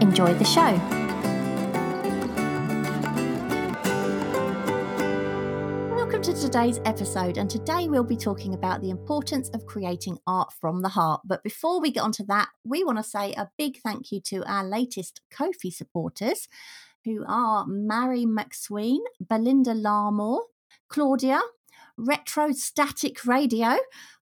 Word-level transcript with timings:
Enjoy 0.00 0.32
the 0.32 0.44
show. 0.46 0.72
Welcome 5.94 6.22
to 6.22 6.32
today's 6.32 6.80
episode, 6.86 7.36
and 7.36 7.50
today 7.50 7.86
we'll 7.86 8.02
be 8.02 8.16
talking 8.16 8.54
about 8.54 8.80
the 8.80 8.88
importance 8.88 9.50
of 9.50 9.66
creating 9.66 10.18
art 10.26 10.54
from 10.58 10.80
the 10.80 10.88
heart. 10.88 11.20
But 11.26 11.42
before 11.42 11.82
we 11.82 11.90
get 11.90 12.02
onto 12.02 12.24
that, 12.28 12.48
we 12.64 12.82
want 12.82 12.96
to 12.96 13.04
say 13.04 13.34
a 13.34 13.50
big 13.58 13.76
thank 13.84 14.10
you 14.10 14.20
to 14.22 14.42
our 14.50 14.64
latest 14.64 15.20
Ko-fi 15.30 15.68
supporters, 15.68 16.48
who 17.04 17.22
are 17.28 17.66
Mary 17.66 18.24
McSween, 18.24 19.00
Belinda 19.20 19.74
Larmore, 19.74 20.44
Claudia, 20.88 21.42
Retro 21.98 22.52
Static 22.52 23.26
Radio, 23.26 23.76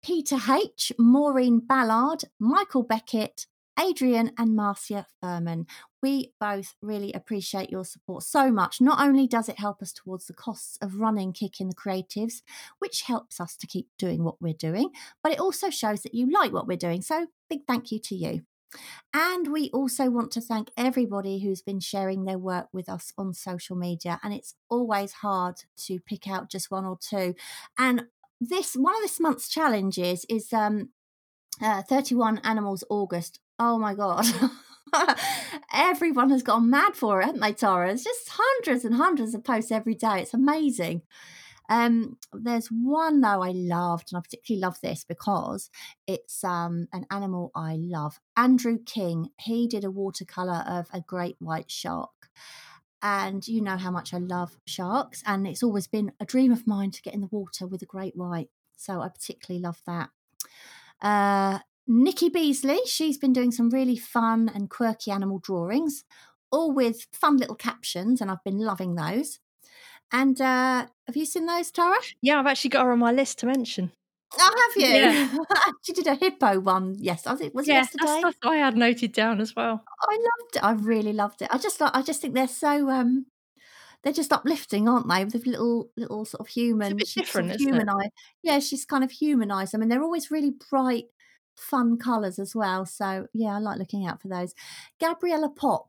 Peter 0.02 0.38
H., 0.50 0.90
Maureen 0.98 1.60
Ballard, 1.60 2.24
Michael 2.40 2.82
Beckett, 2.82 3.46
Adrian 3.78 4.32
and 4.38 4.54
Marcia 4.54 5.06
Furman. 5.20 5.66
We 6.02 6.32
both 6.40 6.74
really 6.82 7.12
appreciate 7.12 7.70
your 7.70 7.84
support 7.84 8.24
so 8.24 8.50
much. 8.50 8.80
Not 8.80 9.00
only 9.00 9.26
does 9.26 9.48
it 9.48 9.58
help 9.58 9.82
us 9.82 9.92
towards 9.92 10.26
the 10.26 10.34
costs 10.34 10.78
of 10.82 10.96
running 10.96 11.32
Kick 11.32 11.60
in 11.60 11.68
the 11.68 11.74
Creatives, 11.74 12.42
which 12.78 13.02
helps 13.02 13.40
us 13.40 13.56
to 13.56 13.66
keep 13.66 13.88
doing 13.98 14.24
what 14.24 14.40
we're 14.40 14.52
doing, 14.52 14.90
but 15.22 15.32
it 15.32 15.40
also 15.40 15.70
shows 15.70 16.02
that 16.02 16.14
you 16.14 16.30
like 16.30 16.52
what 16.52 16.66
we're 16.66 16.76
doing. 16.76 17.02
So, 17.02 17.28
big 17.48 17.60
thank 17.66 17.92
you 17.92 17.98
to 18.00 18.14
you. 18.14 18.42
And 19.12 19.52
we 19.52 19.70
also 19.70 20.10
want 20.10 20.30
to 20.32 20.40
thank 20.40 20.70
everybody 20.76 21.40
who's 21.40 21.62
been 21.62 21.80
sharing 21.80 22.24
their 22.24 22.38
work 22.38 22.68
with 22.72 22.88
us 22.88 23.12
on 23.18 23.34
social 23.34 23.76
media. 23.76 24.18
And 24.22 24.32
it's 24.32 24.54
always 24.70 25.12
hard 25.12 25.56
to 25.84 26.00
pick 26.00 26.26
out 26.26 26.50
just 26.50 26.70
one 26.70 26.84
or 26.84 26.98
two. 26.98 27.34
And 27.78 28.04
this 28.40 28.74
one 28.74 28.94
of 28.96 29.02
this 29.02 29.20
month's 29.20 29.48
challenges 29.48 30.24
is 30.28 30.52
um, 30.52 30.90
uh, 31.60 31.82
31 31.82 32.38
Animals 32.38 32.84
August 32.88 33.38
Oh 33.64 33.78
my 33.78 33.94
God. 33.94 34.26
Everyone 35.72 36.30
has 36.30 36.42
gone 36.42 36.68
mad 36.68 36.96
for 36.96 37.20
it, 37.20 37.26
haven't 37.26 37.40
they, 37.42 37.52
Tara? 37.52 37.92
It's 37.92 38.02
just 38.02 38.28
hundreds 38.28 38.84
and 38.84 38.96
hundreds 38.96 39.34
of 39.34 39.44
posts 39.44 39.70
every 39.70 39.94
day. 39.94 40.22
It's 40.22 40.34
amazing. 40.34 41.02
Um, 41.68 42.18
there's 42.32 42.66
one 42.66 43.20
though 43.20 43.40
I 43.40 43.52
loved, 43.52 44.08
and 44.10 44.18
I 44.18 44.20
particularly 44.20 44.60
love 44.60 44.80
this 44.80 45.04
because 45.04 45.70
it's 46.08 46.42
um, 46.42 46.88
an 46.92 47.06
animal 47.08 47.52
I 47.54 47.76
love. 47.78 48.18
Andrew 48.36 48.78
King, 48.84 49.28
he 49.38 49.68
did 49.68 49.84
a 49.84 49.92
watercolor 49.92 50.64
of 50.66 50.88
a 50.92 51.00
great 51.00 51.36
white 51.38 51.70
shark. 51.70 52.10
And 53.00 53.46
you 53.46 53.62
know 53.62 53.76
how 53.76 53.92
much 53.92 54.12
I 54.12 54.18
love 54.18 54.56
sharks, 54.66 55.22
and 55.24 55.46
it's 55.46 55.62
always 55.62 55.86
been 55.86 56.10
a 56.18 56.24
dream 56.24 56.50
of 56.50 56.66
mine 56.66 56.90
to 56.90 57.02
get 57.02 57.14
in 57.14 57.20
the 57.20 57.28
water 57.30 57.68
with 57.68 57.82
a 57.82 57.86
great 57.86 58.16
white. 58.16 58.50
So 58.76 59.00
I 59.00 59.08
particularly 59.08 59.62
love 59.62 59.80
that. 59.86 60.10
Uh, 61.00 61.60
Nikki 61.86 62.28
Beasley, 62.28 62.80
she's 62.86 63.18
been 63.18 63.32
doing 63.32 63.50
some 63.50 63.70
really 63.70 63.96
fun 63.96 64.50
and 64.54 64.70
quirky 64.70 65.10
animal 65.10 65.38
drawings, 65.38 66.04
all 66.50 66.72
with 66.72 67.06
fun 67.12 67.36
little 67.36 67.56
captions, 67.56 68.20
and 68.20 68.30
I've 68.30 68.44
been 68.44 68.58
loving 68.58 68.94
those. 68.94 69.40
And 70.12 70.40
uh, 70.40 70.86
have 71.06 71.16
you 71.16 71.24
seen 71.24 71.46
those, 71.46 71.70
Tara? 71.70 71.96
Yeah, 72.20 72.38
I've 72.38 72.46
actually 72.46 72.70
got 72.70 72.84
her 72.84 72.92
on 72.92 72.98
my 72.98 73.12
list 73.12 73.38
to 73.40 73.46
mention. 73.46 73.92
Oh, 74.38 74.72
have 74.76 74.82
you? 74.82 74.94
Yeah. 74.94 75.36
she 75.82 75.92
did 75.92 76.06
a 76.06 76.14
hippo 76.14 76.60
one. 76.60 76.96
Yes, 76.98 77.26
I 77.26 77.34
think 77.34 77.54
was 77.54 77.66
yeah, 77.66 77.74
it 77.74 77.78
yesterday. 77.78 78.04
That's 78.06 78.20
stuff 78.20 78.34
I 78.44 78.56
had 78.56 78.76
noted 78.76 79.12
down 79.12 79.40
as 79.40 79.54
well. 79.56 79.84
I 80.08 80.14
loved 80.14 80.56
it. 80.56 80.64
I 80.64 80.72
really 80.72 81.12
loved 81.12 81.42
it. 81.42 81.48
I 81.50 81.58
just 81.58 81.80
like. 81.80 81.94
I 81.94 82.02
just 82.02 82.20
think 82.20 82.34
they're 82.34 82.48
so. 82.48 82.88
um 82.88 83.26
they're 84.02 84.12
just 84.12 84.32
uplifting, 84.32 84.88
aren't 84.88 85.08
they? 85.08 85.24
With 85.24 85.46
little, 85.46 85.90
little 85.96 86.24
sort 86.24 86.40
of 86.40 86.48
human, 86.48 86.98
it's 86.98 87.12
a 87.12 87.20
bit 87.20 87.24
different, 87.24 87.50
sort 87.50 87.60
of 87.60 87.66
humanize. 87.66 88.08
Yeah, 88.42 88.58
she's 88.58 88.84
kind 88.84 89.04
of 89.04 89.12
humanised 89.12 89.72
them, 89.72 89.82
and 89.82 89.90
they're 89.90 90.02
always 90.02 90.30
really 90.30 90.52
bright, 90.70 91.04
fun 91.56 91.96
colours 91.98 92.38
as 92.38 92.54
well. 92.54 92.86
So 92.86 93.26
yeah, 93.32 93.56
I 93.56 93.58
like 93.58 93.78
looking 93.78 94.06
out 94.06 94.20
for 94.20 94.28
those. 94.28 94.54
Gabriella 95.00 95.48
Pop. 95.48 95.88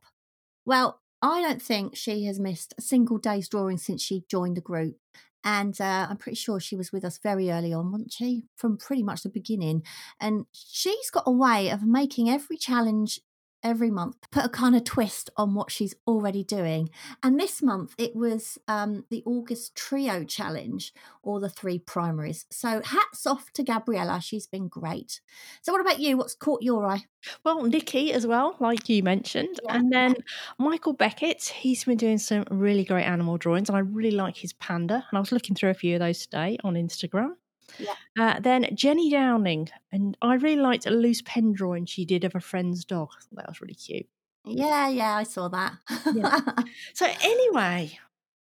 Well, 0.64 1.00
I 1.22 1.40
don't 1.40 1.62
think 1.62 1.96
she 1.96 2.24
has 2.24 2.38
missed 2.38 2.74
a 2.76 2.82
single 2.82 3.18
day's 3.18 3.48
drawing 3.48 3.78
since 3.78 4.02
she 4.02 4.24
joined 4.30 4.56
the 4.56 4.60
group. 4.60 4.96
And 5.42 5.78
uh, 5.78 6.06
I'm 6.08 6.16
pretty 6.16 6.36
sure 6.36 6.58
she 6.58 6.76
was 6.76 6.90
with 6.90 7.04
us 7.04 7.18
very 7.18 7.50
early 7.50 7.72
on, 7.72 7.92
wasn't 7.92 8.12
she? 8.12 8.44
From 8.56 8.78
pretty 8.78 9.02
much 9.02 9.22
the 9.22 9.28
beginning. 9.28 9.82
And 10.18 10.46
she's 10.52 11.10
got 11.10 11.24
a 11.26 11.30
way 11.30 11.68
of 11.68 11.82
making 11.82 12.30
every 12.30 12.56
challenge 12.56 13.20
every 13.64 13.90
month 13.90 14.16
put 14.30 14.44
a 14.44 14.48
kind 14.48 14.76
of 14.76 14.84
twist 14.84 15.30
on 15.36 15.54
what 15.54 15.72
she's 15.72 15.94
already 16.06 16.44
doing. 16.44 16.90
And 17.22 17.40
this 17.40 17.62
month 17.62 17.94
it 17.98 18.14
was 18.14 18.58
um, 18.68 19.04
the 19.10 19.22
August 19.26 19.74
Trio 19.74 20.22
Challenge, 20.24 20.92
or 21.22 21.40
the 21.40 21.48
three 21.48 21.78
primaries. 21.78 22.46
So 22.50 22.82
hats 22.84 23.26
off 23.26 23.50
to 23.54 23.62
Gabriella. 23.62 24.20
She's 24.20 24.46
been 24.46 24.68
great. 24.68 25.20
So, 25.62 25.72
what 25.72 25.80
about 25.80 26.00
you? 26.00 26.16
What's 26.16 26.34
caught 26.34 26.62
your 26.62 26.86
eye? 26.86 27.04
Well, 27.44 27.62
Nikki 27.62 28.12
as 28.12 28.26
well, 28.26 28.56
like 28.60 28.88
you 28.88 29.02
mentioned. 29.02 29.58
Yeah. 29.64 29.76
And 29.76 29.92
then 29.92 30.14
Michael 30.58 30.92
Beckett, 30.92 31.42
he's 31.42 31.84
been 31.84 31.96
doing 31.96 32.18
some 32.18 32.44
really 32.50 32.84
great 32.84 33.04
animal 33.04 33.38
drawings, 33.38 33.68
and 33.68 33.76
I 33.76 33.80
really 33.80 34.10
like 34.10 34.36
his 34.36 34.52
panda. 34.52 35.04
And 35.10 35.16
I 35.16 35.20
was 35.20 35.32
looking 35.32 35.56
through 35.56 35.70
a 35.70 35.74
few 35.74 35.94
of 35.94 36.00
those 36.00 36.20
today 36.20 36.58
on 36.62 36.74
Instagram. 36.74 37.32
Yeah. 37.78 37.94
Uh, 38.18 38.40
then 38.40 38.68
Jenny 38.74 39.10
Downing, 39.10 39.68
and 39.92 40.16
I 40.22 40.34
really 40.34 40.60
liked 40.60 40.86
a 40.86 40.90
loose 40.90 41.22
pen 41.22 41.52
drawing 41.52 41.86
she 41.86 42.04
did 42.04 42.24
of 42.24 42.34
a 42.34 42.40
friend's 42.40 42.84
dog. 42.84 43.10
That 43.32 43.48
was 43.48 43.60
really 43.60 43.74
cute. 43.74 44.06
Yeah, 44.44 44.88
yeah, 44.88 45.16
I 45.16 45.22
saw 45.22 45.48
that. 45.48 45.74
yeah. 46.14 46.40
So 46.94 47.06
anyway, 47.22 47.98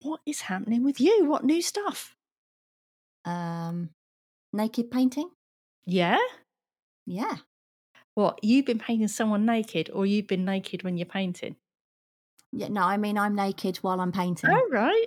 what 0.03 0.21
is 0.27 0.43
happening 0.43 0.83
with 0.83 1.01
you? 1.01 1.27
What 1.27 1.45
new 1.45 1.63
stuff? 1.63 2.17
Um, 3.25 3.91
naked 4.53 4.91
painting. 4.91 5.31
Yeah. 5.87 6.19
Yeah. 7.07 7.37
What 8.15 8.39
you've 8.43 8.67
been 8.67 8.79
painting 8.79 9.09
someone 9.09 9.45
naked, 9.45 9.91
or 9.93 10.07
you've 10.07 10.27
been 10.27 10.45
naked 10.45 10.83
when 10.83 10.97
you're 10.97 11.07
painting? 11.07 11.57
Yeah, 12.53 12.69
no, 12.69 12.83
I 12.83 12.97
mean 12.97 13.19
I'm 13.19 13.35
naked 13.35 13.79
while 13.79 14.01
I'm 14.01 14.13
painting. 14.13 14.51
Oh 14.51 14.69
right. 14.71 15.07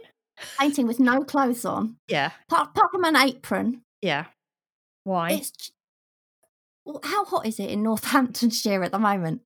Painting 0.59 0.85
with 0.85 0.99
no 0.99 1.23
clothes 1.23 1.65
on. 1.65 1.95
Yeah. 2.07 2.31
Apart, 2.49 2.69
apart 2.69 2.91
from 2.91 3.05
an 3.05 3.15
apron 3.15 3.81
yeah. 4.01 4.25
Why? 5.03 5.31
It's 5.31 5.71
well, 6.87 7.01
how 7.03 7.25
hot 7.25 7.45
is 7.45 7.59
it 7.59 7.69
in 7.69 7.83
Northamptonshire 7.83 8.81
at 8.83 8.91
the 8.91 8.99
moment? 8.99 9.41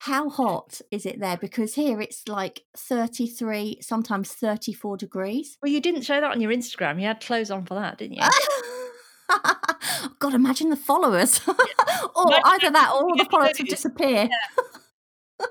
How 0.00 0.26
eh. 0.26 0.30
hot 0.30 0.80
is 0.90 1.06
it 1.06 1.20
there? 1.20 1.36
Because 1.36 1.74
here 1.74 2.00
it's 2.00 2.28
like 2.28 2.62
33, 2.76 3.78
sometimes 3.80 4.32
34 4.32 4.96
degrees. 4.98 5.58
Well, 5.62 5.72
you 5.72 5.80
didn't 5.80 6.02
show 6.02 6.20
that 6.20 6.30
on 6.30 6.40
your 6.40 6.52
Instagram. 6.52 7.00
You 7.00 7.06
had 7.06 7.20
clothes 7.20 7.50
on 7.50 7.64
for 7.64 7.74
that, 7.74 7.98
didn't 7.98 8.16
you? 8.16 8.22
God, 10.18 10.34
imagine 10.34 10.70
the 10.70 10.76
followers. 10.76 11.40
or 11.48 12.26
either 12.44 12.70
that 12.70 12.92
or 12.94 13.04
all 13.04 13.16
the 13.16 13.26
followers 13.30 13.58
would 13.58 13.68
disappear. 13.68 14.28
Yeah. 14.28 15.46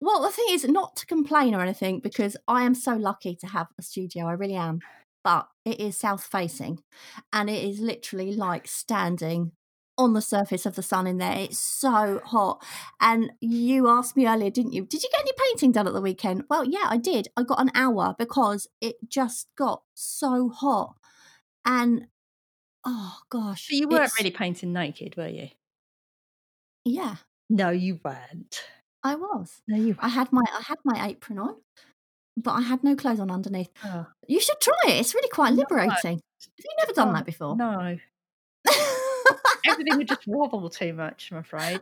well, 0.00 0.22
the 0.22 0.30
thing 0.30 0.46
is, 0.50 0.64
not 0.64 0.94
to 0.96 1.06
complain 1.06 1.54
or 1.54 1.60
anything, 1.60 2.00
because 2.00 2.36
I 2.46 2.62
am 2.62 2.74
so 2.74 2.94
lucky 2.94 3.34
to 3.36 3.46
have 3.48 3.68
a 3.78 3.82
studio. 3.82 4.26
I 4.26 4.32
really 4.32 4.54
am 4.54 4.80
but 5.24 5.48
it 5.64 5.80
is 5.80 5.96
south 5.96 6.22
facing 6.22 6.80
and 7.32 7.50
it 7.50 7.64
is 7.64 7.80
literally 7.80 8.32
like 8.32 8.68
standing 8.68 9.52
on 9.96 10.12
the 10.12 10.20
surface 10.20 10.66
of 10.66 10.74
the 10.74 10.82
sun 10.82 11.06
in 11.06 11.18
there. 11.18 11.36
It's 11.36 11.58
so 11.58 12.20
hot. 12.24 12.64
And 13.00 13.32
you 13.40 13.88
asked 13.88 14.16
me 14.16 14.26
earlier, 14.26 14.50
didn't 14.50 14.72
you? 14.72 14.84
Did 14.84 15.02
you 15.02 15.08
get 15.10 15.20
any 15.20 15.32
painting 15.50 15.72
done 15.72 15.86
at 15.86 15.94
the 15.94 16.00
weekend? 16.00 16.44
Well, 16.50 16.64
yeah, 16.64 16.86
I 16.86 16.96
did. 16.96 17.28
I 17.36 17.42
got 17.42 17.60
an 17.60 17.70
hour 17.74 18.14
because 18.18 18.68
it 18.80 18.96
just 19.08 19.48
got 19.56 19.82
so 19.94 20.48
hot. 20.48 20.96
And 21.64 22.08
oh 22.84 23.18
gosh. 23.30 23.68
But 23.68 23.76
you 23.76 23.88
weren't 23.88 24.12
really 24.18 24.30
painting 24.30 24.72
naked, 24.72 25.16
were 25.16 25.28
you? 25.28 25.48
Yeah. 26.84 27.16
No, 27.48 27.70
you 27.70 28.00
weren't. 28.04 28.64
I 29.02 29.14
was. 29.14 29.62
No, 29.68 29.76
you. 29.76 29.96
I 30.00 30.08
had 30.08 30.32
my 30.32 30.42
I 30.52 30.62
had 30.62 30.78
my 30.84 31.06
apron 31.06 31.38
on, 31.38 31.56
but 32.36 32.52
I 32.52 32.62
had 32.62 32.82
no 32.82 32.96
clothes 32.96 33.20
on 33.20 33.30
underneath. 33.30 33.70
Oh. 33.84 34.06
You 34.26 34.40
should 34.40 34.60
try 34.60 34.74
it. 34.88 35.00
It's 35.00 35.14
really 35.14 35.28
quite 35.28 35.52
liberating. 35.54 36.16
No. 36.16 36.50
Have 36.58 36.64
you 36.64 36.76
never 36.78 36.92
done 36.92 37.12
that 37.14 37.26
before? 37.26 37.56
No. 37.56 37.98
Everything 39.66 39.96
would 39.96 40.08
just 40.08 40.26
wobble 40.26 40.68
too 40.68 40.92
much, 40.92 41.30
I'm 41.32 41.38
afraid. 41.38 41.80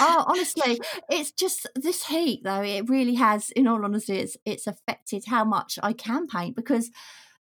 oh, 0.00 0.24
honestly, 0.26 0.80
it's 1.10 1.30
just 1.30 1.66
this 1.74 2.06
heat 2.06 2.42
though. 2.44 2.62
It 2.62 2.88
really 2.88 3.14
has, 3.14 3.50
in 3.50 3.66
all 3.66 3.84
honesty, 3.84 4.18
it's 4.18 4.36
it's 4.44 4.66
affected 4.66 5.26
how 5.26 5.44
much 5.44 5.78
I 5.82 5.92
can 5.92 6.26
paint 6.26 6.56
because 6.56 6.90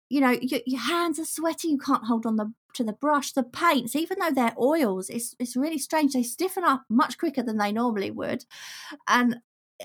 you 0.10 0.22
know, 0.22 0.38
your, 0.42 0.60
your 0.68 0.82
hands 0.82 1.18
are 1.18 1.26
sweaty. 1.26 1.70
You 1.70 1.78
can't 1.80 2.06
hold 2.06 2.26
on 2.28 2.36
the 2.36 2.54
to 2.76 2.84
the 2.84 2.94
brush. 2.94 3.32
The 3.32 3.44
paints, 3.44 3.96
even 3.96 4.20
though 4.20 4.32
they're 4.32 4.56
oils, 4.60 5.10
it's 5.10 5.36
it's 5.40 5.56
really 5.56 5.80
strange. 5.80 6.14
They 6.14 6.24
stiffen 6.24 6.64
up 6.64 6.84
much 6.90 7.18
quicker 7.18 7.42
than 7.42 7.58
they 7.58 7.72
normally 7.72 8.12
would, 8.12 8.46
and 9.08 9.38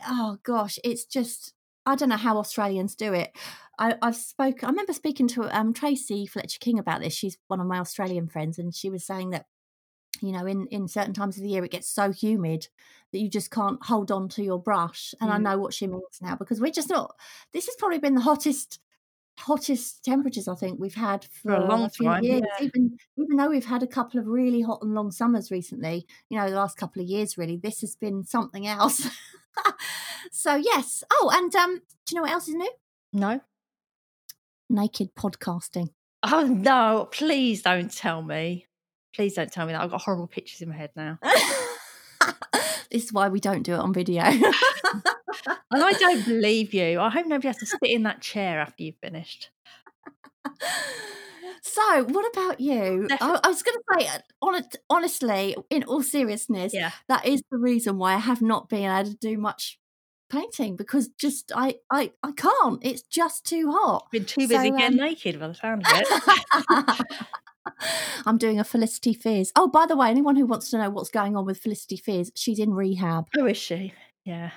oh 0.07 0.39
gosh, 0.43 0.79
it's 0.85 1.05
just 1.05 1.55
I 1.87 1.95
don't 1.95 2.11
know 2.11 2.17
how 2.17 2.39
Australians 2.39 2.95
do 2.95 3.15
it. 3.15 3.37
I, 3.79 3.95
have 4.03 4.17
spoken. 4.17 4.67
I 4.67 4.71
remember 4.71 4.93
speaking 4.93 5.29
to 5.29 5.57
um, 5.57 5.73
Tracy 5.73 6.27
Fletcher 6.27 6.59
King 6.61 6.79
about 6.79 7.01
this. 7.01 7.15
She's 7.15 7.39
one 7.47 7.61
of 7.61 7.67
my 7.67 7.79
Australian 7.79 8.29
friends, 8.29 8.59
and 8.59 8.75
she 8.75 8.91
was 8.91 9.07
saying 9.07 9.31
that 9.31 9.47
you 10.21 10.33
know 10.33 10.47
in 10.47 10.67
in 10.69 10.89
certain 10.89 11.15
times 11.15 11.37
of 11.37 11.43
the 11.43 11.49
year 11.49 11.65
it 11.65 11.71
gets 11.71 11.89
so 11.89 12.11
humid 12.11 12.69
that 13.13 13.21
you 13.21 13.29
just 13.29 13.51
can't 13.51 13.85
hold 13.85 14.11
on 14.11 14.29
to 14.29 14.43
your 14.43 14.61
brush 14.61 15.15
and 15.21 15.31
mm. 15.31 15.35
i 15.35 15.39
know 15.39 15.59
what 15.59 15.73
she 15.73 15.87
means 15.87 16.19
now 16.21 16.35
because 16.35 16.61
we're 16.61 16.73
just 16.73 16.89
not 16.89 17.15
this 17.53 17.67
has 17.67 17.77
probably 17.77 17.99
been 17.99 18.15
the 18.15 18.23
hottest 18.23 18.81
hottest 19.39 20.05
temperatures 20.05 20.49
I 20.49 20.55
think 20.55 20.79
we've 20.79 20.95
had 20.95 21.25
for, 21.25 21.51
for 21.51 21.55
a 21.55 21.67
long 21.67 21.89
few 21.91 22.07
time. 22.07 22.25
Years. 22.25 22.43
Yeah. 22.45 22.67
Even 22.67 22.99
even 23.17 23.37
though 23.37 23.49
we've 23.49 23.65
had 23.65 23.83
a 23.83 23.87
couple 23.87 24.19
of 24.21 24.27
really 24.27 24.63
hot 24.63 24.81
and 24.83 24.95
long 24.95 25.11
summers 25.11 25.51
recently, 25.51 26.07
you 26.29 26.39
know, 26.39 26.51
the 26.51 26.57
last 26.57 26.77
couple 26.77 27.01
of 27.01 27.09
years 27.09 27.39
really, 27.39 27.57
this 27.57 27.81
has 27.81 27.95
been 27.97 28.25
something 28.25 28.67
else. 28.67 29.09
so 30.39 30.55
yes. 30.55 31.03
Oh, 31.13 31.31
and 31.35 31.55
um, 31.57 31.83
do 32.07 32.15
you 32.15 32.17
know 32.17 32.23
what 32.23 32.31
else 32.31 32.47
is 32.47 32.55
new? 32.55 32.71
No. 33.13 33.41
Naked 34.71 35.15
podcasting. 35.17 35.89
Oh 36.23 36.47
no! 36.47 37.09
Please 37.11 37.63
don't 37.63 37.93
tell 37.93 38.23
me. 38.23 38.67
Please 39.15 39.35
don't 39.35 39.51
tell 39.51 39.67
me 39.67 39.73
that. 39.73 39.83
I've 39.83 39.91
got 39.91 40.03
horrible 40.03 40.29
pictures 40.29 40.61
in 40.61 40.69
my 40.69 40.77
head 40.77 40.91
now. 40.95 41.19
this 42.91 43.05
is 43.05 43.13
why 43.13 43.29
we 43.29 43.41
don't 43.41 43.63
do 43.65 43.75
it 43.75 43.81
on 43.81 43.93
video. 43.93 44.23
and 44.23 44.43
I 45.73 45.93
don't 45.93 46.25
believe 46.25 46.73
you. 46.73 47.01
I 47.01 47.11
hope 47.11 47.27
nobody 47.27 47.49
has 47.49 47.57
to 47.57 47.67
sit 47.67 47.81
in 47.83 48.05
that 48.05 48.21
chair 48.21 48.61
after 48.61 48.85
you've 48.85 48.99
finished. 49.03 49.51
So, 51.63 52.05
what 52.05 52.33
about 52.33 52.61
you? 52.61 53.09
I, 53.21 53.41
I, 53.43 53.49
was 53.49 53.63
going 53.63 53.77
to 53.77 53.83
say, 53.99 54.09
uh, 54.09 54.61
honestly, 54.89 55.57
in 55.71 55.83
all 55.85 56.03
seriousness, 56.03 56.73
yeah. 56.73 56.93
that 57.09 57.27
is 57.27 57.43
the 57.51 57.59
reason 57.59 57.99
why 57.99 58.15
I 58.15 58.19
have 58.19 58.41
not 58.41 58.69
been 58.69 58.91
able 58.91 59.11
to 59.11 59.17
do 59.17 59.37
much 59.37 59.79
painting 60.29 60.77
because 60.77 61.09
just 61.19 61.53
I 61.55 61.77
I, 61.91 62.13
I 62.23 62.33
can't. 62.33 62.79
It's 62.83 63.03
just 63.03 63.45
too 63.47 63.71
hot. 63.73 64.11
Been 64.11 64.25
too 64.25 64.43
busy 64.43 64.55
so, 64.55 64.63
getting 64.77 65.01
um... 65.01 65.07
naked 65.07 65.41
by 65.41 65.49
the 65.49 65.55
sound 65.55 65.85
of 65.87 65.93
it. 65.95 67.07
I'm 68.27 68.39
doing 68.39 68.59
a 68.59 68.65
Felicity 68.65 69.15
Fears. 69.15 69.53
Oh, 69.57 69.69
by 69.69 69.87
the 69.87 69.97
way, 69.97 70.09
anyone 70.09 70.37
who 70.37 70.47
wants 70.47 70.71
to 70.71 70.79
know 70.79 70.91
what's 70.91 71.11
going 71.11 71.37
on 71.37 71.45
with 71.45 71.59
Felicity 71.59 71.97
Fears, 71.97 72.31
she's 72.35 72.59
in 72.59 72.73
rehab. 72.73 73.29
Oh, 73.39 73.47
is 73.47 73.57
she? 73.57 73.93
Yeah. 74.25 74.51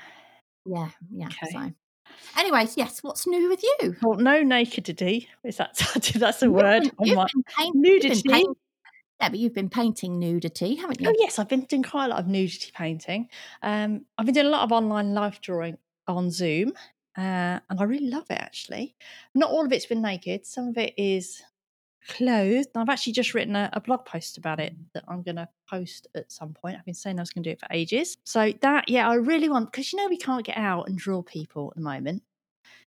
Yeah, 0.65 0.89
yeah. 1.11 1.27
Okay. 1.27 1.51
So, 1.51 1.71
anyways, 2.37 2.77
yes. 2.77 3.01
What's 3.03 3.27
new 3.27 3.49
with 3.49 3.63
you? 3.63 3.95
Well, 4.01 4.17
no 4.17 4.43
nakedity. 4.43 5.27
Is 5.43 5.57
that 5.57 5.75
that's 6.15 6.43
a 6.43 6.49
word? 6.49 6.83
Been, 6.83 6.91
you've 7.01 7.17
been 7.17 7.43
paint, 7.57 7.75
nudity. 7.75 8.45
Yeah, 9.21 9.29
but 9.29 9.39
you've 9.39 9.53
been 9.53 9.69
painting 9.69 10.17
nudity, 10.19 10.75
haven't 10.75 10.99
you? 10.99 11.09
Oh 11.09 11.15
yes, 11.19 11.37
I've 11.37 11.47
been 11.47 11.61
doing 11.61 11.83
quite 11.83 12.05
a 12.05 12.07
lot 12.09 12.19
of 12.19 12.27
nudity 12.27 12.71
painting. 12.73 13.29
Um, 13.61 14.05
I've 14.17 14.25
been 14.25 14.33
doing 14.33 14.47
a 14.47 14.49
lot 14.49 14.63
of 14.63 14.71
online 14.71 15.13
life 15.13 15.41
drawing 15.41 15.77
on 16.07 16.31
Zoom, 16.31 16.73
uh, 17.17 17.59
and 17.69 17.79
I 17.79 17.83
really 17.83 18.09
love 18.09 18.25
it. 18.31 18.39
Actually, 18.39 18.95
not 19.35 19.51
all 19.51 19.63
of 19.63 19.71
it's 19.71 19.85
been 19.85 20.01
naked. 20.01 20.47
Some 20.47 20.69
of 20.69 20.77
it 20.77 20.95
is 20.97 21.43
clothed. 22.09 22.69
I've 22.75 22.89
actually 22.89 23.13
just 23.13 23.35
written 23.35 23.55
a, 23.55 23.69
a, 23.73 23.79
blog 23.79 24.05
post 24.05 24.39
about 24.39 24.59
it 24.59 24.73
that 24.95 25.03
I'm 25.07 25.21
going 25.21 25.35
to 25.35 25.47
post 25.69 26.07
at 26.15 26.31
some 26.31 26.53
point. 26.53 26.75
I've 26.77 26.85
been 26.85 26.95
saying 26.95 27.19
I 27.19 27.21
was 27.21 27.29
going 27.29 27.43
to 27.43 27.49
do 27.49 27.53
it 27.53 27.59
for 27.59 27.67
ages. 27.69 28.17
So 28.23 28.51
that, 28.61 28.89
yeah, 28.89 29.07
I 29.07 29.15
really 29.15 29.49
want 29.49 29.71
because 29.71 29.93
you 29.93 29.97
know 29.97 30.07
we 30.07 30.17
can't 30.17 30.43
get 30.43 30.57
out 30.57 30.87
and 30.87 30.97
draw 30.97 31.21
people 31.21 31.69
at 31.69 31.75
the 31.75 31.83
moment. 31.83 32.23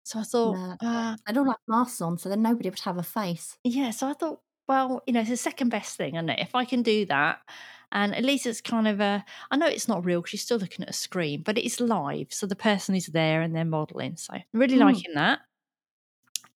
So 0.04 0.20
I 0.20 0.24
thought, 0.24 0.56
no, 0.56 0.88
uh, 0.88 1.16
I 1.26 1.32
don't 1.32 1.48
like 1.48 1.58
masks 1.68 2.02
on, 2.02 2.18
so 2.18 2.28
then 2.28 2.42
nobody 2.42 2.70
would 2.70 2.80
have 2.80 2.98
a 2.98 3.04
face. 3.04 3.58
Yeah, 3.64 3.92
so 3.92 4.08
I 4.08 4.14
thought, 4.14 4.42
well, 4.68 5.04
you 5.06 5.14
know, 5.14 5.22
it's 5.22 5.30
the 5.30 5.38
second 5.38 5.70
best 5.70 5.98
thing, 5.98 6.16
isn't 6.16 6.30
it? 6.30 6.40
If 6.40 6.56
I 6.56 6.66
can 6.66 6.82
do 6.82 7.06
that, 7.08 7.40
and 7.92 8.16
at 8.16 8.24
least 8.24 8.46
it's 8.46 8.62
kind 8.62 8.88
of 8.88 9.00
a, 9.00 9.24
I 9.52 9.58
know 9.58 9.68
it's 9.68 9.88
not 9.88 10.04
real 10.04 10.22
because 10.22 10.34
you're 10.34 10.40
still 10.40 10.58
looking 10.58 10.84
at 10.84 10.90
a 10.90 10.94
screen, 10.94 11.44
but 11.44 11.58
it's 11.58 11.80
live, 11.80 12.28
so 12.30 12.48
the 12.48 12.56
person 12.56 12.96
is 12.96 13.08
there 13.08 13.42
and 13.42 13.56
they're 13.56 13.66
modelling. 13.66 14.18
So 14.18 14.34
I'm 14.34 14.44
really 14.54 14.78
mm. 14.78 14.82
liking 14.82 15.14
that. 15.14 15.40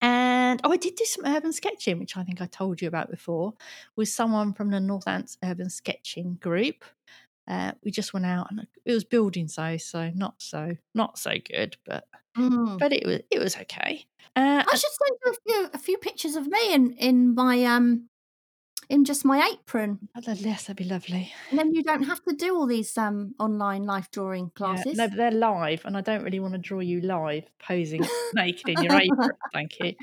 And 0.02 0.62
oh, 0.64 0.72
I 0.72 0.78
did 0.78 0.96
do 0.96 1.06
some 1.06 1.26
urban 1.26 1.54
sketching, 1.54 2.00
which 2.00 2.18
I 2.18 2.24
think 2.24 2.42
I 2.42 2.46
told 2.46 2.82
you 2.82 2.88
about 2.88 3.10
before, 3.10 3.54
with 3.96 4.10
someone 4.10 4.54
from 4.54 4.70
the 4.70 4.78
Northants 4.78 5.38
Urban 5.44 5.70
Sketching 5.70 6.36
Group. 6.36 6.86
Uh, 7.48 7.72
we 7.84 7.92
just 7.92 8.14
went 8.14 8.26
out 8.26 8.52
and 8.52 8.68
it 8.86 8.92
was 8.92 9.06
building 9.06 9.48
so 9.48 9.78
so 9.78 10.12
not 10.14 10.36
so 10.40 10.76
not 10.94 11.18
so 11.18 11.32
good, 11.50 11.78
but 11.86 12.06
mm. 12.38 12.78
but 12.78 12.94
it 12.94 13.06
was 13.06 13.20
it 13.32 13.40
was 13.40 13.56
okay. 13.58 14.06
Uh, 14.36 14.64
I 14.68 14.76
should 14.76 14.92
send 14.92 15.18
you 15.26 15.32
a 15.32 15.36
few, 15.36 15.70
a 15.74 15.78
few 15.78 15.98
pictures 15.98 16.36
of 16.36 16.48
me 16.48 16.74
in 16.74 16.94
in 16.94 17.34
my 17.36 17.64
um 17.66 18.10
in 18.90 19.04
just 19.04 19.26
my 19.26 19.50
apron. 19.54 20.00
Oh, 20.16 20.22
yes, 20.34 20.64
that'd 20.64 20.78
be 20.78 20.86
lovely. 20.86 21.32
And 21.50 21.60
then 21.60 21.74
you 21.74 21.84
don't 21.84 22.04
have 22.04 22.24
to 22.24 22.34
do 22.34 22.56
all 22.56 22.68
these 22.68 22.98
um, 22.98 23.36
online 23.40 23.84
life 23.86 24.10
drawing 24.12 24.50
classes. 24.52 24.98
Yeah, 24.98 25.06
no, 25.06 25.08
but 25.10 25.18
they're 25.18 25.32
live, 25.32 25.82
and 25.86 25.98
I 25.98 26.02
don't 26.02 26.24
really 26.24 26.40
want 26.40 26.54
to 26.54 26.60
draw 26.60 26.80
you 26.80 27.02
live 27.02 27.44
posing 27.60 28.06
naked 28.34 28.70
in 28.70 28.84
your 28.84 28.94
apron. 28.94 29.32
Thank 29.54 29.80
you. 29.80 29.94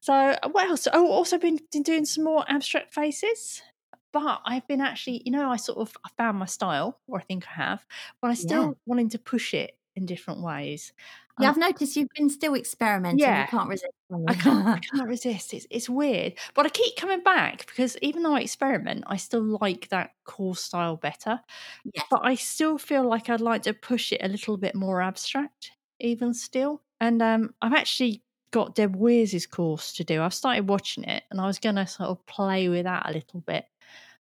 So, 0.00 0.12
uh, 0.14 0.48
what 0.50 0.68
else? 0.68 0.88
Oh, 0.92 1.08
also 1.08 1.38
been, 1.38 1.60
been 1.70 1.82
doing 1.82 2.04
some 2.04 2.24
more 2.24 2.44
abstract 2.48 2.94
faces. 2.94 3.62
But 4.12 4.42
I've 4.44 4.66
been 4.68 4.82
actually, 4.82 5.22
you 5.24 5.32
know, 5.32 5.50
I 5.50 5.56
sort 5.56 5.78
of 5.78 5.96
I 6.04 6.10
found 6.18 6.38
my 6.38 6.44
style, 6.44 6.98
or 7.06 7.18
I 7.18 7.22
think 7.22 7.46
I 7.48 7.54
have, 7.62 7.86
but 8.20 8.30
I 8.30 8.34
still 8.34 8.62
yeah. 8.62 8.72
wanting 8.84 9.08
to 9.10 9.18
push 9.18 9.54
it 9.54 9.72
in 9.96 10.06
different 10.06 10.42
ways. 10.42 10.92
Yeah, 11.40 11.48
I've 11.48 11.56
noticed 11.56 11.96
you've 11.96 12.08
been 12.14 12.28
still 12.28 12.54
experimenting. 12.54 13.20
Yeah, 13.20 13.42
you 13.42 13.48
can't 13.48 13.68
resist. 13.68 13.92
I 14.28 14.34
can't, 14.34 14.66
I 14.66 14.78
can't 14.78 15.08
resist. 15.08 15.54
It's 15.54 15.66
it's 15.70 15.88
weird, 15.88 16.34
but 16.54 16.66
I 16.66 16.68
keep 16.68 16.96
coming 16.96 17.22
back 17.22 17.66
because 17.66 17.96
even 18.02 18.22
though 18.22 18.34
I 18.34 18.40
experiment, 18.40 19.04
I 19.06 19.16
still 19.16 19.58
like 19.60 19.88
that 19.88 20.10
core 20.24 20.54
style 20.54 20.96
better. 20.96 21.40
Yes. 21.94 22.04
But 22.10 22.20
I 22.24 22.34
still 22.34 22.76
feel 22.76 23.08
like 23.08 23.30
I'd 23.30 23.40
like 23.40 23.62
to 23.62 23.72
push 23.72 24.12
it 24.12 24.20
a 24.22 24.28
little 24.28 24.58
bit 24.58 24.74
more 24.74 25.00
abstract, 25.00 25.72
even 26.00 26.34
still. 26.34 26.82
And 27.00 27.22
um, 27.22 27.54
I've 27.62 27.72
actually 27.72 28.22
got 28.50 28.74
Deb 28.74 28.94
Weir's 28.94 29.46
course 29.46 29.94
to 29.94 30.04
do. 30.04 30.22
I've 30.22 30.34
started 30.34 30.68
watching 30.68 31.04
it, 31.04 31.22
and 31.30 31.40
I 31.40 31.46
was 31.46 31.58
going 31.58 31.76
to 31.76 31.86
sort 31.86 32.10
of 32.10 32.24
play 32.26 32.68
with 32.68 32.84
that 32.84 33.08
a 33.08 33.12
little 33.12 33.40
bit. 33.40 33.64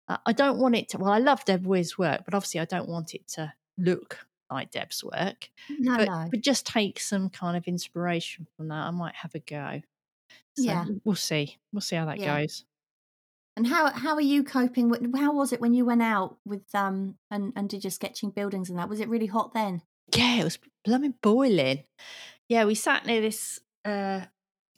Uh, 0.08 0.18
I 0.26 0.32
don't 0.32 0.58
want 0.58 0.76
it 0.76 0.88
to. 0.90 0.98
Well, 0.98 1.12
I 1.12 1.18
love 1.18 1.44
Deb 1.44 1.66
Weir's 1.66 1.98
work, 1.98 2.22
but 2.24 2.34
obviously, 2.34 2.60
I 2.60 2.64
don't 2.66 2.88
want 2.88 3.14
it 3.14 3.26
to 3.30 3.52
look 3.76 4.26
like 4.50 4.70
Deb's 4.70 5.02
work. 5.04 5.50
No, 5.68 5.96
but, 5.96 6.08
no. 6.08 6.28
but 6.30 6.40
just 6.40 6.66
take 6.66 7.00
some 7.00 7.28
kind 7.30 7.56
of 7.56 7.66
inspiration 7.66 8.46
from 8.56 8.68
that. 8.68 8.86
I 8.86 8.90
might 8.90 9.14
have 9.14 9.34
a 9.34 9.40
go. 9.40 9.82
So 10.56 10.64
yeah, 10.64 10.84
we'll 11.04 11.14
see. 11.14 11.58
We'll 11.72 11.80
see 11.80 11.96
how 11.96 12.06
that 12.06 12.18
yeah. 12.18 12.40
goes. 12.40 12.64
And 13.56 13.66
how 13.66 13.90
how 13.90 14.14
are 14.14 14.20
you 14.20 14.44
coping? 14.44 14.88
With, 14.88 15.14
how 15.16 15.32
was 15.32 15.52
it 15.52 15.60
when 15.60 15.74
you 15.74 15.84
went 15.84 16.02
out 16.02 16.36
with 16.44 16.62
um 16.74 17.16
and 17.30 17.52
and 17.56 17.68
did 17.68 17.84
your 17.84 17.90
sketching 17.90 18.30
buildings 18.30 18.70
and 18.70 18.78
that? 18.78 18.88
Was 18.88 19.00
it 19.00 19.08
really 19.08 19.26
hot 19.26 19.52
then? 19.54 19.82
Yeah, 20.14 20.36
it 20.36 20.44
was 20.44 20.58
blooming 20.84 21.14
boiling. 21.22 21.84
Yeah, 22.48 22.64
we 22.64 22.74
sat 22.74 23.06
near 23.06 23.20
this 23.20 23.60
uh 23.84 24.22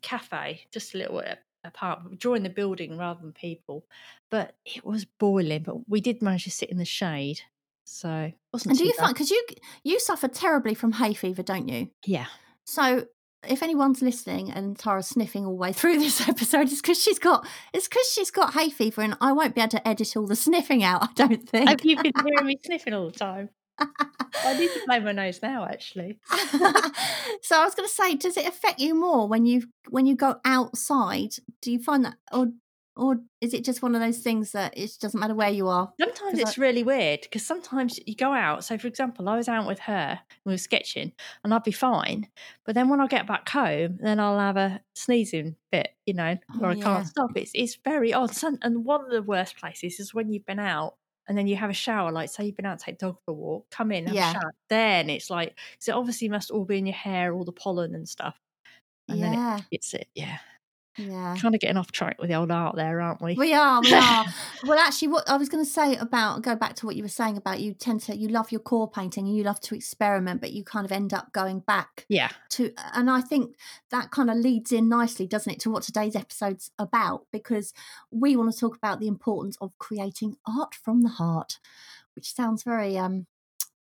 cafe, 0.03 0.63
just 0.73 0.95
a 0.95 0.99
little 0.99 1.23
apart, 1.65 2.19
drawing 2.19 2.43
the 2.43 2.51
building 2.51 2.99
rather 2.99 3.21
than 3.21 3.33
people. 3.33 3.85
But 4.31 4.57
it 4.65 4.85
was 4.85 5.05
boiling. 5.05 5.63
But 5.63 5.89
we 5.89 6.01
did 6.01 6.23
manage 6.23 6.45
to 6.45 6.51
sit 6.51 6.71
in 6.71 6.79
the 6.79 6.85
shade, 6.85 7.43
so 7.85 8.33
wasn't. 8.53 8.73
And 8.73 8.79
do 8.79 8.85
you 8.85 8.93
bad. 8.93 9.05
find 9.05 9.15
because 9.15 9.31
you 9.31 9.45
you 9.85 9.99
suffer 10.01 10.29
terribly 10.29 10.75
from 10.75 10.93
hay 10.93 11.15
fever, 11.15 11.43
don't 11.43 11.69
you? 11.69 11.89
Yeah. 12.07 12.27
So 12.65 13.07
if 13.49 13.63
anyone's 13.63 14.03
listening 14.03 14.51
and 14.51 14.79
Tara's 14.79 15.09
sniffing 15.09 15.45
all 15.45 15.53
the 15.53 15.57
way 15.59 15.73
through 15.73 15.99
this 15.99 16.27
episode, 16.29 16.63
it's 16.71 16.81
because 16.81 17.03
she's 17.03 17.19
got 17.19 17.47
it's 17.73 17.89
because 17.89 18.11
she's 18.13 18.31
got 18.31 18.55
hay 18.55 18.71
fever, 18.71 19.03
and 19.03 19.17
I 19.21 19.33
won't 19.33 19.55
be 19.55 19.61
able 19.61 19.71
to 19.71 19.89
edit 19.89 20.17
all 20.17 20.27
the 20.27 20.37
sniffing 20.37 20.83
out. 20.83 21.03
I 21.03 21.09
don't 21.15 21.43
think. 21.49 21.69
Have 21.69 21.85
you 21.85 21.97
been 21.97 22.13
hearing 22.25 22.47
me 22.47 22.59
sniffing 22.65 22.95
all 22.95 23.07
the 23.11 23.19
time? 23.19 23.51
I 23.79 24.59
need 24.59 24.69
to 24.69 24.81
blow 24.87 25.01
my 25.01 25.13
nose 25.13 25.41
now, 25.43 25.65
actually. 25.65 26.19
so 26.31 27.57
I 27.57 27.65
was 27.65 27.75
going 27.75 27.89
to 27.89 27.93
say, 27.93 28.15
does 28.15 28.37
it 28.37 28.47
affect 28.47 28.79
you 28.79 28.95
more 28.95 29.27
when 29.27 29.45
you 29.45 29.65
when 29.89 30.07
you 30.07 30.15
go 30.15 30.37
outside? 30.45 31.31
Do 31.63 31.73
you 31.73 31.83
find 31.83 32.05
that, 32.05 32.15
or 32.33 32.49
or 32.95 33.17
is 33.41 33.55
it 33.55 33.65
just 33.65 33.83
one 33.83 33.95
of 33.95 34.01
those 34.01 34.19
things 34.19 34.53
that 34.53 34.77
it 34.77 34.91
doesn't 35.01 35.19
matter 35.19 35.35
where 35.35 35.51
you 35.51 35.69
are? 35.69 35.93
Sometimes 36.01 36.39
it's 36.39 36.59
I... 36.59 36.63
really 36.63 36.83
weird 36.83 37.21
because 37.23 37.45
sometimes 37.45 37.99
you 38.07 38.15
go 38.15 38.33
out. 38.33 38.65
So, 38.65 38.77
for 38.77 38.87
example, 38.87 39.29
I 39.29 39.37
was 39.37 39.49
out 39.49 39.67
with 39.67 39.79
her, 39.81 40.21
and 40.21 40.41
we 40.45 40.53
were 40.53 40.59
sketching, 40.59 41.13
and 41.43 41.55
I'd 41.55 41.63
be 41.63 41.73
fine. 41.73 42.29
But 42.67 42.75
then 42.75 42.89
when 42.89 43.01
I 43.01 43.07
get 43.07 43.27
back 43.27 43.49
home, 43.49 43.99
then 44.03 44.21
I'll 44.21 44.39
have 44.39 44.57
a 44.57 44.81
sneezing 44.95 45.57
bit, 45.71 45.89
you 46.07 46.15
know, 46.15 46.37
oh, 46.61 46.67
I 46.67 46.75
can't 46.75 47.07
stop. 47.07 47.31
It's 47.37 47.53
it's 47.55 47.79
very 47.85 48.13
odd. 48.13 48.33
And 48.63 48.85
one 48.85 49.05
of 49.05 49.11
the 49.11 49.23
worst 49.23 49.57
places 49.57 49.99
is 49.99 50.13
when 50.13 50.31
you've 50.31 50.47
been 50.47 50.59
out 50.59 50.97
and 51.29 51.39
then 51.39 51.47
you 51.47 51.57
have 51.57 51.71
a 51.71 51.75
shower. 51.75 52.13
Like, 52.13 52.29
say 52.29 52.45
you've 52.45 52.57
been 52.57 52.67
out 52.67 52.79
to 52.79 52.85
take 52.85 52.99
dog 52.99 53.17
for 53.25 53.31
a 53.31 53.35
walk, 53.35 53.67
come 53.71 53.93
in, 53.93 54.07
have 54.07 54.15
yeah. 54.15 54.31
a 54.31 54.33
shower. 54.35 54.55
Then 54.69 55.09
it's 55.09 55.31
like, 55.31 55.57
so 55.79 55.93
it 55.93 55.97
obviously 55.97 56.29
must 56.29 56.51
all 56.51 56.65
be 56.65 56.79
in 56.79 56.87
your 56.87 56.95
hair, 56.95 57.33
all 57.33 57.45
the 57.45 57.53
pollen 57.53 57.95
and 57.95 58.09
stuff. 58.09 58.37
And 59.09 59.19
yeah. 59.19 59.31
then 59.31 59.59
it, 59.59 59.65
it's 59.71 59.95
it, 59.95 60.09
yeah. 60.15 60.39
Yeah. 60.97 61.37
Kind 61.41 61.55
of 61.55 61.61
getting 61.61 61.77
off 61.77 61.91
track 61.91 62.21
with 62.21 62.29
the 62.29 62.37
old 62.37 62.51
art 62.51 62.77
there, 62.77 63.01
aren't 63.01 63.23
we? 63.23 63.35
We 63.35 63.55
are, 63.55 63.81
we 63.81 63.95
are. 63.95 64.25
well, 64.67 64.79
actually, 64.79 65.09
what 65.09 65.29
I 65.29 65.37
was 65.37 65.49
going 65.49 65.65
to 65.65 65.71
say 65.71 65.97
about 65.97 66.43
go 66.43 66.55
back 66.55 66.75
to 66.77 66.87
what 66.87 66.97
you 66.97 67.03
were 67.03 67.09
saying 67.09 67.37
about 67.37 67.61
you 67.61 67.73
tend 67.73 68.03
to 68.03 68.17
you 68.17 68.29
love 68.29 68.53
your 68.53 68.61
core 68.61 68.91
painting 68.91 69.27
and 69.27 69.37
you 69.37 69.43
love 69.43 69.61
to 69.63 69.75
experiment, 69.75 70.41
but 70.41 70.53
you 70.53 70.65
kind 70.65 70.85
of 70.85 70.93
end 70.93 71.15
up 71.15 71.33
going 71.33 71.61
back. 71.61 72.05
Yeah. 72.09 72.31
To 72.51 72.73
and 72.95 73.11
I 73.11 73.23
think 73.23 73.57
that 73.91 74.11
kind 74.11 74.31
of 74.31 74.37
leads 74.37 74.73
in 74.73 74.89
nicely, 74.89 75.27
doesn't 75.27 75.53
it, 75.53 75.61
to 75.61 75.71
what 75.71 75.83
today's 75.83 76.17
episode's 76.17 76.71
about? 76.79 77.27
Because 77.33 77.73
we 78.11 78.37
want 78.37 78.53
to 78.53 78.59
talk 78.59 78.77
about 78.77 79.01
the 79.01 79.09
importance 79.09 79.57
of 79.61 79.79
creating 79.79 80.37
art 80.47 80.75
from 80.75 81.03
the 81.03 81.09
heart, 81.09 81.59
which 82.15 82.35
sounds 82.35 82.63
very 82.63 82.99
um 82.99 83.27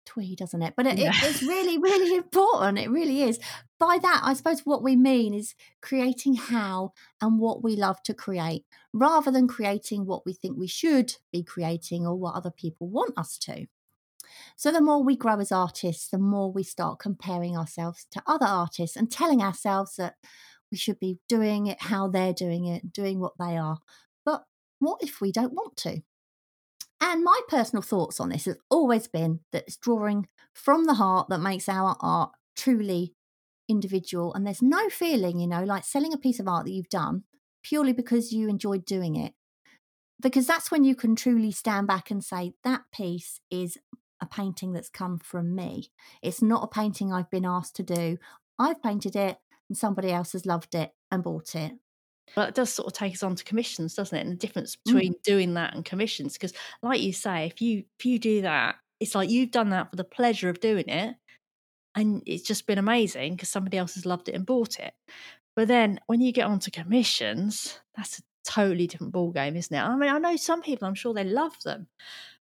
twee, 0.05 0.35
doesn't 0.35 0.63
it? 0.63 0.75
But 0.77 0.87
it, 0.87 0.99
yeah. 0.99 1.11
it, 1.11 1.23
it's 1.23 1.43
really, 1.43 1.79
really 1.79 2.17
important. 2.17 2.79
It 2.79 2.91
really 2.91 3.23
is. 3.23 3.39
By 3.79 3.99
that, 4.01 4.21
I 4.25 4.35
suppose 4.35 4.61
what 4.61 4.83
we 4.83 4.97
mean 4.97 5.35
is 5.35 5.55
creating 5.83 6.35
how 6.35 6.93
and 7.21 7.39
what 7.39 7.63
we 7.63 7.77
love 7.77 8.03
to 8.05 8.15
create 8.15 8.65
rather 8.93 9.31
than 9.31 9.49
creating 9.49 10.07
what 10.07 10.25
we 10.25 10.33
think 10.33 10.57
we 10.57 10.69
should 10.69 11.17
be 11.33 11.43
creating 11.43 12.07
or 12.07 12.17
what 12.17 12.35
other 12.35 12.51
people 12.51 12.89
want 12.89 13.13
us 13.17 13.39
to. 13.39 13.67
So, 14.57 14.71
the 14.71 14.81
more 14.81 15.03
we 15.03 15.17
grow 15.17 15.39
as 15.39 15.53
artists, 15.53 16.09
the 16.09 16.19
more 16.19 16.51
we 16.51 16.63
start 16.63 16.99
comparing 16.99 17.57
ourselves 17.57 18.07
to 18.13 18.23
other 18.27 18.47
artists 18.47 18.97
and 18.97 19.11
telling 19.11 19.43
ourselves 19.43 19.97
that 19.97 20.15
we 20.71 20.79
should 20.79 20.99
be 20.99 21.19
doing 21.29 21.67
it 21.67 21.83
how 21.83 22.09
they're 22.09 22.33
doing 22.33 22.65
it, 22.65 22.93
doing 22.93 23.21
what 23.21 23.35
they 23.39 23.57
are. 23.57 23.79
But 24.25 24.45
what 24.79 25.03
if 25.03 25.21
we 25.21 25.31
don't 25.31 25.53
want 25.53 25.77
to? 25.79 26.03
And 27.01 27.23
my 27.23 27.41
personal 27.49 27.83
thoughts 27.83 28.21
on 28.21 28.31
this 28.31 28.47
has 28.47 28.57
always 28.71 29.09
been 29.09 29.41
that 29.53 29.65
it's 29.67 29.77
drawing 29.77 30.29
from 30.55 30.85
the 30.85 30.95
heart 30.95 31.29
that 31.29 31.41
makes 31.41 31.69
our 31.69 31.97
art 32.01 32.31
truly 32.57 33.15
individual. 33.69 34.33
And 34.35 34.47
there's 34.47 34.63
no 34.63 34.89
feeling, 34.89 35.39
you 35.39 35.47
know, 35.47 35.65
like 35.65 35.85
selling 35.85 36.13
a 36.13 36.19
piece 36.19 36.41
of 36.41 36.49
art 36.49 36.67
that 36.67 36.73
you've 36.73 36.89
done 36.89 37.25
purely 37.63 37.93
because 37.93 38.33
you 38.33 38.49
enjoyed 38.49 38.85
doing 38.85 39.17
it. 39.17 39.33
Because 40.21 40.47
that's 40.47 40.71
when 40.71 40.85
you 40.85 40.95
can 40.95 41.17
truly 41.17 41.51
stand 41.51 41.87
back 41.87 42.11
and 42.11 42.23
say, 42.23 42.53
that 42.63 42.83
piece 42.93 43.41
is 43.51 43.77
a 44.21 44.27
painting 44.27 44.73
that's 44.73 44.89
come 44.89 45.19
from 45.19 45.55
me. 45.55 45.91
It's 46.23 46.41
not 46.41 46.65
a 46.65 46.69
painting 46.69 47.13
I've 47.13 47.31
been 47.31 47.45
asked 47.45 47.77
to 47.77 47.83
do. 47.83 48.19
I've 48.59 48.83
painted 48.83 49.17
it 49.17 49.39
and 49.69 49.77
somebody 49.77 50.13
else 50.13 50.33
has 50.33 50.47
loved 50.47 50.75
it 50.75 50.93
and 51.11 51.23
bought 51.23 51.55
it. 51.55 51.73
Well, 52.37 52.47
it 52.47 52.55
does 52.55 52.73
sort 52.73 52.87
of 52.87 52.93
take 52.93 53.15
us 53.15 53.23
on 53.23 53.37
to 53.37 53.45
commissions, 53.45 53.95
doesn't 53.95 54.17
it? 54.17 54.23
And 54.23 54.33
the 54.33 54.37
difference 54.37 54.77
between 54.77 55.15
mm. 55.15 55.23
doing 55.23 55.55
that 55.55 55.75
and 55.75 55.85
commissions, 55.85 56.35
because 56.35 56.53
like 56.83 57.01
you 57.01 57.13
say, 57.13 57.47
if 57.47 57.61
you 57.61 57.85
if 57.99 58.07
you 58.07 58.19
do 58.19 58.43
that, 58.43 58.77
it's 59.01 59.15
like 59.15 59.31
you've 59.31 59.51
done 59.51 59.71
that 59.71 59.91
for 59.91 59.97
the 59.97 60.05
pleasure 60.05 60.49
of 60.49 60.61
doing 60.61 60.89
it, 60.89 61.17
and 61.95 62.23
it's 62.27 62.43
just 62.43 62.67
been 62.67 62.79
amazing 62.79 63.35
because 63.35 63.51
somebody 63.51 63.79
else 63.79 63.95
has 63.95 64.07
loved 64.07 64.29
it 64.29 64.35
and 64.35 64.47
bought 64.47 64.79
it. 64.79 64.95
But 65.55 65.69
then 65.69 66.01
when 66.07 66.21
you 66.21 66.33
get 66.33 66.47
onto 66.47 66.71
commissions, 66.71 67.79
that's 67.97 68.19
a 68.19 68.23
totally 68.45 68.87
different 68.87 69.13
ball 69.13 69.31
game, 69.31 69.57
isn't 69.57 69.75
it? 69.75 69.81
I 69.81 69.97
mean, 69.97 70.11
I 70.11 70.19
know 70.19 70.37
some 70.37 70.63
people, 70.63 70.89
I'm 70.89 70.95
sure 70.95 71.15
they 71.15 71.25
love 71.25 71.57
them, 71.65 71.87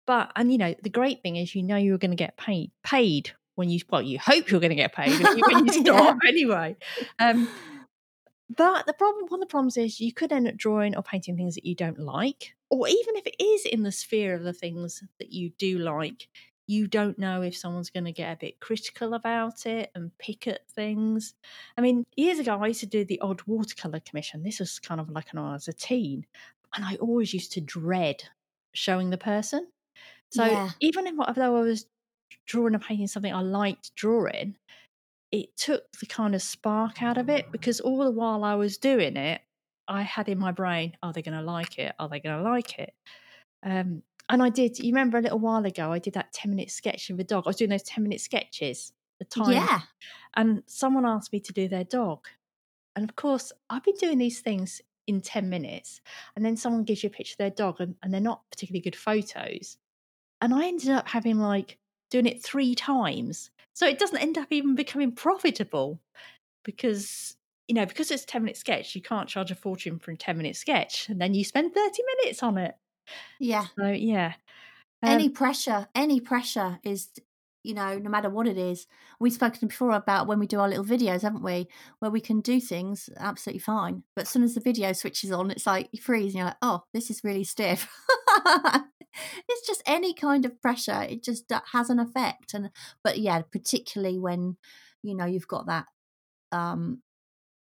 but 0.06 0.32
and 0.36 0.52
you 0.52 0.58
know, 0.58 0.76
the 0.82 0.90
great 0.90 1.22
thing 1.22 1.36
is 1.36 1.56
you 1.56 1.64
know 1.64 1.78
you're 1.78 1.98
going 1.98 2.12
to 2.12 2.18
get 2.18 2.38
paid 2.38 2.72
paid 2.84 3.32
when 3.56 3.70
you 3.70 3.80
well, 3.90 4.02
you 4.02 4.20
hope 4.20 4.50
you're 4.50 4.60
going 4.60 4.70
to 4.70 4.76
get 4.76 4.94
paid 4.94 5.20
when 5.20 5.66
you 5.66 5.74
start 5.74 6.18
yeah. 6.24 6.30
anyway. 6.30 6.76
Um, 7.20 7.48
but 8.56 8.86
the 8.86 8.94
problem, 8.94 9.26
one 9.28 9.42
of 9.42 9.48
the 9.48 9.52
problems 9.52 9.78
is 9.78 10.00
you 10.00 10.14
could 10.14 10.32
end 10.32 10.48
up 10.48 10.58
drawing 10.58 10.96
or 10.96 11.04
painting 11.04 11.38
things 11.38 11.56
that 11.56 11.66
you 11.66 11.76
don't 11.76 12.00
like, 12.00 12.56
or 12.70 12.88
even 12.88 13.16
if 13.16 13.26
it 13.26 13.42
is 13.42 13.66
in 13.66 13.84
the 13.84 13.92
sphere 13.92 14.34
of 14.36 14.44
the 14.44 14.54
things 14.54 15.04
that 15.20 15.32
you 15.32 15.52
do 15.58 15.78
like, 15.80 16.28
you 16.68 16.88
don't 16.88 17.20
know 17.20 17.42
if 17.42 17.58
someone's 17.58 17.90
going 17.90 18.06
to 18.06 18.12
get 18.12 18.34
a 18.34 18.40
bit 18.40 18.60
critical 18.60 19.14
about 19.14 19.66
it 19.66 19.92
and 19.96 20.18
pick 20.18 20.48
at 20.48 20.68
things. 20.70 21.34
I 21.78 21.82
mean, 21.82 22.06
years 22.16 22.40
ago, 22.40 22.58
I 22.62 22.68
used 22.68 22.80
to 22.80 22.86
do 22.86 23.04
the 23.04 23.20
odd 23.20 23.42
watercolor 23.46 24.00
commission. 24.00 24.44
This 24.44 24.60
was 24.60 24.80
kind 24.80 25.02
of 25.02 25.10
like 25.10 25.34
when 25.34 25.44
I 25.44 25.54
was 25.54 25.68
a 25.68 25.74
teen, 25.74 26.26
and 26.76 26.86
I 26.86 26.96
always 26.96 27.34
used 27.34 27.52
to 27.54 27.62
dread 27.62 28.24
showing 28.74 29.10
the 29.10 29.18
person. 29.18 29.68
So 30.32 30.46
yeah. 30.46 30.72
even 30.80 31.06
if 31.06 31.16
though 31.36 31.58
I 31.58 31.62
was 31.62 31.86
drawing 32.48 32.76
a 32.76 32.80
painting 32.80 33.08
something 33.08 33.34
I 33.34 33.42
liked 33.42 33.94
drawing, 33.96 34.56
it 35.34 35.58
took 35.58 35.92
the 36.00 36.06
kind 36.06 36.36
of 36.36 36.44
spark 36.44 37.02
out 37.02 37.18
of 37.18 37.28
it 37.28 37.52
because 37.52 37.80
all 37.80 38.04
the 38.04 38.12
while 38.12 38.44
I 38.44 38.54
was 38.54 38.78
doing 38.78 39.18
it, 39.18 39.42
I 39.88 40.04
had 40.04 40.30
in 40.30 40.38
my 40.38 40.52
brain, 40.52 40.96
are 41.02 41.12
they 41.12 41.24
going 41.24 41.36
to 41.36 41.44
like 41.44 41.80
it? 41.80 41.96
Are 41.98 42.08
they 42.08 42.20
going 42.20 42.38
to 42.38 42.48
like 42.48 42.78
it? 42.78 42.94
Um, 43.64 44.04
and 44.30 44.44
I 44.44 44.50
did. 44.50 44.78
You 44.78 44.92
remember 44.92 45.18
a 45.18 45.22
little 45.22 45.40
while 45.40 45.66
ago, 45.66 45.92
I 45.92 45.98
did 45.98 46.14
that 46.14 46.34
10 46.34 46.52
minute 46.52 46.70
sketch 46.70 47.10
of 47.10 47.20
a 47.20 47.24
dog. 47.24 47.46
I 47.48 47.50
was 47.50 47.56
doing 47.56 47.72
those 47.72 47.82
10 47.82 48.04
minute 48.04 48.22
sketches, 48.22 48.94
the 49.18 49.26
time. 49.26 49.54
Yeah. 49.54 49.82
And 50.36 50.62
someone 50.68 51.04
asked 51.04 51.34
me 51.34 51.40
to 51.40 51.52
do 51.52 51.68
their 51.68 51.84
dog. 51.84 52.28
And 52.96 53.04
of 53.04 53.16
course, 53.16 53.52
I've 53.72 53.84
been 53.84 53.96
doing 53.96 54.20
these 54.20 54.40
things 54.40 54.84
in 55.08 55.20
10 55.20 55.50
minutes. 55.50 56.00
And 56.36 56.46
then 56.46 56.58
someone 56.58 56.84
gives 56.84 57.02
you 57.02 57.08
a 57.08 57.12
picture 57.12 57.34
of 57.34 57.38
their 57.40 57.50
dog 57.50 57.82
and, 57.82 57.96
and 58.04 58.14
they're 58.14 58.22
not 58.22 58.44
particularly 58.52 58.82
good 58.82 58.96
photos. 58.96 59.80
And 60.42 60.54
I 60.54 60.68
ended 60.68 60.92
up 60.92 61.08
having 61.08 61.40
like 61.40 61.80
doing 62.12 62.28
it 62.28 62.44
three 62.44 62.76
times. 62.76 63.50
So 63.74 63.88
it 63.88 64.00
doesn't 64.00 64.18
end 64.18 64.38
up 64.38 64.48
even 64.52 64.76
becoming 64.76 65.12
profitable 65.12 66.00
because, 66.64 67.36
you 67.68 67.76
know, 67.76 67.86
because 67.86 68.12
it's 68.12 68.24
a 68.24 68.28
10 68.28 68.44
minute 68.44 68.58
sketch, 68.58 68.96
you 68.96 69.02
can't 69.02 69.30
charge 69.30 69.52
a 69.52 69.56
fortune 69.56 70.00
for 70.00 70.12
a 70.12 70.18
10 70.18 70.38
minute 70.38 70.56
sketch 70.56 71.10
and 71.10 71.20
then 71.20 71.34
you 71.34 71.44
spend 71.44 71.74
30 71.74 72.04
minutes 72.22 72.44
on 72.44 72.58
it. 72.58 72.76
Yeah. 73.40 73.66
So, 73.78 73.88
yeah. 73.88 74.34
Um, 75.02 75.10
any 75.10 75.30
pressure, 75.30 75.88
any 75.96 76.20
pressure 76.22 76.80
is, 76.84 77.10
you 77.64 77.74
know, 77.74 77.98
no 77.98 78.10
matter 78.10 78.30
what 78.30 78.48
it 78.48 78.58
is. 78.58 78.88
We've 79.20 79.34
spoken 79.34 79.68
before 79.68 79.92
about 79.92 80.28
when 80.28 80.40
we 80.40 80.48
do 80.48 80.60
our 80.60 80.70
little 80.70 80.86
videos, 80.86 81.22
haven't 81.24 81.44
we? 81.44 81.68
Where 82.00 82.12
we 82.12 82.22
can 82.22 82.42
do 82.42 82.62
things 82.62 83.10
absolutely 83.18 83.60
fine. 83.60 84.04
But 84.16 84.24
as 84.24 84.30
soon 84.30 84.44
as 84.44 84.54
the 84.54 84.62
video 84.62 84.94
switches 84.94 85.32
on, 85.32 85.52
it's 85.52 85.66
like 85.66 85.90
you 85.92 86.02
freeze 86.02 86.34
and 86.34 86.36
you're 86.36 86.46
like, 86.46 86.58
oh, 86.62 86.84
this 86.94 87.10
is 87.10 87.24
really 87.24 87.44
stiff. 87.44 87.90
it's 89.50 89.68
just 89.68 89.84
any 89.86 90.14
kind 90.14 90.46
of 90.46 90.62
pressure 90.62 91.06
it 91.10 91.24
just 91.24 91.52
has 91.72 91.90
an 91.90 92.00
effect 92.00 92.54
and 92.54 92.70
but 93.04 93.20
yeah 93.20 93.42
particularly 93.52 94.20
when 94.20 94.58
you 95.02 95.16
know 95.16 95.26
you've 95.26 95.48
got 95.48 95.68
that 95.68 95.86
um 96.52 97.02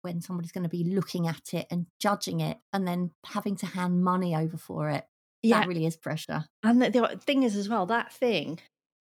when 0.02 0.21
somebody's 0.21 0.52
going 0.52 0.64
to 0.64 0.68
be 0.68 0.85
looking 0.85 1.28
at 1.28 1.54
it 1.54 1.66
and 1.71 1.87
judging 2.00 2.40
it 2.40 2.59
and 2.73 2.87
then 2.87 3.11
having 3.26 3.56
to 3.56 3.66
hand 3.66 4.02
money 4.02 4.35
over 4.35 4.56
for 4.56 4.90
it 4.90 5.04
yeah. 5.42 5.61
that 5.61 5.68
really 5.68 5.87
is 5.87 5.97
pressure 5.97 6.44
and 6.62 6.82
the, 6.82 6.90
the 6.90 7.21
thing 7.25 7.42
is 7.42 7.56
as 7.56 7.68
well 7.68 7.87
that 7.87 8.12
thing 8.12 8.59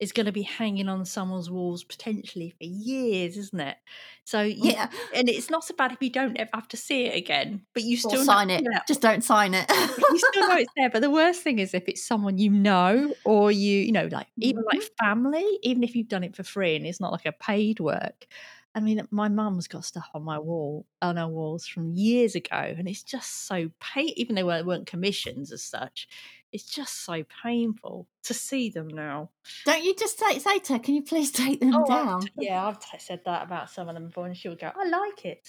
is 0.04 0.12
going 0.12 0.26
to 0.26 0.32
be 0.32 0.44
hanging 0.44 0.90
on 0.90 1.06
someone's 1.06 1.50
walls 1.50 1.84
potentially 1.84 2.52
for 2.52 2.66
years, 2.66 3.38
isn't 3.38 3.60
it? 3.60 3.78
So 4.26 4.42
yeah, 4.42 4.90
and 5.16 5.30
it's 5.30 5.50
not 5.50 5.64
so 5.64 5.74
bad 5.76 5.94
if 5.94 6.02
you 6.02 6.10
don't 6.10 6.38
ever 6.38 6.50
have 6.54 6.68
to 6.70 6.78
see 6.78 7.06
it 7.06 7.16
again, 7.16 7.62
but 7.74 7.84
you 7.84 7.98
still 7.98 8.22
or 8.22 8.26
sign 8.26 8.50
know, 8.50 8.56
it. 8.56 8.64
Just 8.88 9.02
don't 9.02 9.24
sign 9.24 9.54
it. 9.54 9.70
you 9.72 10.20
still 10.20 10.48
know 10.50 10.58
it's 10.58 10.72
there. 10.78 10.90
But 10.90 11.02
the 11.02 11.10
worst 11.10 11.42
thing 11.42 11.60
is 11.60 11.74
if 11.74 11.88
it's 11.88 12.06
someone 12.06 12.38
you 12.38 12.50
know, 12.50 13.14
or 13.24 13.52
you, 13.52 13.80
you 13.80 13.92
know, 13.92 14.08
like 14.12 14.28
even 14.38 14.64
like 14.72 14.82
mm-hmm. 14.82 15.06
family, 15.06 15.60
even 15.64 15.84
if 15.84 15.96
you've 15.96 16.10
done 16.10 16.24
it 16.24 16.36
for 16.36 16.44
free 16.44 16.76
and 16.76 16.86
it's 16.86 17.00
not 17.00 17.12
like 17.12 17.26
a 17.26 17.32
paid 17.32 17.80
work. 17.80 18.28
I 18.76 18.80
mean, 18.80 19.08
my 19.12 19.30
mum's 19.30 19.68
got 19.68 19.86
stuff 19.86 20.10
on 20.16 20.24
my 20.24 20.40
wall, 20.40 20.88
on 21.00 21.20
our 21.20 21.30
walls 21.30 21.68
from 21.68 21.92
years 21.92 22.34
ago, 22.34 22.74
and 22.76 22.88
it's 22.88 23.04
just 23.04 23.48
so 23.48 23.70
pain. 23.80 24.12
Even 24.16 24.36
though 24.36 24.48
they 24.48 24.64
weren't 24.64 24.88
commissions 24.88 25.52
as 25.52 25.64
such, 25.64 26.08
it's 26.54 26.64
just 26.64 27.04
so 27.04 27.24
painful 27.44 28.08
to 28.24 28.34
see 28.34 28.70
them 28.70 28.88
now. 28.88 29.32
Don't 29.66 29.84
you 29.84 29.96
just 29.96 30.20
say, 30.20 30.40
say 30.40 30.60
to 30.60 30.74
her, 30.74 30.80
can 30.80 30.96
you 30.96 31.02
please 31.02 31.32
take 31.44 31.60
them 31.60 31.74
oh, 31.74 31.86
down? 31.86 32.24
I've, 32.24 32.30
yeah, 32.38 32.68
I've 32.68 32.80
t- 32.80 32.98
said 33.00 33.22
that 33.26 33.44
about 33.44 33.70
some 33.70 33.90
of 33.90 33.96
them 33.96 34.08
before, 34.08 34.28
and 34.28 34.38
she'll 34.38 34.56
go, 34.56 34.72
I 34.74 34.88
like 34.88 35.26
it. 35.26 35.48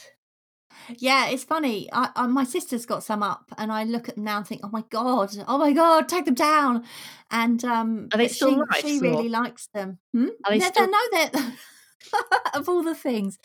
Yeah, 0.97 1.29
it's 1.29 1.45
funny. 1.45 1.89
I, 1.93 2.11
I, 2.17 2.27
my 2.27 2.45
sister's 2.45 2.87
got 2.87 3.05
some 3.05 3.23
up, 3.23 3.45
and 3.59 3.71
I 3.71 3.85
look 3.85 4.09
at 4.09 4.17
them 4.17 4.25
now 4.25 4.39
and 4.39 4.47
think, 4.47 4.63
"Oh 4.65 4.71
my 4.73 4.83
god, 4.91 5.31
oh 5.47 5.59
my 5.59 5.73
god, 5.73 6.09
take 6.09 6.25
them 6.25 6.35
down!" 6.35 6.85
And 7.31 7.65
um, 7.65 8.09
are 8.13 8.19
they 8.19 8.27
still 8.27 8.51
she, 8.51 8.57
nice? 8.57 8.81
She 8.81 8.99
really 8.99 9.29
likes 9.29 9.69
them. 9.73 9.99
Hmm? 10.13 10.29
Are 10.45 10.51
they, 10.51 10.59
they 10.59 10.67
still... 10.67 10.91
know 10.91 11.09
that 11.13 11.55
of 12.55 12.69
all 12.69 12.83
the 12.83 12.95
things, 12.95 13.39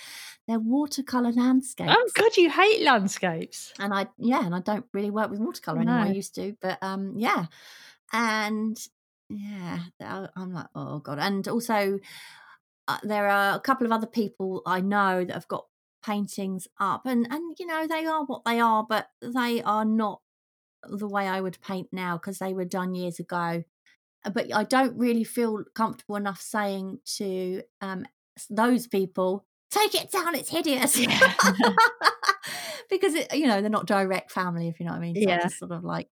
they're 0.50 0.60
watercolor 0.60 1.32
landscapes. 1.32 1.94
Oh 1.96 2.10
God, 2.15 2.36
you 2.36 2.50
hate 2.50 2.82
landscapes. 2.82 3.72
And 3.77 3.94
I, 3.94 4.08
yeah, 4.18 4.44
and 4.44 4.56
I 4.56 4.60
don't 4.60 4.86
really 4.94 5.12
work 5.12 5.29
with 5.29 5.39
watercolor 5.39 5.84
no. 5.84 5.91
anymore. 5.91 6.12
I 6.12 6.15
used 6.15 6.34
to, 6.36 6.56
but 6.60 6.79
um, 6.82 7.13
yeah, 7.18 7.46
and 8.12 8.75
yeah, 9.29 9.79
I'm 10.01 10.51
like, 10.51 10.68
oh 10.75 11.00
God, 11.00 11.20
and 11.20 11.48
also. 11.48 12.00
Uh, 12.88 12.98
there 13.03 13.27
are 13.27 13.56
a 13.56 13.60
couple 13.60 13.86
of 13.86 13.91
other 13.91 14.08
people 14.08 14.63
I 14.65 14.82
know 14.82 15.24
that 15.24 15.32
have 15.32 15.48
got 15.48 15.68
paintings 16.03 16.68
up 16.79 17.06
and 17.06 17.27
and 17.29 17.56
you 17.60 17.68
know 17.68 17.86
they 17.86 18.03
are 18.03 18.25
what 18.25 18.44
they 18.46 18.60
are 18.60 18.84
but 18.89 19.10
they 19.22 19.62
are 19.62 19.86
not 19.86 20.22
the 20.89 21.08
way 21.08 21.27
I 21.27 21.39
would 21.39 21.62
paint 21.62 21.89
now 21.91 22.18
because 22.18 22.39
they 22.39 22.51
were 22.51 22.65
done 22.65 22.96
years 22.96 23.20
ago 23.20 23.63
uh, 24.25 24.29
but 24.32 24.51
I 24.51 24.63
don't 24.63 24.98
really 24.98 25.24
feel 25.24 25.63
comfortable 25.75 26.15
enough 26.15 26.41
saying 26.41 27.01
to 27.18 27.62
um, 27.79 28.08
those 28.50 28.88
people 28.88 29.46
take 29.69 29.95
it 29.95 30.11
down 30.11 30.35
it's 30.35 30.49
hideous 30.49 30.97
yeah. 30.97 31.33
because 32.89 33.13
it 33.13 33.33
you 33.35 33.47
know 33.47 33.61
they're 33.61 33.69
not 33.69 33.85
direct 33.85 34.31
family 34.31 34.67
if 34.67 34.79
you 34.79 34.85
know 34.85 34.91
what 34.91 34.97
i 34.97 35.01
mean 35.01 35.15
so 35.15 35.21
yeah 35.21 35.47
sort 35.47 35.71
of 35.71 35.83
like 35.83 36.07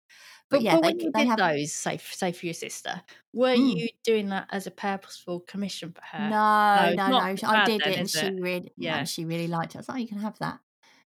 but, 0.49 0.57
but 0.57 0.61
yeah 0.61 0.75
but 0.75 0.81
they, 0.81 0.87
when 0.89 0.99
you 0.99 1.11
they 1.13 1.19
did 1.21 1.29
have 1.29 1.39
those 1.39 1.73
say, 1.73 1.97
say 1.97 2.31
for 2.31 2.45
your 2.45 2.53
sister 2.53 3.01
were 3.33 3.55
mm. 3.55 3.75
you 3.75 3.89
doing 4.03 4.29
that 4.29 4.47
as 4.51 4.67
a 4.67 4.71
purposeful 4.71 5.39
commission 5.41 5.91
for 5.91 6.01
her 6.17 6.29
no 6.29 6.93
no 6.95 7.09
no, 7.09 7.19
no. 7.19 7.47
i 7.49 7.65
did 7.65 7.81
then, 7.81 7.93
it 7.93 7.99
and 7.99 8.09
she 8.09 8.29
really 8.39 8.71
yeah 8.77 8.99
no, 8.99 9.05
she 9.05 9.25
really 9.25 9.47
liked 9.47 9.73
it 9.73 9.77
i 9.77 9.79
was 9.79 9.89
like 9.89 9.97
oh, 9.97 9.99
you 9.99 10.07
can 10.07 10.19
have 10.19 10.37
that 10.39 10.59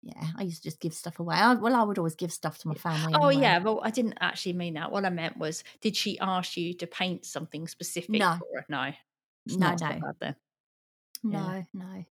yeah, 0.05 0.21
I 0.35 0.43
used 0.43 0.63
to 0.63 0.69
just 0.69 0.81
give 0.81 0.93
stuff 0.93 1.19
away. 1.19 1.35
I, 1.35 1.53
well, 1.53 1.73
I 1.73 1.83
would 1.83 1.97
always 1.97 2.15
give 2.15 2.33
stuff 2.33 2.57
to 2.59 2.67
my 2.67 2.73
family. 2.73 3.13
Oh 3.15 3.27
anyway. 3.27 3.43
yeah, 3.43 3.59
well, 3.59 3.79
I 3.81 3.89
didn't 3.89 4.17
actually 4.19 4.51
mean 4.51 4.73
that. 4.73 4.91
What 4.91 5.05
I 5.05 5.09
meant 5.09 5.38
was, 5.38 5.63
did 5.79 5.95
she 5.95 6.19
ask 6.19 6.57
you 6.57 6.73
to 6.73 6.88
paint 6.88 7.25
something 7.25 7.69
specific 7.69 8.09
no. 8.19 8.38
for 8.38 8.59
her? 8.59 8.65
No, 8.67 8.91
it's 9.45 9.55
no, 9.55 9.69
no, 9.69 9.77
bad, 9.77 10.35
no, 11.23 11.31
yeah. 11.31 11.62
no. 11.73 12.05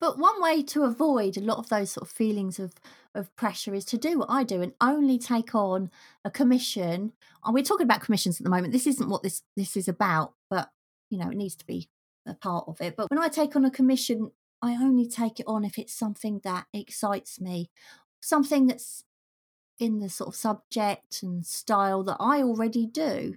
But 0.00 0.18
one 0.18 0.40
way 0.42 0.62
to 0.64 0.84
avoid 0.84 1.36
a 1.36 1.42
lot 1.42 1.58
of 1.58 1.68
those 1.68 1.92
sort 1.92 2.08
of 2.08 2.14
feelings 2.14 2.58
of 2.58 2.74
of 3.14 3.34
pressure 3.36 3.74
is 3.74 3.84
to 3.86 3.98
do 3.98 4.18
what 4.18 4.30
I 4.30 4.44
do 4.44 4.62
and 4.62 4.72
only 4.80 5.18
take 5.18 5.54
on 5.54 5.90
a 6.24 6.30
commission. 6.30 7.12
And 7.44 7.54
we're 7.54 7.64
talking 7.64 7.84
about 7.84 8.02
commissions 8.02 8.38
at 8.38 8.44
the 8.44 8.50
moment. 8.50 8.72
This 8.72 8.86
isn't 8.86 9.08
what 9.08 9.22
this 9.22 9.42
this 9.56 9.76
is 9.76 9.88
about, 9.88 10.34
but 10.50 10.70
you 11.10 11.18
know, 11.18 11.30
it 11.30 11.36
needs 11.36 11.56
to 11.56 11.66
be 11.66 11.88
a 12.26 12.34
part 12.34 12.64
of 12.68 12.80
it. 12.80 12.96
But 12.96 13.10
when 13.10 13.18
I 13.18 13.28
take 13.28 13.56
on 13.56 13.64
a 13.64 13.70
commission, 13.70 14.30
I 14.62 14.72
only 14.72 15.08
take 15.08 15.40
it 15.40 15.46
on 15.46 15.64
if 15.64 15.78
it's 15.78 15.94
something 15.94 16.40
that 16.44 16.66
excites 16.72 17.40
me, 17.40 17.70
something 18.20 18.66
that's 18.66 19.04
in 19.78 20.00
the 20.00 20.08
sort 20.08 20.28
of 20.28 20.36
subject 20.36 21.22
and 21.22 21.46
style 21.46 22.02
that 22.04 22.16
I 22.18 22.42
already 22.42 22.86
do. 22.86 23.36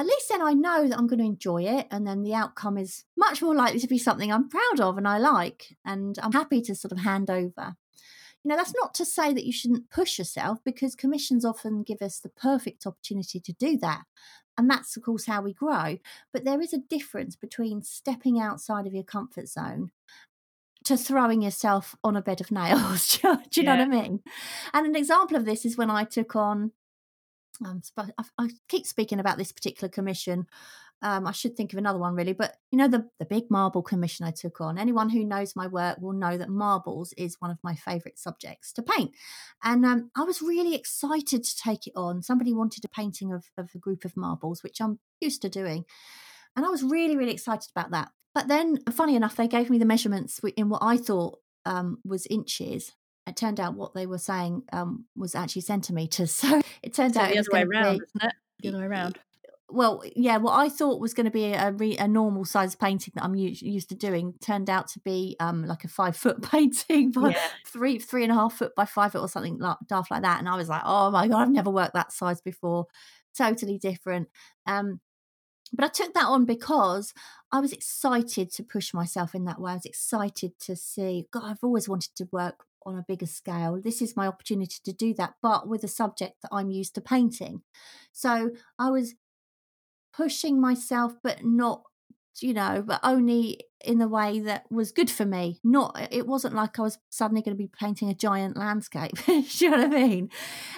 At 0.00 0.06
least 0.06 0.30
then 0.30 0.40
I 0.40 0.54
know 0.54 0.88
that 0.88 0.96
I'm 0.96 1.06
going 1.06 1.18
to 1.18 1.26
enjoy 1.26 1.64
it, 1.64 1.86
and 1.90 2.06
then 2.06 2.22
the 2.22 2.32
outcome 2.32 2.78
is 2.78 3.04
much 3.18 3.42
more 3.42 3.54
likely 3.54 3.80
to 3.80 3.86
be 3.86 3.98
something 3.98 4.32
I'm 4.32 4.48
proud 4.48 4.80
of 4.80 4.96
and 4.96 5.06
I 5.06 5.18
like, 5.18 5.76
and 5.84 6.18
I'm 6.22 6.32
happy 6.32 6.62
to 6.62 6.74
sort 6.74 6.92
of 6.92 7.00
hand 7.00 7.28
over. 7.28 7.76
You 8.42 8.48
know, 8.48 8.56
that's 8.56 8.72
not 8.74 8.94
to 8.94 9.04
say 9.04 9.34
that 9.34 9.44
you 9.44 9.52
shouldn't 9.52 9.90
push 9.90 10.18
yourself 10.18 10.60
because 10.64 10.94
commissions 10.94 11.44
often 11.44 11.82
give 11.82 12.00
us 12.00 12.18
the 12.18 12.30
perfect 12.30 12.86
opportunity 12.86 13.40
to 13.40 13.52
do 13.52 13.76
that. 13.82 14.04
And 14.56 14.70
that's, 14.70 14.96
of 14.96 15.02
course, 15.02 15.26
how 15.26 15.42
we 15.42 15.52
grow. 15.52 15.98
But 16.32 16.46
there 16.46 16.62
is 16.62 16.72
a 16.72 16.78
difference 16.78 17.36
between 17.36 17.82
stepping 17.82 18.40
outside 18.40 18.86
of 18.86 18.94
your 18.94 19.04
comfort 19.04 19.48
zone 19.48 19.90
to 20.84 20.96
throwing 20.96 21.42
yourself 21.42 21.94
on 22.02 22.16
a 22.16 22.22
bed 22.22 22.40
of 22.40 22.50
nails. 22.50 23.18
do 23.18 23.38
you, 23.56 23.64
know 23.64 23.76
what 23.76 23.82
I 23.82 23.84
mean? 23.84 24.20
And 24.72 24.86
an 24.86 24.96
example 24.96 25.36
of 25.36 25.44
this 25.44 25.66
is 25.66 25.76
when 25.76 25.90
I 25.90 26.04
took 26.04 26.34
on. 26.34 26.72
Um, 27.64 27.82
I 28.38 28.48
keep 28.68 28.86
speaking 28.86 29.20
about 29.20 29.38
this 29.38 29.52
particular 29.52 29.88
commission. 29.88 30.46
Um, 31.02 31.26
I 31.26 31.32
should 31.32 31.56
think 31.56 31.72
of 31.72 31.78
another 31.78 31.98
one 31.98 32.14
really, 32.14 32.34
but 32.34 32.56
you 32.70 32.76
know 32.76 32.88
the 32.88 33.08
the 33.18 33.24
big 33.24 33.50
marble 33.50 33.82
commission 33.82 34.26
I 34.26 34.32
took 34.32 34.60
on. 34.60 34.78
Anyone 34.78 35.08
who 35.08 35.24
knows 35.24 35.56
my 35.56 35.66
work 35.66 35.98
will 35.98 36.12
know 36.12 36.36
that 36.36 36.50
marbles 36.50 37.14
is 37.14 37.40
one 37.40 37.50
of 37.50 37.58
my 37.62 37.74
favourite 37.74 38.18
subjects 38.18 38.70
to 38.74 38.82
paint, 38.82 39.12
and 39.62 39.86
um, 39.86 40.10
I 40.14 40.24
was 40.24 40.42
really 40.42 40.74
excited 40.74 41.42
to 41.42 41.56
take 41.56 41.86
it 41.86 41.94
on. 41.96 42.22
Somebody 42.22 42.52
wanted 42.52 42.84
a 42.84 42.88
painting 42.88 43.32
of 43.32 43.46
of 43.56 43.70
a 43.74 43.78
group 43.78 44.04
of 44.04 44.16
marbles, 44.16 44.62
which 44.62 44.80
I'm 44.80 44.98
used 45.22 45.40
to 45.42 45.48
doing, 45.48 45.86
and 46.54 46.66
I 46.66 46.68
was 46.68 46.82
really 46.82 47.16
really 47.16 47.32
excited 47.32 47.70
about 47.74 47.92
that. 47.92 48.10
But 48.34 48.48
then, 48.48 48.78
funny 48.92 49.16
enough, 49.16 49.36
they 49.36 49.48
gave 49.48 49.70
me 49.70 49.78
the 49.78 49.86
measurements 49.86 50.38
in 50.56 50.68
what 50.68 50.82
I 50.82 50.98
thought 50.98 51.38
um, 51.64 51.98
was 52.04 52.26
inches. 52.26 52.92
It 53.30 53.36
turned 53.36 53.60
out 53.60 53.74
what 53.74 53.94
they 53.94 54.06
were 54.06 54.18
saying 54.18 54.64
um, 54.72 55.04
was 55.16 55.34
actually 55.34 55.62
centimeters. 55.62 56.44
So 56.50 56.60
it 56.82 56.94
turned 56.94 57.14
so 57.14 57.20
out 57.20 57.30
the 57.30 57.38
other 57.38 57.48
way 57.52 57.62
around, 57.62 57.98
be, 57.98 58.04
isn't 58.04 58.30
it? 58.30 58.34
The 58.62 58.68
other 58.70 58.78
way 58.78 58.86
around. 58.86 59.18
Well, 59.68 60.02
yeah, 60.16 60.38
what 60.38 60.54
I 60.54 60.68
thought 60.68 61.00
was 61.00 61.14
going 61.14 61.26
to 61.26 61.30
be 61.30 61.52
a, 61.52 61.70
re, 61.70 61.96
a 61.96 62.08
normal 62.08 62.44
size 62.44 62.74
painting 62.74 63.12
that 63.14 63.22
I'm 63.22 63.36
used, 63.36 63.62
used 63.62 63.88
to 63.90 63.94
doing 63.94 64.34
turned 64.40 64.68
out 64.68 64.88
to 64.88 65.00
be 65.00 65.36
um, 65.38 65.64
like 65.64 65.84
a 65.84 65.88
five 65.88 66.16
foot 66.16 66.42
painting, 66.50 67.12
by 67.12 67.30
yeah. 67.30 67.46
three 67.66 67.98
three 67.98 68.24
and 68.24 68.32
a 68.32 68.34
half 68.34 68.54
foot 68.54 68.74
by 68.74 68.84
five 68.84 69.12
foot 69.12 69.20
or 69.20 69.28
something 69.28 69.58
like, 69.58 69.76
daft 69.86 70.10
like 70.10 70.22
that. 70.22 70.40
And 70.40 70.48
I 70.48 70.56
was 70.56 70.68
like, 70.68 70.82
oh 70.84 71.10
my 71.10 71.28
god, 71.28 71.42
I've 71.42 71.50
never 71.50 71.70
worked 71.70 71.94
that 71.94 72.12
size 72.12 72.40
before. 72.40 72.86
Totally 73.36 73.78
different. 73.78 74.28
Um, 74.66 75.00
but 75.72 75.84
I 75.84 75.88
took 75.88 76.14
that 76.14 76.26
on 76.26 76.46
because 76.46 77.14
I 77.52 77.60
was 77.60 77.72
excited 77.72 78.50
to 78.52 78.64
push 78.64 78.92
myself 78.92 79.34
in 79.34 79.44
that 79.44 79.60
way. 79.60 79.72
I 79.72 79.74
was 79.74 79.86
excited 79.86 80.58
to 80.60 80.74
see, 80.74 81.26
God, 81.30 81.44
I've 81.44 81.62
always 81.62 81.88
wanted 81.88 82.14
to 82.16 82.28
work 82.32 82.64
on 82.84 82.96
a 82.96 83.04
bigger 83.06 83.26
scale. 83.26 83.80
This 83.82 84.02
is 84.02 84.16
my 84.16 84.26
opportunity 84.26 84.76
to 84.84 84.92
do 84.92 85.14
that, 85.14 85.34
but 85.42 85.68
with 85.68 85.84
a 85.84 85.88
subject 85.88 86.42
that 86.42 86.50
I'm 86.52 86.70
used 86.70 86.94
to 86.94 87.00
painting. 87.00 87.62
So 88.12 88.50
I 88.78 88.90
was 88.90 89.14
pushing 90.12 90.60
myself, 90.60 91.14
but 91.22 91.44
not, 91.44 91.84
you 92.40 92.54
know, 92.54 92.82
but 92.86 93.00
only 93.02 93.60
in 93.84 93.98
the 93.98 94.08
way 94.08 94.40
that 94.40 94.70
was 94.70 94.92
good 94.92 95.10
for 95.10 95.24
me. 95.24 95.60
Not, 95.64 96.08
it 96.10 96.26
wasn't 96.26 96.54
like 96.54 96.78
I 96.78 96.82
was 96.82 96.98
suddenly 97.10 97.42
going 97.42 97.56
to 97.56 97.62
be 97.62 97.68
painting 97.68 98.08
a 98.08 98.14
giant 98.14 98.56
landscape. 98.56 99.12
you 99.28 99.70
know 99.70 99.78
what 99.78 99.86
I 99.86 99.88
mean? 99.88 100.30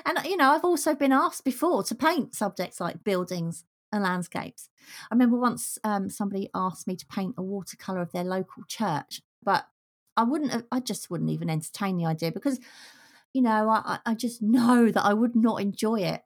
And, 0.05 0.19
you 0.25 0.37
know, 0.37 0.51
I've 0.51 0.65
also 0.65 0.95
been 0.95 1.13
asked 1.13 1.45
before 1.45 1.83
to 1.85 1.95
paint 1.95 2.35
subjects 2.35 2.81
like 2.81 3.05
buildings 3.05 3.65
and 3.93 4.03
landscapes. 4.03 4.69
I 5.11 5.15
remember 5.15 5.37
once 5.37 5.79
um, 5.85 6.09
somebody 6.09 6.49
asked 6.55 6.87
me 6.87 6.97
to 6.97 7.07
paint 7.07 7.35
a 7.37 7.43
watercolor 7.43 8.01
of 8.01 8.13
their 8.13 8.25
local 8.25 8.65
church, 8.67 9.21
but 9.43 9.67
I 10.17 10.25
wouldn't. 10.25 10.67
I 10.71 10.81
just 10.81 11.11
wouldn't 11.11 11.31
even 11.31 11.51
entertain 11.51 11.97
the 11.97 12.07
idea 12.07 12.33
because, 12.33 12.61
you 13.33 13.43
know, 13.43 13.69
I, 13.69 13.99
I 14.05 14.15
just 14.15 14.43
know 14.43 14.91
that 14.91 15.05
I 15.05 15.15
would 15.15 15.35
not 15.35 15.61
enjoy 15.61 16.01
it, 16.01 16.23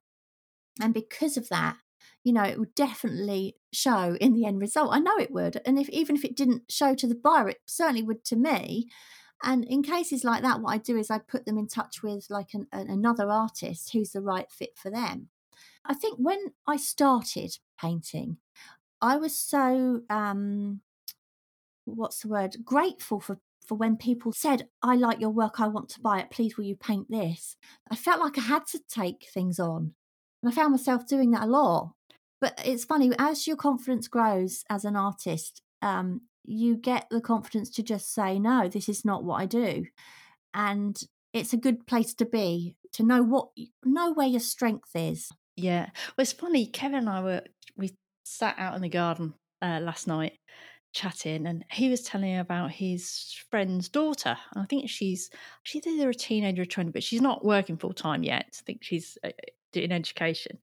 and 0.81 0.92
because 0.94 1.37
of 1.37 1.49
that, 1.49 1.77
you 2.25 2.33
know, 2.33 2.42
it 2.42 2.59
would 2.59 2.75
definitely 2.75 3.57
show 3.72 4.16
in 4.20 4.35
the 4.35 4.46
end 4.46 4.61
result. 4.61 4.90
I 4.92 4.99
know 4.99 5.16
it 5.18 5.31
would, 5.33 5.61
and 5.64 5.79
if 5.79 5.88
even 5.90 6.16
if 6.16 6.25
it 6.25 6.37
didn't 6.37 6.70
show 6.70 6.94
to 6.94 7.07
the 7.07 7.14
buyer, 7.14 7.49
it 7.49 7.61
certainly 7.66 8.03
would 8.03 8.25
to 8.27 8.37
me. 8.37 8.88
And 9.42 9.64
in 9.64 9.83
cases 9.83 10.25
like 10.25 10.42
that, 10.42 10.61
what 10.61 10.70
I 10.72 10.79
do 10.79 10.96
is 10.96 11.11
I 11.11 11.18
put 11.18 11.44
them 11.44 11.59
in 11.59 11.68
touch 11.68 12.03
with 12.03 12.27
like 12.31 12.55
an, 12.55 12.66
another 12.72 13.31
artist 13.31 13.92
who's 13.92 14.12
the 14.12 14.22
right 14.22 14.51
fit 14.51 14.70
for 14.77 14.90
them. 14.90 15.29
I 15.85 15.94
think 15.94 16.18
when 16.18 16.38
I 16.66 16.77
started 16.77 17.59
painting, 17.81 18.38
I 19.01 19.16
was 19.18 19.38
so 19.38 20.01
um, 20.09 20.81
what's 21.85 22.22
the 22.22 22.29
word? 22.29 22.57
Grateful 22.64 23.20
for 23.20 23.38
for 23.67 23.75
when 23.75 23.97
people 23.97 24.33
said, 24.33 24.69
"I 24.83 24.97
like 24.97 25.21
your 25.21 25.31
work. 25.31 25.61
I 25.61 25.69
want 25.69 25.89
to 25.91 26.01
buy 26.01 26.21
it. 26.21 26.31
Please, 26.31 26.57
will 26.57 26.65
you 26.65 26.77
paint 26.77 27.11
this?" 27.11 27.57
I 27.91 27.97
felt 27.97 28.21
like 28.21 28.39
I 28.39 28.43
had 28.43 28.67
to 28.69 28.81
take 28.89 29.29
things 29.33 29.59
on, 29.59 29.95
and 30.43 30.53
I 30.53 30.55
found 30.55 30.73
myself 30.73 31.07
doing 31.07 31.31
that 31.33 31.45
a 31.45 31.47
lot. 31.47 31.93
But 32.41 32.61
it's 32.65 32.85
funny 32.85 33.13
as 33.19 33.47
your 33.47 33.57
confidence 33.57 34.09
grows 34.09 34.65
as 34.71 34.85
an 34.85 34.97
artist, 34.97 35.63
um, 35.83 36.23
you 36.45 36.77
get 36.77 37.07
the 37.11 37.21
confidence 37.21 37.71
to 37.71 37.83
just 37.83 38.13
say, 38.13 38.39
"No, 38.39 38.69
this 38.69 38.89
is 38.89 39.05
not 39.05 39.25
what 39.25 39.41
I 39.41 39.47
do," 39.47 39.87
and 40.55 40.99
it's 41.33 41.53
a 41.53 41.59
good 41.59 41.87
place 41.87 42.15
to 42.15 42.27
be 42.27 42.77
to 42.93 43.03
know 43.03 43.23
what 43.23 43.51
know 43.85 44.13
where 44.13 44.29
your 44.29 44.41
strength 44.41 44.91
is 44.95 45.31
yeah. 45.57 45.87
Well, 46.17 46.23
it's 46.23 46.33
funny. 46.33 46.67
Kevin 46.67 47.01
and 47.01 47.09
I 47.09 47.23
were, 47.23 47.43
we 47.77 47.97
sat 48.25 48.57
out 48.59 48.77
in 48.77 48.83
the 48.83 48.89
garden 48.89 49.35
uh, 49.63 49.81
last 49.83 50.07
night 50.07 50.35
chatting 50.97 51.47
and 51.47 51.65
he 51.71 51.89
was 51.89 52.03
telling 52.03 52.27
me 52.27 52.39
about 52.39 52.71
his 52.73 53.35
friend's 53.51 53.89
daughter. 53.89 54.37
And 54.55 54.63
I 54.63 54.67
think 54.67 54.91
she's, 54.91 55.31
she's 55.63 55.87
either 55.87 56.11
a 56.11 56.15
teenager 56.15 56.63
or 56.63 56.67
20, 56.67 56.91
but 56.91 57.03
she's 57.03 57.21
not 57.21 57.45
working 57.45 57.77
full 57.77 57.93
time 57.93 58.25
yet. 58.25 58.59
I 58.61 58.63
think 58.65 58.83
she's 58.83 59.17
uh, 59.23 59.31
doing 59.73 59.93
education. 59.93 60.59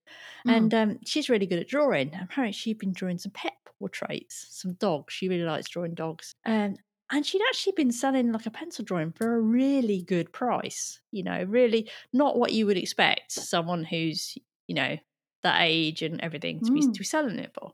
Mm. 0.47 0.55
And 0.55 0.73
um, 0.73 0.99
she's 1.05 1.29
really 1.29 1.45
good 1.45 1.59
at 1.59 1.67
drawing. 1.67 2.11
Apparently, 2.21 2.51
she'd 2.51 2.79
been 2.79 2.93
drawing 2.93 3.17
some 3.17 3.31
pet 3.31 3.53
portraits, 3.79 4.47
some 4.49 4.73
dogs. 4.73 5.13
She 5.13 5.29
really 5.29 5.43
likes 5.43 5.69
drawing 5.69 5.93
dogs. 5.93 6.35
And 6.43 6.79
and 7.11 7.25
she'd 7.25 7.41
actually 7.49 7.73
been 7.73 7.91
selling 7.91 8.31
like 8.31 8.45
a 8.45 8.51
pencil 8.51 8.83
drawing 8.83 9.11
for 9.11 9.35
a 9.35 9.39
really 9.39 10.01
good 10.01 10.31
price 10.31 11.01
you 11.11 11.21
know 11.21 11.43
really 11.49 11.87
not 12.13 12.39
what 12.39 12.53
you 12.53 12.65
would 12.65 12.77
expect 12.77 13.29
someone 13.29 13.83
who's 13.83 14.35
you 14.67 14.75
know, 14.75 14.97
that 15.43 15.61
age 15.61 16.01
and 16.01 16.21
everything 16.21 16.59
to, 16.61 16.71
mm. 16.71 16.75
be, 16.75 16.81
to 16.81 16.99
be 16.99 17.03
selling 17.03 17.39
it 17.39 17.51
for. 17.53 17.71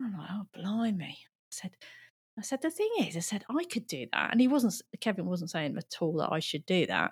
I'm 0.00 0.16
like, 0.16 0.28
oh, 0.32 0.46
blimey. 0.54 1.18
Said, 1.50 1.70
I 2.38 2.42
said, 2.42 2.62
the 2.62 2.70
thing 2.70 2.90
is, 3.00 3.16
I 3.16 3.20
said, 3.20 3.44
I 3.50 3.64
could 3.64 3.86
do 3.86 4.06
that. 4.12 4.30
And 4.30 4.40
he 4.40 4.48
wasn't, 4.48 4.80
Kevin 5.00 5.26
wasn't 5.26 5.50
saying 5.50 5.76
at 5.76 5.96
all 6.00 6.16
that 6.18 6.32
I 6.32 6.38
should 6.38 6.64
do 6.66 6.86
that. 6.86 7.10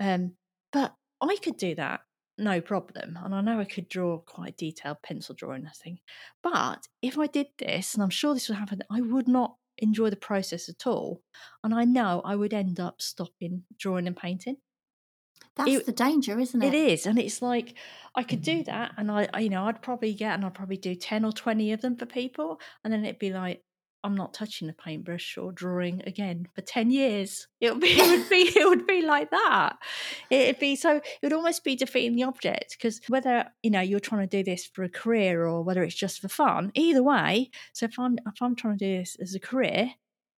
Um, 0.00 0.32
but 0.72 0.94
I 1.20 1.36
could 1.42 1.56
do 1.56 1.74
that, 1.74 2.00
no 2.38 2.60
problem. 2.60 3.18
And 3.22 3.34
I 3.34 3.40
know 3.40 3.60
I 3.60 3.64
could 3.64 3.88
draw 3.88 4.18
quite 4.18 4.56
detailed 4.56 5.02
pencil 5.02 5.34
drawing, 5.34 5.66
I 5.66 5.70
think. 5.70 6.00
But 6.42 6.86
if 7.02 7.18
I 7.18 7.26
did 7.26 7.46
this, 7.58 7.94
and 7.94 8.02
I'm 8.02 8.10
sure 8.10 8.34
this 8.34 8.48
would 8.48 8.58
happen, 8.58 8.82
I 8.90 9.00
would 9.00 9.28
not 9.28 9.56
enjoy 9.78 10.10
the 10.10 10.16
process 10.16 10.68
at 10.68 10.86
all. 10.86 11.22
And 11.62 11.74
I 11.74 11.84
know 11.84 12.22
I 12.24 12.36
would 12.36 12.54
end 12.54 12.78
up 12.78 13.02
stopping 13.02 13.64
drawing 13.78 14.06
and 14.06 14.16
painting. 14.16 14.56
That's 15.56 15.70
it, 15.70 15.86
the 15.86 15.92
danger, 15.92 16.38
isn't 16.38 16.62
it? 16.62 16.74
It 16.74 16.92
is, 16.92 17.06
and 17.06 17.18
it's 17.18 17.40
like 17.40 17.74
I 18.14 18.22
could 18.22 18.42
do 18.42 18.64
that, 18.64 18.92
and 18.96 19.10
I, 19.10 19.28
I, 19.32 19.40
you 19.40 19.50
know, 19.50 19.66
I'd 19.66 19.82
probably 19.82 20.12
get, 20.14 20.34
and 20.34 20.44
I'd 20.44 20.54
probably 20.54 20.76
do 20.76 20.94
ten 20.94 21.24
or 21.24 21.32
twenty 21.32 21.72
of 21.72 21.80
them 21.80 21.96
for 21.96 22.06
people, 22.06 22.60
and 22.82 22.92
then 22.92 23.04
it'd 23.04 23.20
be 23.20 23.32
like, 23.32 23.62
I'm 24.02 24.16
not 24.16 24.34
touching 24.34 24.68
a 24.68 24.72
paintbrush 24.72 25.38
or 25.38 25.50
drawing 25.52 26.02
again 26.06 26.48
for 26.54 26.60
ten 26.60 26.90
years. 26.90 27.46
It 27.60 27.72
would 27.72 27.80
be, 27.80 27.92
it 27.92 28.06
would 28.06 28.28
be, 28.28 28.52
it 28.58 28.68
would 28.68 28.86
be 28.86 29.02
like 29.02 29.30
that. 29.30 29.76
It'd 30.28 30.58
be 30.58 30.76
so. 30.76 30.96
It 30.96 31.02
would 31.22 31.32
almost 31.32 31.64
be 31.64 31.76
defeating 31.76 32.16
the 32.16 32.24
object 32.24 32.76
because 32.76 33.00
whether 33.08 33.46
you 33.62 33.70
know 33.70 33.80
you're 33.80 34.00
trying 34.00 34.28
to 34.28 34.36
do 34.36 34.44
this 34.44 34.66
for 34.66 34.82
a 34.82 34.90
career 34.90 35.46
or 35.46 35.62
whether 35.62 35.82
it's 35.82 35.94
just 35.94 36.20
for 36.20 36.28
fun, 36.28 36.72
either 36.74 37.02
way. 37.02 37.50
So 37.72 37.86
if 37.86 37.98
I'm 37.98 38.18
if 38.26 38.42
I'm 38.42 38.56
trying 38.56 38.76
to 38.76 38.84
do 38.84 38.98
this 38.98 39.16
as 39.20 39.34
a 39.34 39.40
career, 39.40 39.92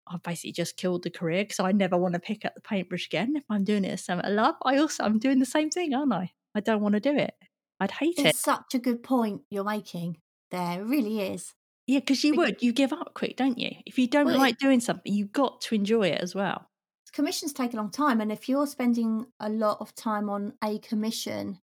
I've 0.07 0.23
basically 0.23 0.53
just 0.53 0.77
killed 0.77 1.03
the 1.03 1.11
career 1.11 1.45
because 1.45 1.61
I 1.61 1.73
never 1.73 1.97
want 1.97 2.15
to 2.15 2.21
pick 2.21 2.45
up 2.45 2.55
the 2.55 2.61
paintbrush 2.61 3.07
again. 3.07 3.37
If 3.37 3.45
I'm 3.49 3.65
doing 3.65 3.85
it 3.85 3.93
as 3.93 4.05
something 4.05 4.27
I 4.27 4.31
love, 4.31 4.57
I 4.63 4.77
also 4.77 5.05
I'm 5.05 5.19
doing 5.19 5.39
the 5.39 5.47
same 5.47 5.71
thing, 5.71 5.95
aren't 5.95 6.13
I? 6.13 6.33
I 6.55 6.61
don't 6.61 6.83
want 6.83 6.95
to 6.95 7.01
do 7.01 7.17
it. 7.17 7.35
I'd 7.81 7.91
hate 7.91 8.19
it's 8.19 8.21
it. 8.21 8.27
It's 8.27 8.41
such 8.41 8.75
a 8.75 8.79
good 8.79 9.03
point 9.03 9.43
you're 9.51 9.65
making 9.65 10.19
there. 10.51 10.81
It 10.81 10.85
really 10.85 11.21
is. 11.21 11.53
Yeah, 11.87 12.01
because 12.01 12.25
you 12.25 12.35
would. 12.35 12.63
You 12.63 12.73
give 12.73 12.93
up 12.93 13.13
quick, 13.15 13.37
don't 13.37 13.59
you? 13.59 13.73
If 13.85 13.99
you 13.99 14.07
don't 14.07 14.27
well, 14.27 14.39
like 14.39 14.59
doing 14.59 14.81
something, 14.81 15.13
you've 15.13 15.33
got 15.33 15.61
to 15.63 15.75
enjoy 15.75 16.09
it 16.09 16.21
as 16.21 16.35
well. 16.35 16.69
commissions 17.13 17.53
take 17.53 17.75
a 17.75 17.77
long 17.77 17.91
time, 17.91 18.21
and 18.21 18.33
if 18.33 18.49
you're 18.49 18.67
spending 18.67 19.27
a 19.41 19.49
lot 19.49 19.79
of 19.81 19.95
time 19.95 20.31
on 20.31 20.55
a 20.63 20.79
commission, 20.79 21.59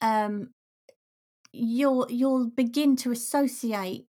um, 0.00 0.50
you'll 1.52 2.06
you'll 2.08 2.48
begin 2.48 2.96
to 2.96 3.10
associate 3.10 4.06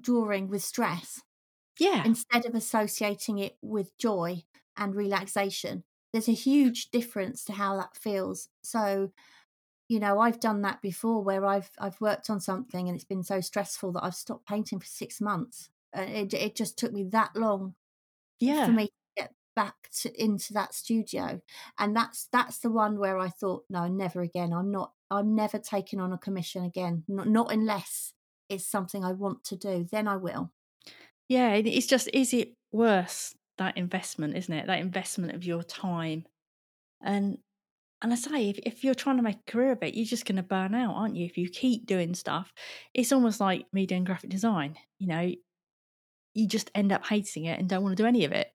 drawing 0.00 0.48
with 0.48 0.62
stress. 0.62 1.20
Yeah. 1.80 2.04
Instead 2.04 2.46
of 2.46 2.54
associating 2.54 3.38
it 3.38 3.58
with 3.62 3.98
joy 3.98 4.44
and 4.76 4.94
relaxation. 4.94 5.84
There's 6.12 6.28
a 6.28 6.32
huge 6.32 6.90
difference 6.90 7.44
to 7.46 7.54
how 7.54 7.76
that 7.78 7.96
feels. 7.96 8.48
So, 8.62 9.12
you 9.88 10.00
know, 10.00 10.20
I've 10.20 10.40
done 10.40 10.62
that 10.62 10.82
before 10.82 11.22
where 11.22 11.46
I've 11.46 11.70
I've 11.78 12.00
worked 12.00 12.30
on 12.30 12.40
something 12.40 12.88
and 12.88 12.96
it's 12.96 13.04
been 13.04 13.24
so 13.24 13.40
stressful 13.40 13.92
that 13.92 14.04
I've 14.04 14.14
stopped 14.14 14.46
painting 14.48 14.80
for 14.80 14.86
six 14.86 15.20
months. 15.20 15.70
Uh, 15.96 16.02
it 16.02 16.34
it 16.34 16.56
just 16.56 16.78
took 16.78 16.92
me 16.92 17.04
that 17.12 17.36
long, 17.36 17.74
yeah, 18.40 18.64
for 18.64 18.72
me 18.72 18.86
to 18.86 18.92
get 19.16 19.34
back 19.56 19.74
to, 20.00 20.22
into 20.22 20.52
that 20.54 20.74
studio, 20.74 21.40
and 21.78 21.96
that's 21.96 22.28
that's 22.32 22.58
the 22.58 22.70
one 22.70 22.98
where 22.98 23.18
I 23.18 23.28
thought, 23.28 23.64
no, 23.70 23.88
never 23.88 24.22
again. 24.22 24.52
I'm 24.52 24.70
not. 24.70 24.92
I'm 25.10 25.34
never 25.34 25.58
taking 25.58 26.00
on 26.00 26.12
a 26.12 26.18
commission 26.18 26.64
again. 26.64 27.04
Not 27.08 27.28
not 27.28 27.52
unless 27.52 28.14
it's 28.48 28.66
something 28.66 29.04
I 29.04 29.12
want 29.12 29.44
to 29.44 29.56
do. 29.56 29.86
Then 29.90 30.08
I 30.08 30.16
will. 30.16 30.52
Yeah, 31.30 31.52
it's 31.52 31.86
just 31.86 32.10
is 32.12 32.34
it 32.34 32.54
worse 32.72 33.36
that 33.58 33.76
investment, 33.76 34.36
isn't 34.36 34.52
it? 34.52 34.66
That 34.66 34.80
investment 34.80 35.32
of 35.32 35.44
your 35.44 35.62
time. 35.62 36.26
And 37.00 37.38
and 38.02 38.12
I 38.12 38.16
say, 38.16 38.48
if, 38.48 38.58
if 38.64 38.82
you're 38.82 38.94
trying 38.94 39.18
to 39.18 39.22
make 39.22 39.36
a 39.46 39.50
career 39.50 39.70
of 39.70 39.82
it, 39.84 39.94
you're 39.94 40.06
just 40.06 40.24
going 40.24 40.36
to 40.36 40.42
burn 40.42 40.74
out, 40.74 40.96
aren't 40.96 41.14
you? 41.14 41.26
If 41.26 41.38
you 41.38 41.48
keep 41.48 41.86
doing 41.86 42.14
stuff, 42.14 42.52
it's 42.94 43.12
almost 43.12 43.38
like 43.38 43.66
me 43.72 43.86
doing 43.86 44.02
graphic 44.02 44.30
design. 44.30 44.74
You 44.98 45.06
know, 45.06 45.32
you 46.34 46.48
just 46.48 46.68
end 46.74 46.90
up 46.90 47.06
hating 47.06 47.44
it 47.44 47.60
and 47.60 47.68
don't 47.68 47.84
want 47.84 47.96
to 47.96 48.02
do 48.02 48.08
any 48.08 48.24
of 48.24 48.32
it. 48.32 48.48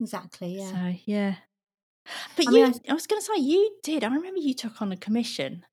Exactly. 0.00 0.58
Yeah. 0.58 0.70
So 0.70 0.94
yeah. 1.04 1.34
But 2.36 2.46
I 2.46 2.50
you, 2.52 2.64
mean, 2.64 2.74
I, 2.88 2.92
I 2.92 2.94
was 2.94 3.08
going 3.08 3.20
to 3.20 3.26
say, 3.26 3.40
you 3.40 3.76
did. 3.82 4.04
I 4.04 4.14
remember 4.14 4.38
you 4.38 4.54
took 4.54 4.80
on 4.80 4.92
a 4.92 4.96
commission. 4.96 5.64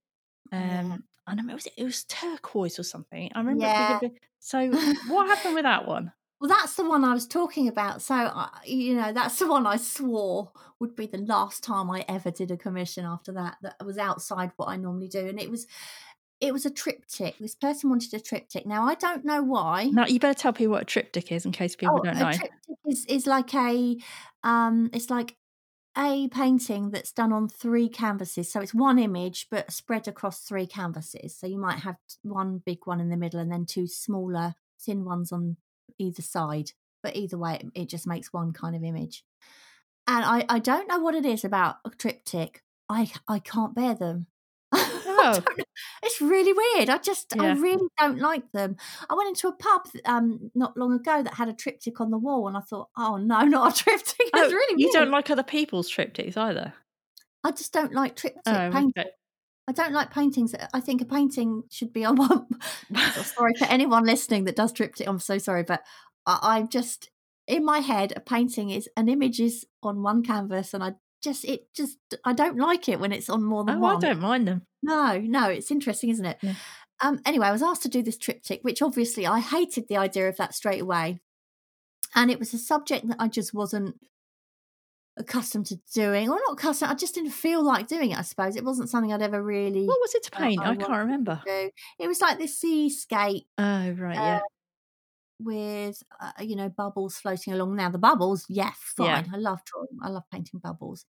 Um, 0.51 0.59
yeah. 0.61 0.97
I 1.27 1.31
remember 1.31 1.51
it 1.51 1.55
was 1.55 1.67
it 1.77 1.83
was 1.83 2.03
turquoise 2.05 2.79
or 2.79 2.83
something. 2.83 3.29
I 3.35 3.39
remember. 3.39 3.65
Yeah. 3.65 3.99
So 4.41 4.71
what 5.07 5.27
happened 5.27 5.53
with 5.53 5.63
that 5.63 5.87
one? 5.87 6.11
Well, 6.39 6.49
that's 6.49 6.73
the 6.73 6.89
one 6.89 7.05
I 7.05 7.13
was 7.13 7.27
talking 7.27 7.67
about. 7.67 8.01
So, 8.01 8.15
uh, 8.15 8.49
you 8.65 8.95
know, 8.95 9.13
that's 9.13 9.37
the 9.37 9.47
one 9.47 9.67
I 9.67 9.77
swore 9.77 10.51
would 10.79 10.95
be 10.95 11.05
the 11.05 11.19
last 11.19 11.63
time 11.63 11.91
I 11.91 12.03
ever 12.09 12.31
did 12.31 12.49
a 12.49 12.57
commission 12.57 13.05
after 13.05 13.31
that, 13.33 13.57
that 13.61 13.85
was 13.85 13.99
outside 13.99 14.51
what 14.55 14.67
I 14.67 14.77
normally 14.77 15.07
do. 15.07 15.27
And 15.27 15.39
it 15.39 15.51
was, 15.51 15.67
it 16.39 16.51
was 16.51 16.65
a 16.65 16.71
triptych. 16.71 17.37
This 17.39 17.53
person 17.53 17.91
wanted 17.91 18.15
a 18.15 18.19
triptych. 18.19 18.65
Now, 18.65 18.87
I 18.87 18.95
don't 18.95 19.23
know 19.23 19.43
why. 19.43 19.91
Now, 19.93 20.07
you 20.07 20.19
better 20.19 20.33
tell 20.33 20.53
people 20.53 20.71
what 20.71 20.81
a 20.81 20.85
triptych 20.85 21.31
is 21.31 21.45
in 21.45 21.51
case 21.51 21.75
people 21.75 21.99
oh, 21.99 22.03
don't 22.03 22.17
know. 22.17 22.29
A 22.29 22.33
triptych 22.33 22.77
is, 22.87 23.05
is 23.05 23.27
like 23.27 23.53
a, 23.53 23.97
um, 24.43 24.89
it's 24.93 25.11
like 25.11 25.35
a 25.97 26.27
painting 26.29 26.91
that's 26.91 27.11
done 27.11 27.33
on 27.33 27.49
three 27.49 27.89
canvases. 27.89 28.51
So 28.51 28.61
it's 28.61 28.73
one 28.73 28.97
image, 28.97 29.47
but 29.51 29.71
spread 29.71 30.07
across 30.07 30.41
three 30.41 30.65
canvases. 30.65 31.35
So 31.35 31.47
you 31.47 31.57
might 31.57 31.79
have 31.79 31.97
one 32.23 32.61
big 32.65 32.79
one 32.85 33.01
in 33.01 33.09
the 33.09 33.17
middle 33.17 33.39
and 33.39 33.51
then 33.51 33.65
two 33.65 33.87
smaller, 33.87 34.55
thin 34.79 35.03
ones 35.03 35.31
on 35.31 35.57
either 35.97 36.21
side. 36.21 36.71
But 37.03 37.15
either 37.15 37.37
way, 37.37 37.59
it, 37.73 37.89
just 37.89 38.07
makes 38.07 38.31
one 38.31 38.53
kind 38.53 38.75
of 38.75 38.83
image. 38.83 39.23
And 40.07 40.23
I, 40.23 40.45
I 40.47 40.59
don't 40.59 40.87
know 40.87 40.99
what 40.99 41.15
it 41.15 41.25
is 41.25 41.43
about 41.43 41.77
a 41.83 41.89
triptych. 41.89 42.61
I 42.89 43.11
I 43.27 43.39
can't 43.39 43.73
bear 43.73 43.95
them. 43.95 44.27
Oh. 45.23 45.43
it's 46.03 46.21
really 46.21 46.53
weird. 46.53 46.89
I 46.89 46.97
just 46.97 47.33
yeah. 47.35 47.43
I 47.43 47.51
really 47.53 47.87
don't 47.99 48.19
like 48.19 48.51
them. 48.51 48.77
I 49.09 49.15
went 49.15 49.29
into 49.29 49.47
a 49.47 49.53
pub 49.53 49.87
um 50.05 50.51
not 50.55 50.77
long 50.77 50.93
ago 50.93 51.23
that 51.23 51.35
had 51.35 51.49
a 51.49 51.53
triptych 51.53 51.99
on 52.01 52.11
the 52.11 52.17
wall, 52.17 52.47
and 52.47 52.57
I 52.57 52.61
thought, 52.61 52.89
oh 52.97 53.17
no, 53.17 53.41
not 53.45 53.73
a 53.73 53.83
triptych. 53.83 54.15
It's 54.19 54.31
oh, 54.33 54.49
really 54.49 54.81
you 54.81 54.87
weird. 54.87 55.05
don't 55.05 55.11
like 55.11 55.29
other 55.29 55.43
people's 55.43 55.91
triptychs 55.91 56.37
either. 56.37 56.73
I 57.43 57.51
just 57.51 57.73
don't 57.73 57.93
like 57.93 58.15
triptych 58.15 58.41
oh, 58.45 58.69
painting. 58.71 58.93
Okay. 58.97 59.09
I 59.67 59.73
don't 59.73 59.93
like 59.93 60.11
paintings. 60.11 60.53
I 60.73 60.79
think 60.79 61.01
a 61.01 61.05
painting 61.05 61.63
should 61.69 61.93
be 61.93 62.03
on 62.03 62.17
one. 62.17 62.47
sorry 63.23 63.53
for 63.57 63.65
anyone 63.65 64.05
listening 64.05 64.45
that 64.45 64.55
does 64.55 64.73
triptych. 64.73 65.07
I'm 65.07 65.19
so 65.19 65.37
sorry, 65.37 65.63
but 65.63 65.81
I, 66.25 66.59
am 66.59 66.67
just 66.67 67.09
in 67.47 67.63
my 67.63 67.79
head. 67.79 68.13
A 68.15 68.19
painting 68.19 68.69
is 68.69 68.89
an 68.97 69.07
image 69.07 69.39
is 69.39 69.65
on 69.81 70.03
one 70.03 70.23
canvas, 70.23 70.73
and 70.73 70.83
I 70.83 70.95
just 71.23 71.45
it 71.45 71.73
just 71.73 71.97
I 72.25 72.33
don't 72.33 72.57
like 72.57 72.89
it 72.89 72.99
when 72.99 73.11
it's 73.11 73.29
on 73.29 73.43
more 73.43 73.63
than 73.63 73.77
oh, 73.77 73.81
one. 73.81 73.97
I 73.97 73.99
don't 73.99 74.19
mind 74.19 74.47
them. 74.47 74.63
No, 74.83 75.17
no, 75.19 75.49
it's 75.49 75.71
interesting, 75.71 76.09
isn't 76.09 76.25
it? 76.25 76.37
Yeah. 76.41 76.55
Um, 77.01 77.19
anyway, 77.25 77.47
I 77.47 77.51
was 77.51 77.63
asked 77.63 77.83
to 77.83 77.89
do 77.89 78.03
this 78.03 78.17
triptych, 78.17 78.59
which 78.63 78.81
obviously 78.81 79.25
I 79.25 79.39
hated 79.39 79.87
the 79.87 79.97
idea 79.97 80.29
of 80.29 80.37
that 80.37 80.53
straight 80.53 80.81
away, 80.81 81.19
and 82.15 82.29
it 82.29 82.39
was 82.39 82.53
a 82.53 82.57
subject 82.57 83.07
that 83.07 83.17
I 83.19 83.27
just 83.27 83.53
wasn't 83.53 83.95
accustomed 85.17 85.65
to 85.67 85.79
doing, 85.93 86.29
or 86.29 86.39
not 86.47 86.53
accustomed. 86.53 86.91
I 86.91 86.95
just 86.95 87.15
didn't 87.15 87.31
feel 87.31 87.63
like 87.63 87.87
doing 87.87 88.11
it. 88.11 88.19
I 88.19 88.21
suppose 88.21 88.55
it 88.55 88.63
wasn't 88.63 88.89
something 88.89 89.11
I'd 89.11 89.21
ever 89.21 89.41
really. 89.41 89.85
What 89.85 89.99
was 89.99 90.13
it 90.13 90.23
to 90.23 90.31
paint? 90.31 90.61
Uh, 90.61 90.65
I, 90.65 90.71
I, 90.71 90.75
can't 90.75 90.91
remember. 90.91 91.41
It 91.45 92.07
was 92.07 92.21
like 92.21 92.37
this 92.37 92.59
seascape. 92.59 93.47
Oh 93.57 93.91
right, 93.91 94.17
uh, 94.17 94.21
yeah. 94.21 94.39
With 95.43 96.03
uh, 96.19 96.31
you 96.39 96.55
know 96.55 96.69
bubbles 96.69 97.17
floating 97.17 97.53
along. 97.53 97.75
Now 97.75 97.89
the 97.89 97.97
bubbles, 97.97 98.45
yeah, 98.49 98.71
fine. 98.75 99.07
Yeah. 99.07 99.23
I 99.33 99.37
love 99.37 99.59
drawing. 99.65 99.87
I 100.01 100.09
love 100.09 100.23
painting 100.31 100.59
bubbles. 100.59 101.05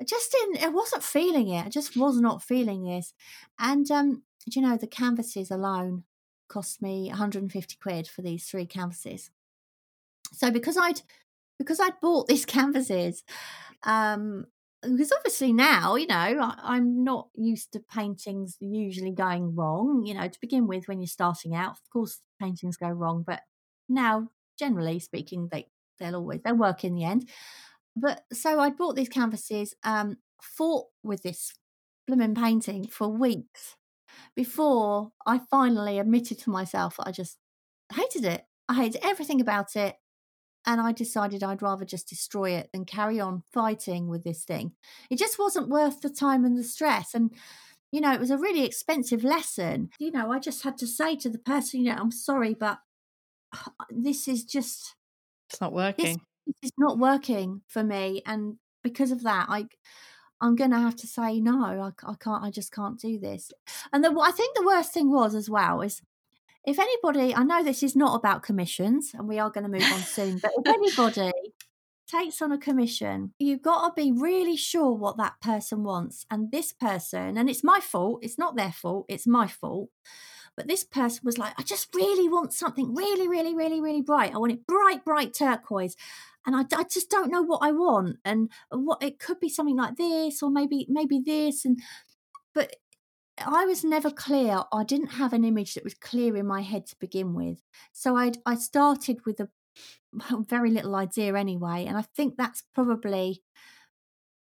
I 0.00 0.04
just 0.04 0.32
didn't. 0.32 0.62
I 0.62 0.68
wasn't 0.68 1.02
feeling 1.02 1.48
it. 1.48 1.66
I 1.66 1.68
just 1.68 1.96
was 1.96 2.20
not 2.20 2.42
feeling 2.42 2.84
this. 2.84 3.12
And 3.58 3.90
um, 3.90 4.22
you 4.46 4.62
know 4.62 4.76
the 4.76 4.86
canvases 4.86 5.50
alone 5.50 6.04
cost 6.48 6.82
me 6.82 7.08
150 7.08 7.76
quid 7.82 8.06
for 8.06 8.22
these 8.22 8.46
three 8.46 8.66
canvases. 8.66 9.30
So 10.32 10.50
because 10.50 10.76
I'd 10.76 11.02
because 11.58 11.80
I'd 11.80 12.00
bought 12.00 12.26
these 12.28 12.46
canvases. 12.46 13.24
Um, 13.82 14.46
because 14.82 15.12
obviously 15.12 15.52
now, 15.52 15.94
you 15.96 16.06
know, 16.06 16.14
I, 16.14 16.76
am 16.76 17.04
not 17.04 17.28
used 17.34 17.72
to 17.72 17.80
paintings 17.80 18.56
usually 18.60 19.12
going 19.12 19.54
wrong. 19.54 20.04
You 20.04 20.14
know, 20.14 20.28
to 20.28 20.40
begin 20.40 20.66
with, 20.66 20.88
when 20.88 21.00
you're 21.00 21.06
starting 21.06 21.54
out, 21.54 21.72
of 21.72 21.90
course, 21.90 22.20
paintings 22.40 22.76
go 22.76 22.88
wrong, 22.88 23.24
but 23.26 23.40
now, 23.88 24.28
generally 24.58 24.98
speaking, 24.98 25.48
they 25.50 25.68
they'll 25.98 26.16
always 26.16 26.40
they'll 26.44 26.56
work 26.56 26.84
in 26.84 26.94
the 26.94 27.04
end. 27.04 27.28
But 27.96 28.24
so 28.32 28.58
I 28.58 28.70
bought 28.70 28.96
these 28.96 29.08
canvases, 29.08 29.74
um, 29.84 30.16
fought 30.42 30.86
with 31.02 31.22
this 31.22 31.52
blooming 32.06 32.34
painting 32.34 32.86
for 32.88 33.08
weeks 33.08 33.76
before 34.36 35.10
I 35.26 35.40
finally 35.50 35.98
admitted 35.98 36.38
to 36.40 36.50
myself 36.50 36.96
that 36.96 37.08
I 37.08 37.12
just 37.12 37.38
hated 37.92 38.24
it. 38.24 38.44
I 38.68 38.74
hated 38.74 39.04
everything 39.04 39.40
about 39.40 39.76
it 39.76 39.96
and 40.66 40.80
I 40.80 40.92
decided 40.92 41.42
I'd 41.42 41.62
rather 41.62 41.84
just 41.84 42.08
destroy 42.08 42.52
it 42.52 42.70
than 42.72 42.84
carry 42.84 43.20
on 43.20 43.42
fighting 43.52 44.08
with 44.08 44.24
this 44.24 44.44
thing. 44.44 44.72
It 45.10 45.18
just 45.18 45.38
wasn't 45.38 45.68
worth 45.68 46.00
the 46.00 46.10
time 46.10 46.44
and 46.44 46.56
the 46.56 46.64
stress. 46.64 47.14
And, 47.14 47.32
you 47.92 48.00
know, 48.00 48.12
it 48.12 48.20
was 48.20 48.30
a 48.30 48.38
really 48.38 48.64
expensive 48.64 49.24
lesson. 49.24 49.90
You 49.98 50.10
know, 50.10 50.30
I 50.30 50.38
just 50.38 50.62
had 50.62 50.78
to 50.78 50.86
say 50.86 51.16
to 51.16 51.28
the 51.28 51.38
person, 51.38 51.80
you 51.80 51.92
know, 51.92 51.98
I'm 52.00 52.10
sorry, 52.10 52.54
but 52.54 52.78
this 53.90 54.28
is 54.28 54.44
just. 54.44 54.94
It's 55.50 55.60
not 55.60 55.72
working. 55.72 56.20
This, 56.46 56.54
this 56.62 56.72
not 56.78 56.98
working 56.98 57.62
for 57.68 57.82
me. 57.82 58.22
And 58.26 58.56
because 58.82 59.10
of 59.10 59.22
that, 59.22 59.46
I. 59.48 59.66
I'm 60.40 60.56
going 60.56 60.72
to 60.72 60.78
have 60.78 60.96
to 60.96 61.06
say 61.06 61.40
no. 61.40 61.64
I, 61.64 61.90
I, 62.06 62.14
can't. 62.20 62.44
I 62.44 62.50
just 62.50 62.70
can't 62.70 62.98
do 62.98 63.18
this. 63.18 63.50
And 63.92 64.04
the, 64.04 64.10
I 64.20 64.30
think 64.30 64.54
the 64.54 64.66
worst 64.66 64.92
thing 64.92 65.10
was 65.10 65.34
as 65.34 65.48
well 65.48 65.80
is 65.80 66.02
if 66.66 66.78
anybody, 66.78 67.34
I 67.34 67.44
know 67.44 67.62
this 67.62 67.82
is 67.82 67.94
not 67.94 68.16
about 68.16 68.42
commissions 68.42 69.12
and 69.14 69.28
we 69.28 69.38
are 69.38 69.50
going 69.50 69.64
to 69.64 69.70
move 69.70 69.90
on 69.92 70.00
soon, 70.00 70.38
but 70.38 70.50
if 70.56 70.66
anybody 70.66 71.32
takes 72.08 72.40
on 72.40 72.52
a 72.52 72.58
commission, 72.58 73.34
you've 73.38 73.62
got 73.62 73.88
to 73.88 74.02
be 74.02 74.12
really 74.12 74.56
sure 74.56 74.92
what 74.92 75.16
that 75.18 75.34
person 75.42 75.84
wants. 75.84 76.24
And 76.30 76.50
this 76.50 76.72
person, 76.72 77.36
and 77.36 77.50
it's 77.50 77.64
my 77.64 77.80
fault, 77.80 78.20
it's 78.22 78.38
not 78.38 78.56
their 78.56 78.72
fault, 78.72 79.06
it's 79.08 79.26
my 79.26 79.46
fault. 79.46 79.90
But 80.56 80.68
this 80.68 80.84
person 80.84 81.20
was 81.24 81.38
like, 81.38 81.54
I 81.58 81.62
just 81.62 81.94
really 81.94 82.28
want 82.28 82.52
something 82.52 82.94
really, 82.94 83.28
really, 83.28 83.54
really, 83.54 83.80
really 83.80 84.02
bright. 84.02 84.34
I 84.34 84.38
want 84.38 84.52
it 84.52 84.66
bright, 84.66 85.04
bright 85.04 85.34
turquoise. 85.34 85.96
And 86.46 86.54
I, 86.54 86.64
I 86.76 86.84
just 86.84 87.10
don't 87.10 87.30
know 87.30 87.42
what 87.42 87.60
I 87.62 87.72
want. 87.72 88.18
And 88.24 88.50
what 88.70 89.02
it 89.02 89.18
could 89.18 89.40
be 89.40 89.48
something 89.48 89.76
like 89.76 89.96
this, 89.96 90.42
or 90.42 90.50
maybe, 90.50 90.86
maybe 90.88 91.20
this. 91.24 91.64
And, 91.64 91.80
but 92.54 92.76
I 93.38 93.64
was 93.64 93.84
never 93.84 94.10
clear. 94.10 94.62
I 94.72 94.84
didn't 94.84 95.12
have 95.12 95.32
an 95.32 95.44
image 95.44 95.74
that 95.74 95.84
was 95.84 95.94
clear 95.94 96.36
in 96.36 96.46
my 96.46 96.60
head 96.60 96.86
to 96.86 96.96
begin 97.00 97.34
with. 97.34 97.62
So 97.92 98.16
I 98.16 98.32
I 98.46 98.54
started 98.54 99.24
with 99.26 99.40
a 99.40 99.48
very 100.48 100.70
little 100.70 100.94
idea 100.94 101.34
anyway, 101.34 101.84
and 101.86 101.96
I 101.96 102.02
think 102.02 102.36
that's 102.36 102.62
probably 102.74 103.42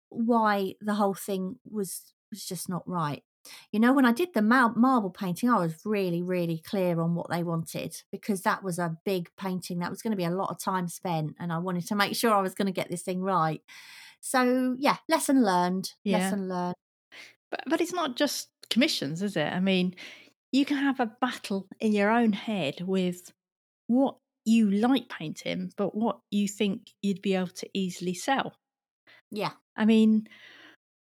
why 0.09 0.75
the 0.79 0.95
whole 0.95 1.15
thing 1.15 1.57
was 1.69 2.13
was 2.31 2.45
just 2.45 2.69
not 2.69 2.87
right. 2.87 3.23
You 3.71 3.79
know, 3.79 3.93
when 3.93 4.05
I 4.05 4.11
did 4.11 4.29
the 4.33 4.41
marble 4.41 5.09
painting, 5.09 5.49
I 5.49 5.59
was 5.59 5.75
really, 5.85 6.21
really 6.21 6.61
clear 6.65 6.99
on 7.01 7.15
what 7.15 7.29
they 7.29 7.43
wanted 7.43 8.01
because 8.11 8.41
that 8.41 8.63
was 8.63 8.79
a 8.79 8.97
big 9.05 9.29
painting. 9.37 9.79
That 9.79 9.89
was 9.89 10.01
going 10.01 10.11
to 10.11 10.17
be 10.17 10.25
a 10.25 10.31
lot 10.31 10.51
of 10.51 10.59
time 10.59 10.87
spent, 10.87 11.35
and 11.39 11.51
I 11.51 11.57
wanted 11.57 11.87
to 11.87 11.95
make 11.95 12.15
sure 12.15 12.33
I 12.33 12.41
was 12.41 12.53
going 12.53 12.67
to 12.67 12.71
get 12.71 12.89
this 12.89 13.03
thing 13.03 13.21
right. 13.21 13.61
So, 14.19 14.75
yeah, 14.77 14.97
lesson 15.07 15.43
learned. 15.43 15.93
Yeah. 16.03 16.17
Lesson 16.19 16.49
learned. 16.49 16.75
But, 17.51 17.61
but 17.67 17.81
it's 17.81 17.93
not 17.93 18.15
just 18.17 18.49
commissions, 18.69 19.21
is 19.21 19.37
it? 19.37 19.47
I 19.47 19.59
mean, 19.59 19.95
you 20.51 20.65
can 20.65 20.77
have 20.77 20.99
a 20.99 21.11
battle 21.21 21.67
in 21.79 21.93
your 21.93 22.11
own 22.11 22.33
head 22.33 22.81
with 22.81 23.31
what 23.87 24.17
you 24.43 24.69
like 24.71 25.09
painting, 25.09 25.71
but 25.77 25.95
what 25.95 26.19
you 26.31 26.47
think 26.47 26.91
you'd 27.01 27.21
be 27.21 27.35
able 27.35 27.47
to 27.47 27.69
easily 27.73 28.13
sell. 28.13 28.53
Yeah. 29.31 29.51
I 29.75 29.85
mean, 29.85 30.27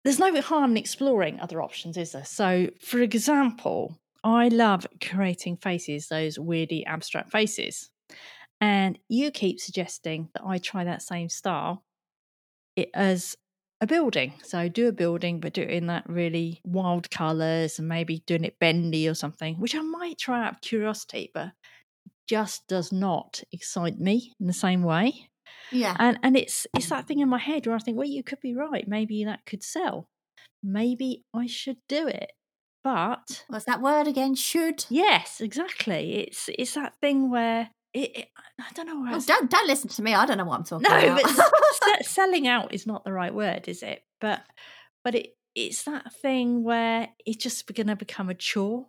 there's 0.04 0.20
no 0.20 0.40
harm 0.42 0.72
in 0.72 0.78
exploring 0.78 1.40
other 1.40 1.62
options, 1.62 1.98
is 1.98 2.14
there? 2.14 2.26
So, 2.26 2.70
for 2.82 3.00
example, 3.00 3.98
I 4.24 4.48
love 4.50 4.88
creating 5.02 5.58
faces, 5.58 6.08
those 6.08 6.38
weirdy 6.38 6.84
abstract 6.86 7.32
faces. 7.32 7.90
And 8.62 9.00
you 9.08 9.32
keep 9.32 9.60
suggesting 9.60 10.30
that 10.34 10.44
I 10.46 10.58
try 10.58 10.84
that 10.84 11.02
same 11.02 11.30
style 11.30 11.84
as 12.94 13.36
a 13.82 13.88
building. 13.88 14.34
So 14.44 14.68
do 14.68 14.88
a 14.90 14.94
building, 14.94 15.40
but 15.40 15.54
do 15.54 15.62
it 15.62 15.70
in 15.70 15.88
that 15.88 16.10
really 16.10 16.62
wild 16.66 17.10
colours 17.10 17.80
and 17.80 17.88
maybe 17.88 18.24
doing 18.26 18.44
it 18.44 18.60
bendy 18.60 19.08
or 19.08 19.14
something, 19.14 19.56
which 19.56 19.76
I 19.76 19.82
might 19.82 20.18
try 20.18 20.46
out 20.46 20.56
of 20.56 20.62
curiosity, 20.62 21.32
but 21.34 21.52
just 22.28 22.68
does 22.68 22.92
not 22.92 23.42
excite 23.52 24.00
me 24.00 24.34
in 24.40 24.48
the 24.48 24.54
same 24.54 24.84
way. 24.84 25.30
Yeah. 25.72 25.96
And 26.00 26.20
and 26.24 26.38
it's 26.38 26.68
it's 26.76 26.90
that 26.90 27.08
thing 27.08 27.20
in 27.20 27.30
my 27.30 27.38
head 27.40 27.66
where 27.68 27.76
I 27.76 27.80
think, 27.80 27.98
well, 27.98 28.08
you 28.08 28.24
could 28.24 28.40
be 28.42 28.56
right. 28.56 28.88
Maybe 28.88 29.24
that 29.26 29.46
could 29.46 29.64
sell. 29.64 30.08
Maybe 30.64 31.24
I 31.34 31.48
should 31.48 31.78
do 31.88 32.08
it. 32.08 32.32
But 32.84 33.44
what's 33.48 33.66
that 33.66 33.82
word 33.82 34.08
again? 34.08 34.36
Should? 34.36 34.86
Yes, 34.90 35.42
exactly. 35.42 36.20
It's 36.20 36.50
it's 36.58 36.74
that 36.76 36.94
thing 37.02 37.30
where 37.30 37.70
it, 37.94 38.18
it, 38.18 38.28
I 38.60 38.72
don't 38.74 38.88
know. 38.88 39.06
Oh, 39.16 39.20
don't 39.26 39.50
don't 39.50 39.68
listen 39.68 39.90
to 39.90 40.02
me. 40.02 40.14
I 40.14 40.26
don't 40.26 40.38
know 40.38 40.46
what 40.46 40.60
I'm 40.60 40.64
talking 40.66 40.90
no, 40.90 40.98
about. 40.98 41.38
No, 41.38 41.44
but 41.82 42.06
selling 42.06 42.48
out 42.48 42.74
is 42.74 42.88
not 42.88 43.04
the 43.04 43.14
right 43.14 43.34
word, 43.34 43.68
is 43.68 43.84
it? 43.84 44.04
But 44.22 44.42
but 45.04 45.16
it 45.16 45.36
it's 45.56 45.84
that 45.84 46.14
thing 46.14 46.64
where 46.64 47.10
it's 47.26 47.44
just 47.44 47.74
going 47.74 47.88
to 47.88 47.96
become 47.96 48.30
a 48.30 48.34
chore. 48.34 48.88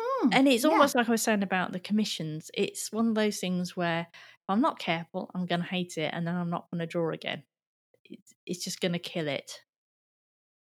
Hmm, 0.00 0.28
and 0.32 0.48
it's 0.48 0.64
almost 0.64 0.94
yeah. 0.94 1.00
like 1.00 1.08
I 1.08 1.12
was 1.12 1.22
saying 1.22 1.42
about 1.42 1.72
the 1.72 1.80
commissions. 1.80 2.50
It's 2.54 2.92
one 2.92 3.08
of 3.08 3.14
those 3.14 3.38
things 3.38 3.76
where 3.76 4.06
I'm 4.48 4.60
not 4.60 4.78
careful, 4.78 5.30
I'm 5.34 5.46
going 5.46 5.60
to 5.60 5.66
hate 5.66 5.98
it, 5.98 6.10
and 6.12 6.26
then 6.26 6.34
I'm 6.34 6.50
not 6.50 6.70
going 6.70 6.80
to 6.80 6.86
draw 6.86 7.10
again. 7.10 7.42
It's, 8.04 8.32
it's 8.46 8.64
just 8.64 8.80
going 8.80 8.92
to 8.92 8.98
kill 8.98 9.28
it. 9.28 9.50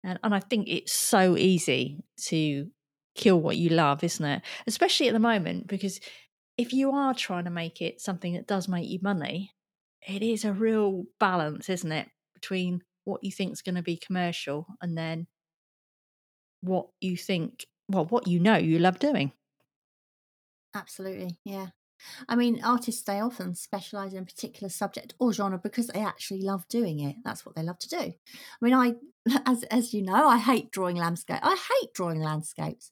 And 0.04 0.20
and 0.24 0.36
I 0.36 0.40
think 0.40 0.68
it's 0.68 0.94
so 0.94 1.38
easy 1.38 2.04
to 2.26 2.68
kill 3.16 3.40
what 3.40 3.58
you 3.58 3.70
love, 3.70 4.04
isn't 4.04 4.26
it? 4.26 4.42
Especially 4.68 5.08
at 5.08 5.14
the 5.14 5.20
moment 5.20 5.68
because 5.68 6.00
if 6.58 6.74
you 6.74 6.92
are 6.92 7.14
trying 7.14 7.46
to 7.46 7.50
make 7.50 7.82
it 7.82 8.02
something 8.02 8.34
that 8.34 8.48
does 8.48 8.68
make 8.68 8.88
you 8.88 9.00
money, 9.02 9.52
it 10.08 10.22
is 10.22 10.46
a 10.46 10.54
real 10.54 11.06
balance, 11.20 11.70
isn't 11.70 11.92
it, 11.92 12.10
between 12.34 12.82
what 13.06 13.24
you 13.24 13.32
think 13.32 13.52
is 13.52 13.62
going 13.62 13.76
to 13.76 13.82
be 13.82 13.98
commercial 13.98 14.68
and 14.82 14.98
then 14.98 15.28
what 16.62 16.88
you 17.02 17.18
think, 17.18 17.66
well, 17.90 18.06
what 18.06 18.28
you 18.28 18.40
know 18.40 18.56
you 18.56 18.80
love 18.80 19.00
doing. 19.00 19.32
Absolutely, 20.74 21.38
yeah. 21.44 21.68
I 22.28 22.36
mean, 22.36 22.62
artists 22.64 23.02
they 23.04 23.20
often 23.20 23.56
specialize 23.56 24.14
in 24.14 24.24
a 24.24 24.26
particular 24.26 24.70
subject 24.70 25.14
or 25.20 25.34
genre 25.34 25.58
because 25.58 25.88
they 25.88 26.02
actually 26.02 26.42
love 26.42 26.68
doing 26.68 27.00
it. 27.00 27.18
That's 27.24 27.46
what 27.46 27.56
they 27.56 27.64
love 27.64 27.80
to 27.80 27.90
do. 27.90 27.98
I 27.98 28.14
mean, 28.62 28.74
I 28.74 28.96
as 29.46 29.64
as 29.64 29.94
you 29.94 30.02
know, 30.02 30.28
I 30.28 30.38
hate 30.38 30.72
drawing 30.72 30.98
landscape. 30.98 31.40
I 31.42 31.56
hate 31.56 31.94
drawing 31.94 32.20
landscapes. 32.20 32.92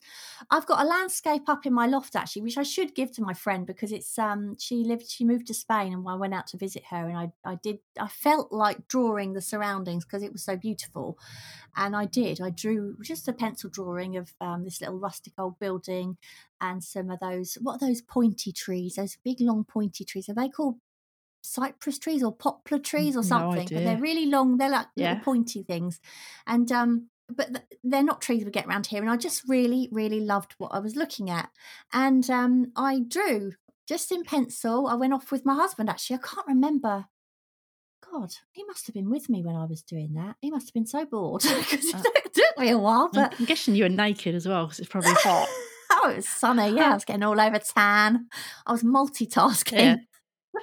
I've 0.50 0.65
got 0.65 0.82
a 0.82 0.88
landscape 0.88 1.50
up 1.50 1.65
in 1.65 1.74
my 1.74 1.88
loft 1.88 2.15
actually, 2.15 2.43
which 2.43 2.58
I 2.58 2.63
should 2.63 2.95
give 2.95 3.12
to 3.13 3.21
my 3.21 3.34
friend 3.34 3.65
because 3.65 3.91
it's 3.91 4.17
um 4.17 4.56
she 4.58 4.84
lived 4.86 5.10
she 5.10 5.26
moved 5.26 5.47
to 5.47 5.54
Spain 5.54 5.93
and 5.93 6.08
I 6.08 6.15
went 6.15 6.34
out 6.34 6.47
to 6.47 6.58
visit 6.58 6.84
her 6.89 7.08
and 7.10 7.17
I 7.17 7.32
I 7.43 7.56
did 7.56 7.80
I 8.00 8.08
felt 8.08 8.52
like 8.52 8.88
drawing 8.88 9.34
the 9.34 9.41
surroundings 9.41 10.06
because 10.06 10.24
it 10.24 10.32
was 10.32 10.43
so 10.43 10.56
beautiful, 10.56 11.17
and 11.76 11.95
I 11.95 12.06
did. 12.06 12.39
I 12.39 12.50
drew 12.50 12.97
just 13.04 13.28
a 13.28 13.34
pencil 13.34 13.69
drawing 13.69 14.15
of 14.17 14.34
um, 14.39 14.63
this 14.63 14.80
little 14.80 15.00
rustic 15.00 15.34
old 15.38 15.60
building 15.60 16.17
and 16.62 16.84
some 16.84 17.10
of 17.10 17.19
those 17.19 17.58
what 17.62 17.82
are 17.82 17.88
those 17.88 18.02
pointy 18.02 18.54
trees? 18.54 18.95
Those 18.95 19.17
big 19.24 19.41
long 19.41 19.65
pointy 19.65 20.06
trees. 20.06 20.30
Are 20.30 20.36
they 20.36 20.50
called 20.50 20.76
cypress 21.41 21.97
trees 22.00 22.24
or 22.24 22.32
poplar 22.34 22.80
trees 22.80 23.17
or 23.17 23.24
something. 23.24 23.67
No 23.71 23.78
but 23.78 23.84
they're 23.84 23.97
really 23.97 24.28
long. 24.28 24.58
They're 24.58 24.69
like 24.69 24.88
yeah. 24.95 25.10
little 25.10 25.24
pointy 25.24 25.63
things, 25.63 26.00
and 26.47 26.71
um, 26.71 27.10
but 27.30 27.63
they're 27.84 28.04
not 28.04 28.21
trees 28.21 28.45
we 28.45 28.52
get 28.52 28.67
around 28.67 28.88
here. 28.88 29.02
And 29.02 29.10
I 29.10 29.17
just 29.17 29.43
really, 29.47 29.89
really 29.91 30.19
loved 30.19 30.56
what 30.58 30.74
I 30.74 30.80
was 30.80 30.95
looking 30.95 31.30
at, 31.30 31.50
and 31.93 32.30
um, 32.30 32.71
I 32.76 33.00
drew 33.00 33.54
just 33.88 34.12
in 34.12 34.24
pencil. 34.24 34.88
I 34.88 34.95
went 34.95 35.13
off 35.13 35.32
with 35.32 35.45
my 35.45 35.56
husband. 35.56 35.89
Actually, 35.89 36.17
I 36.17 36.28
can't 36.28 36.47
remember. 36.47 37.06
God, 38.12 38.34
he 38.52 38.65
must 38.65 38.88
have 38.88 38.93
been 38.93 39.10
with 39.10 39.30
me 39.30 39.41
when 39.41 39.56
I 39.56 39.63
was 39.65 39.84
doing 39.84 40.15
that. 40.15 40.36
He 40.41 40.52
must 40.52 40.67
have 40.67 40.74
been 40.74 40.88
so 40.88 41.06
bored 41.06 41.43
because 41.60 41.93
uh, 41.93 42.02
it 42.04 42.34
took 42.34 42.58
me 42.58 42.69
a 42.69 42.78
while. 42.78 43.10
But 43.12 43.36
I'm 43.39 43.45
guessing 43.45 43.76
you 43.76 43.84
were 43.84 43.89
naked 43.89 44.36
as 44.36 44.47
well 44.47 44.65
because 44.65 44.80
it's 44.80 44.89
probably 44.89 45.13
hot. 45.13 45.47
Oh, 45.91 46.10
it 46.12 46.15
was 46.17 46.30
sunny. 46.30 46.75
Yeah, 46.75 46.91
I 46.91 46.93
was 46.93 47.06
getting 47.06 47.23
all 47.23 47.39
over 47.39 47.60
tan. 47.60 48.27
I 48.65 48.71
was 48.71 48.84
multitasking. 48.84 49.99
Yeah. 50.54 50.62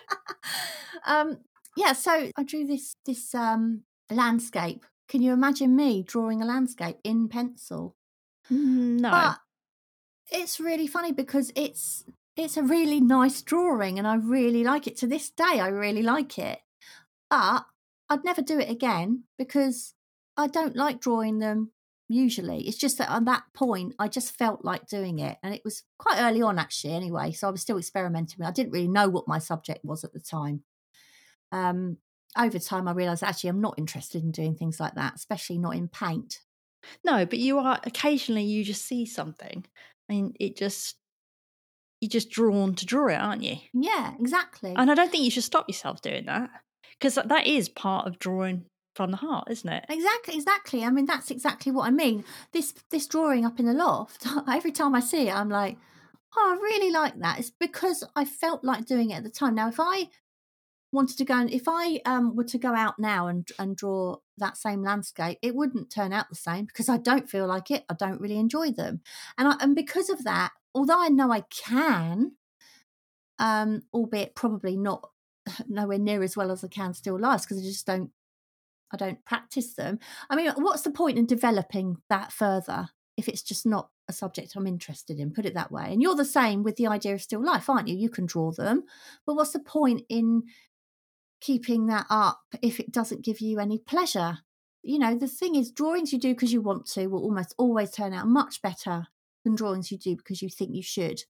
um, 1.07 1.39
yeah, 1.77 1.93
so 1.93 2.31
I 2.37 2.43
drew 2.43 2.67
this 2.67 2.97
this 3.07 3.35
um, 3.35 3.83
landscape. 4.11 4.85
Can 5.09 5.23
you 5.23 5.33
imagine 5.33 5.75
me 5.75 6.03
drawing 6.03 6.43
a 6.43 6.47
landscape 6.47 6.99
in 7.05 7.29
pencil? 7.29 7.97
Mm, 8.51 9.01
no. 9.01 9.11
But 9.11 9.39
it's 10.31 10.61
really 10.61 10.87
funny 10.87 11.13
because 11.13 11.53
it's 11.55 12.05
it's 12.37 12.57
a 12.57 12.63
really 12.63 13.01
nice 13.01 13.43
drawing 13.43 13.99
and 13.99 14.07
I 14.07 14.17
really 14.17 14.65
like 14.65 14.87
it. 14.87 14.97
To 14.99 15.07
this 15.07 15.31
day 15.31 15.61
I 15.61 15.69
really 15.69 16.03
like 16.03 16.39
it. 16.39 16.61
But 17.31 17.67
I'd 18.09 18.25
never 18.25 18.43
do 18.43 18.59
it 18.59 18.71
again 18.71 19.25
because 19.39 19.95
I 20.37 20.47
don't 20.47 20.77
like 20.77 21.01
drawing 21.01 21.39
them 21.39 21.73
usually. 22.09 22.67
It's 22.67 22.79
just 22.79 22.99
that 22.99 23.11
at 23.11 23.25
that 23.27 23.45
point, 23.55 23.95
I 23.99 24.09
just 24.09 24.37
felt 24.37 24.65
like 24.65 24.89
doing 24.89 25.19
it. 25.19 25.37
And 25.43 25.55
it 25.55 25.63
was 25.65 25.85
quite 25.99 26.21
early 26.21 26.43
on, 26.43 26.59
actually, 26.59 26.95
anyway. 26.95 27.33
So 27.33 27.49
I 27.49 27.51
was 27.51 27.61
still 27.61 27.79
experimenting. 27.79 28.45
I 28.45 28.51
didn't 28.51 28.73
really 28.73 28.89
know 28.89 29.09
what 29.09 29.29
my 29.29 29.39
subject 29.39 29.85
was 29.85 30.05
at 30.05 30.13
the 30.13 30.21
time. 30.21 30.63
Um, 31.53 31.99
over 32.37 32.59
time, 32.59 32.89
I 32.89 32.93
realised 32.93 33.23
actually 33.23 33.51
I'm 33.51 33.61
not 33.61 33.79
interested 33.79 34.23
in 34.23 34.31
doing 34.31 34.55
things 34.55 34.81
like 34.81 34.95
that, 34.95 35.15
especially 35.15 35.59
not 35.59 35.77
in 35.77 35.89
paint. 35.89 36.41
No, 37.05 37.27
but 37.27 37.39
you 37.39 37.59
are 37.59 37.81
occasionally 37.85 38.45
you 38.45 38.65
just 38.65 38.87
see 38.87 39.05
something 39.05 39.65
and 40.09 40.37
it 40.39 40.57
just 40.57 40.97
you're 42.01 42.09
just 42.09 42.31
drawn 42.31 42.75
to 42.77 42.87
draw 42.87 43.09
it, 43.09 43.17
aren't 43.17 43.43
you? 43.43 43.57
Yeah, 43.73 44.15
exactly. 44.21 44.73
And 44.77 44.91
I 44.91 44.95
don't 44.95 45.11
think 45.11 45.25
you 45.25 45.31
should 45.31 45.45
stop 45.45 45.69
yourself 45.69 46.01
doing 46.01 46.27
that 46.27 46.51
because 46.99 47.17
that 47.17 47.47
is 47.47 47.69
part 47.69 48.07
of 48.07 48.19
drawing 48.19 48.67
from 48.99 49.13
the 49.13 49.17
heart, 49.17 49.47
isn't 49.49 49.71
it? 49.71 49.85
Exactly, 49.89 50.35
exactly. 50.35 50.85
I 50.85 50.91
mean, 50.91 51.07
that's 51.07 51.31
exactly 51.31 51.71
what 51.71 51.87
I 51.87 51.91
mean. 51.93 52.25
This 52.51 52.75
this 52.91 53.07
drawing 53.07 53.47
up 53.47 53.61
in 53.61 53.67
the 53.67 53.73
loft. 53.73 54.27
Every 54.53 54.73
time 54.73 54.93
I 54.93 54.99
see 54.99 55.29
it, 55.29 55.35
I'm 55.37 55.49
like, 55.49 55.79
oh, 56.37 56.57
I 56.59 56.61
really 56.61 56.91
like 56.91 57.17
that. 57.21 57.39
It's 57.39 57.53
because 57.53 58.03
I 58.17 58.25
felt 58.25 58.65
like 58.65 58.87
doing 58.87 59.11
it 59.11 59.19
at 59.19 59.23
the 59.23 59.31
time. 59.31 59.55
Now, 59.55 59.69
if 59.69 59.79
I 59.79 60.09
wanted 60.91 61.17
to 61.19 61.25
go 61.25 61.35
and 61.35 61.49
if 61.49 61.69
I 61.69 62.01
um, 62.07 62.35
were 62.35 62.51
to 62.53 62.59
go 62.59 62.75
out 62.75 62.99
now 62.99 63.29
and 63.29 63.49
and 63.61 63.77
draw 63.77 64.17
that 64.37 64.57
same 64.57 64.83
landscape, 64.83 65.39
it 65.43 65.55
wouldn't 65.55 65.91
turn 65.91 66.13
out 66.13 66.29
the 66.29 66.35
same 66.35 66.65
because 66.65 66.89
I 66.89 66.97
don't 66.97 67.31
feel 67.31 67.47
like 67.47 67.71
it. 67.71 67.85
I 67.89 67.95
don't 67.95 68.21
really 68.21 68.39
enjoy 68.39 68.73
them, 68.73 69.03
and 69.39 69.47
I, 69.47 69.55
and 69.61 69.77
because 69.77 70.11
of 70.11 70.25
that, 70.25 70.51
although 70.75 71.01
I 71.01 71.09
know 71.09 71.31
I 71.31 71.43
can, 71.51 72.33
um, 73.39 73.83
albeit 73.95 74.35
probably 74.35 74.77
not 74.77 75.09
nowhere 75.69 76.01
near 76.01 76.25
as 76.25 76.37
well 76.37 76.51
as 76.51 76.65
I 76.65 76.69
can 76.69 76.95
still 76.95 77.17
lives 77.17 77.47
because 77.47 77.63
I 77.63 77.63
just 77.63 77.87
don't 77.87 78.11
I 78.93 78.97
don't 78.97 79.25
practice 79.25 79.75
them. 79.75 79.99
I 80.31 80.37
mean, 80.37 80.51
what's 80.57 80.83
the 80.83 80.91
point 80.91 81.19
in 81.19 81.27
developing 81.27 81.97
that 82.09 82.33
further 82.33 82.89
if 83.17 83.29
it's 83.29 83.43
just 83.43 83.67
not 83.67 83.91
a 84.09 84.13
subject 84.13 84.55
I'm 84.57 84.67
interested 84.67 85.19
in? 85.19 85.33
Put 85.33 85.47
it 85.47 85.55
that 85.55 85.73
way. 85.73 85.93
And 85.93 86.03
you're 86.03 86.15
the 86.15 86.25
same 86.25 86.63
with 86.63 86.77
the 86.77 86.87
idea 86.87 87.15
of 87.15 87.23
still 87.23 87.45
life, 87.45 87.69
aren't 87.69 87.89
you? 87.89 87.97
You 87.97 88.11
can 88.11 88.27
draw 88.27 88.53
them, 88.53 88.85
but 89.27 89.35
what's 89.35 89.53
the 89.53 89.61
point 89.61 90.03
in 90.09 90.45
keeping 91.41 91.87
that 91.87 92.07
up 92.11 92.41
if 92.63 92.81
it 92.81 92.93
doesn't 92.93 93.25
give 93.25 93.41
you 93.41 93.59
any 93.59 93.79
pleasure? 93.79 94.39
You 94.83 94.99
know, 94.99 95.17
the 95.17 95.29
thing 95.29 95.55
is, 95.55 95.71
drawings 95.71 96.13
you 96.13 96.19
do 96.19 96.35
because 96.35 96.53
you 96.53 96.63
want 96.63 96.87
to 96.87 97.09
will 97.09 97.23
almost 97.23 97.55
always 97.59 97.91
turn 97.91 98.15
out 98.15 98.29
much 98.29 98.63
better 98.63 99.09
than 99.45 99.55
drawings 99.55 99.91
you 99.91 99.99
do 99.99 100.17
because 100.17 100.41
you 100.41 100.49
think 100.49 100.75
you 100.75 100.83
should. 100.83 101.23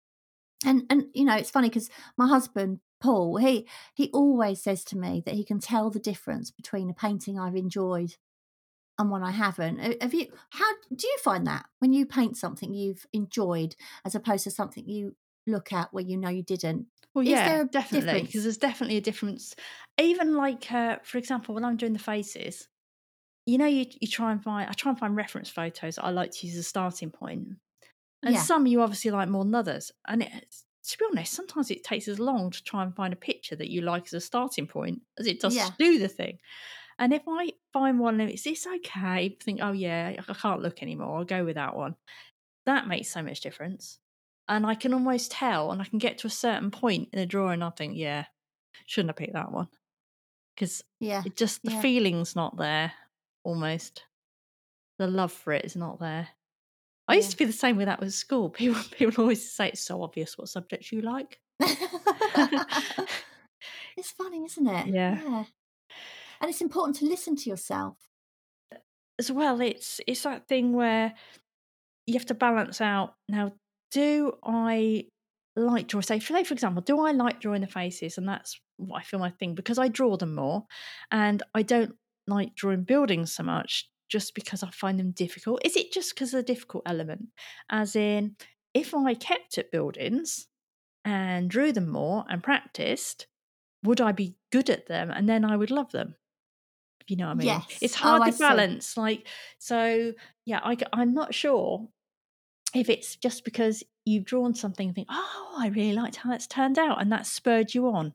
And 0.64 0.82
and 0.90 1.04
you 1.14 1.24
know, 1.24 1.36
it's 1.36 1.50
funny 1.50 1.68
because 1.68 1.90
my 2.16 2.28
husband 2.28 2.80
Paul, 3.00 3.36
he 3.36 3.66
he 3.94 4.10
always 4.12 4.62
says 4.62 4.84
to 4.84 4.98
me 4.98 5.22
that 5.24 5.34
he 5.34 5.44
can 5.44 5.60
tell 5.60 5.90
the 5.90 6.00
difference 6.00 6.50
between 6.50 6.90
a 6.90 6.94
painting 6.94 7.38
I've 7.38 7.56
enjoyed 7.56 8.16
and 8.98 9.10
one 9.10 9.22
I 9.22 9.30
haven't. 9.30 10.02
Have 10.02 10.14
you? 10.14 10.26
How 10.50 10.72
do 10.94 11.06
you 11.06 11.18
find 11.22 11.46
that 11.46 11.66
when 11.78 11.92
you 11.92 12.04
paint 12.04 12.36
something 12.36 12.74
you've 12.74 13.06
enjoyed 13.12 13.76
as 14.04 14.14
opposed 14.14 14.44
to 14.44 14.50
something 14.50 14.88
you 14.88 15.14
look 15.46 15.72
at 15.72 15.92
where 15.92 16.04
you 16.04 16.16
know 16.16 16.28
you 16.28 16.42
didn't? 16.42 16.86
Well, 17.14 17.24
yeah, 17.24 17.64
definitely, 17.70 18.22
because 18.22 18.42
there's 18.42 18.58
definitely 18.58 18.96
a 18.96 19.00
difference. 19.00 19.54
Even 19.98 20.34
like, 20.34 20.70
uh, 20.70 20.98
for 21.02 21.18
example, 21.18 21.54
when 21.54 21.64
I'm 21.64 21.76
doing 21.76 21.92
the 21.92 21.98
faces, 21.98 22.68
you 23.46 23.58
know, 23.58 23.66
you 23.66 23.86
you 24.00 24.08
try 24.08 24.32
and 24.32 24.42
find 24.42 24.68
I 24.68 24.72
try 24.72 24.90
and 24.90 24.98
find 24.98 25.16
reference 25.16 25.48
photos 25.48 25.98
I 25.98 26.10
like 26.10 26.32
to 26.32 26.46
use 26.46 26.56
as 26.56 26.60
a 26.60 26.68
starting 26.68 27.10
point, 27.10 27.48
and 28.22 28.34
yeah. 28.34 28.40
some 28.40 28.66
you 28.66 28.82
obviously 28.82 29.10
like 29.10 29.28
more 29.28 29.44
than 29.44 29.54
others, 29.54 29.92
and 30.06 30.22
it's 30.22 30.64
to 30.88 30.98
be 30.98 31.04
honest, 31.10 31.32
sometimes 31.32 31.70
it 31.70 31.84
takes 31.84 32.08
as 32.08 32.18
long 32.18 32.50
to 32.50 32.64
try 32.64 32.82
and 32.82 32.94
find 32.94 33.12
a 33.12 33.16
picture 33.16 33.56
that 33.56 33.70
you 33.70 33.82
like 33.82 34.06
as 34.06 34.14
a 34.14 34.20
starting 34.20 34.66
point 34.66 35.02
as 35.18 35.26
it 35.26 35.40
does 35.40 35.54
yeah. 35.54 35.66
to 35.66 35.74
do 35.78 35.98
the 35.98 36.08
thing. 36.08 36.38
And 36.98 37.12
if 37.12 37.22
I 37.28 37.52
find 37.72 38.00
one 38.00 38.20
and 38.20 38.30
it's, 38.30 38.46
it's 38.46 38.66
okay, 38.66 39.36
think, 39.40 39.60
oh 39.62 39.72
yeah, 39.72 40.16
I 40.28 40.34
can't 40.34 40.62
look 40.62 40.82
anymore, 40.82 41.18
I'll 41.18 41.24
go 41.24 41.44
with 41.44 41.54
that 41.54 41.76
one. 41.76 41.94
That 42.66 42.88
makes 42.88 43.08
so 43.08 43.22
much 43.22 43.40
difference. 43.40 43.98
and 44.48 44.66
I 44.66 44.74
can 44.74 44.94
almost 44.94 45.30
tell, 45.30 45.70
and 45.70 45.80
I 45.80 45.84
can 45.84 45.98
get 45.98 46.18
to 46.18 46.26
a 46.26 46.30
certain 46.30 46.70
point 46.70 47.10
in 47.12 47.18
a 47.18 47.26
drawing, 47.26 47.54
and 47.54 47.64
I 47.64 47.70
think, 47.70 47.96
yeah, 47.96 48.24
shouldn't 48.86 49.10
have 49.10 49.16
picked 49.16 49.34
that 49.34 49.52
one 49.52 49.68
because 50.54 50.82
yeah, 50.98 51.22
it 51.24 51.36
just 51.36 51.62
the 51.62 51.72
yeah. 51.72 51.80
feeling's 51.80 52.34
not 52.34 52.56
there. 52.56 52.92
Almost, 53.44 54.04
the 54.98 55.06
love 55.06 55.32
for 55.32 55.52
it 55.52 55.64
is 55.64 55.76
not 55.76 56.00
there. 56.00 56.28
I 57.08 57.14
Yeah. 57.14 57.16
used 57.16 57.30
to 57.32 57.36
be 57.38 57.44
the 57.46 57.52
same 57.52 57.76
with 57.76 57.86
that 57.86 58.00
with 58.00 58.12
school. 58.14 58.50
People 58.58 58.80
people 58.96 59.22
always 59.24 59.50
say 59.50 59.68
it's 59.68 59.80
so 59.80 60.02
obvious 60.02 60.36
what 60.38 60.48
subjects 60.48 60.92
you 60.92 61.00
like. 61.02 61.40
it's 63.96 64.10
funny, 64.16 64.44
isn't 64.44 64.66
it? 64.66 64.86
Yeah. 64.88 65.20
Yeah. 65.22 65.44
And 66.40 66.48
it's 66.50 66.60
important 66.60 66.96
to 66.98 67.06
listen 67.06 67.34
to 67.36 67.50
yourself. 67.50 67.96
As 69.18 69.32
well, 69.32 69.60
it's 69.60 70.00
it's 70.06 70.22
that 70.22 70.46
thing 70.46 70.72
where 70.72 71.14
you 72.06 72.14
have 72.14 72.26
to 72.26 72.34
balance 72.34 72.80
out 72.80 73.14
now. 73.28 73.52
Do 73.90 74.34
I 74.44 75.06
like 75.56 75.88
draw? 75.88 76.00
Say, 76.00 76.20
say 76.20 76.44
for 76.44 76.54
example, 76.54 76.82
do 76.82 77.00
I 77.00 77.10
like 77.12 77.40
drawing 77.40 77.62
the 77.62 77.66
faces? 77.66 78.18
And 78.18 78.28
that's 78.28 78.60
what 78.76 78.98
I 78.98 79.02
feel 79.02 79.18
my 79.18 79.30
thing 79.30 79.54
because 79.56 79.78
I 79.78 79.88
draw 79.88 80.16
them 80.16 80.34
more, 80.36 80.66
and 81.10 81.42
I 81.54 81.62
don't 81.62 81.96
like 82.28 82.54
drawing 82.54 82.84
buildings 82.84 83.32
so 83.32 83.42
much 83.42 83.88
just 84.08 84.34
because 84.34 84.62
I 84.62 84.70
find 84.70 84.98
them 84.98 85.10
difficult. 85.12 85.60
Is 85.64 85.76
it 85.76 85.92
just 85.92 86.14
because 86.14 86.32
of 86.34 86.38
the 86.38 86.52
difficult 86.54 86.84
element? 86.86 87.28
As 87.70 87.94
in, 87.96 88.36
if 88.74 88.94
I 88.94 89.14
kept 89.14 89.58
at 89.58 89.70
buildings 89.72 90.46
and 91.04 91.48
drew 91.50 91.72
them 91.72 91.88
more 91.88 92.24
and 92.28 92.42
practiced, 92.42 93.26
would 93.84 94.00
I 94.00 94.12
be 94.12 94.36
good 94.50 94.70
at 94.70 94.86
them? 94.86 95.10
And 95.10 95.28
then 95.28 95.44
I 95.44 95.56
would 95.56 95.70
love 95.70 95.90
them. 95.92 96.14
You 97.06 97.16
know 97.16 97.26
what 97.26 97.32
I 97.32 97.34
mean? 97.36 97.46
Yes. 97.46 97.78
It's 97.80 97.96
Oh, 97.96 98.00
hard 98.00 98.22
I 98.22 98.30
to 98.30 98.38
balance. 98.38 98.96
Like, 98.96 99.26
so 99.58 100.12
yeah, 100.44 100.60
I, 100.62 100.76
I'm 100.92 101.14
not 101.14 101.32
sure 101.34 101.88
if 102.74 102.90
it's 102.90 103.16
just 103.16 103.44
because 103.44 103.82
you've 104.04 104.26
drawn 104.26 104.54
something 104.54 104.88
and 104.88 104.94
think, 104.94 105.08
oh, 105.10 105.54
I 105.58 105.68
really 105.68 105.94
liked 105.94 106.16
how 106.16 106.28
that's 106.30 106.46
turned 106.46 106.78
out, 106.78 107.00
and 107.00 107.10
that 107.12 107.26
spurred 107.26 107.74
you 107.74 107.86
on. 107.88 108.12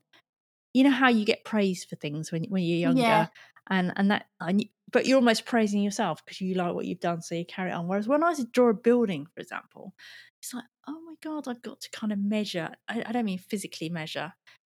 You 0.76 0.84
know 0.84 0.92
how 0.92 1.10
you 1.10 1.26
get 1.26 1.44
praised 1.44 1.90
for 1.90 1.96
things 1.96 2.32
when 2.32 2.44
when 2.46 2.62
you're 2.64 2.78
younger, 2.78 3.02
Yeah. 3.02 3.28
and 3.68 3.94
and 3.96 4.12
that, 4.12 4.26
and 4.40 4.62
you, 4.62 4.68
but 4.94 5.06
you're 5.06 5.18
almost 5.18 5.46
praising 5.46 5.82
yourself 5.82 6.24
because 6.24 6.40
you 6.40 6.54
like 6.54 6.74
what 6.74 6.86
you've 6.86 7.00
done, 7.00 7.22
so 7.22 7.36
you 7.36 7.46
carry 7.46 7.72
on. 7.72 7.88
Whereas 7.88 8.08
when 8.08 8.24
I 8.24 8.34
draw 8.52 8.70
a 8.70 8.74
building, 8.74 9.26
for 9.34 9.42
example, 9.42 9.94
it's 10.42 10.54
like, 10.54 10.64
oh 10.88 11.00
my 11.06 11.16
god, 11.22 11.48
I've 11.48 11.62
got 11.62 11.82
to 11.82 11.90
kind 11.90 12.14
of 12.14 12.20
measure. 12.20 12.70
I, 12.88 13.04
I 13.06 13.12
don't 13.12 13.26
mean 13.26 13.40
physically 13.40 13.90
measure, 13.90 14.34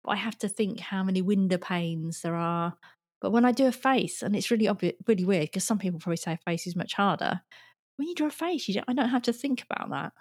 but 0.04 0.12
I 0.12 0.16
have 0.18 0.38
to 0.40 0.48
think 0.48 0.80
how 0.80 1.04
many 1.04 1.22
window 1.22 1.58
panes 1.58 2.22
there 2.22 2.36
are. 2.36 2.78
But 3.22 3.32
when 3.32 3.46
I 3.46 3.52
do 3.52 3.68
a 3.68 3.72
face, 3.72 4.22
and 4.22 4.36
it's 4.36 4.52
really 4.52 4.68
obvious, 4.68 4.96
really 5.08 5.26
weird 5.26 5.46
because 5.46 5.64
some 5.64 5.80
people 5.80 6.00
probably 6.00 6.18
say 6.18 6.34
a 6.34 6.40
face 6.46 6.68
is 6.68 6.76
much 6.76 6.94
harder. 6.94 7.42
When 7.98 8.08
you 8.08 8.16
draw 8.16 8.28
a 8.28 8.32
face, 8.32 8.68
you 8.68 8.76
don't, 8.76 8.86
I 8.88 8.94
don't 8.94 9.10
have 9.10 9.22
to 9.24 9.34
think 9.34 9.64
about 9.64 9.90
that. 9.90 10.14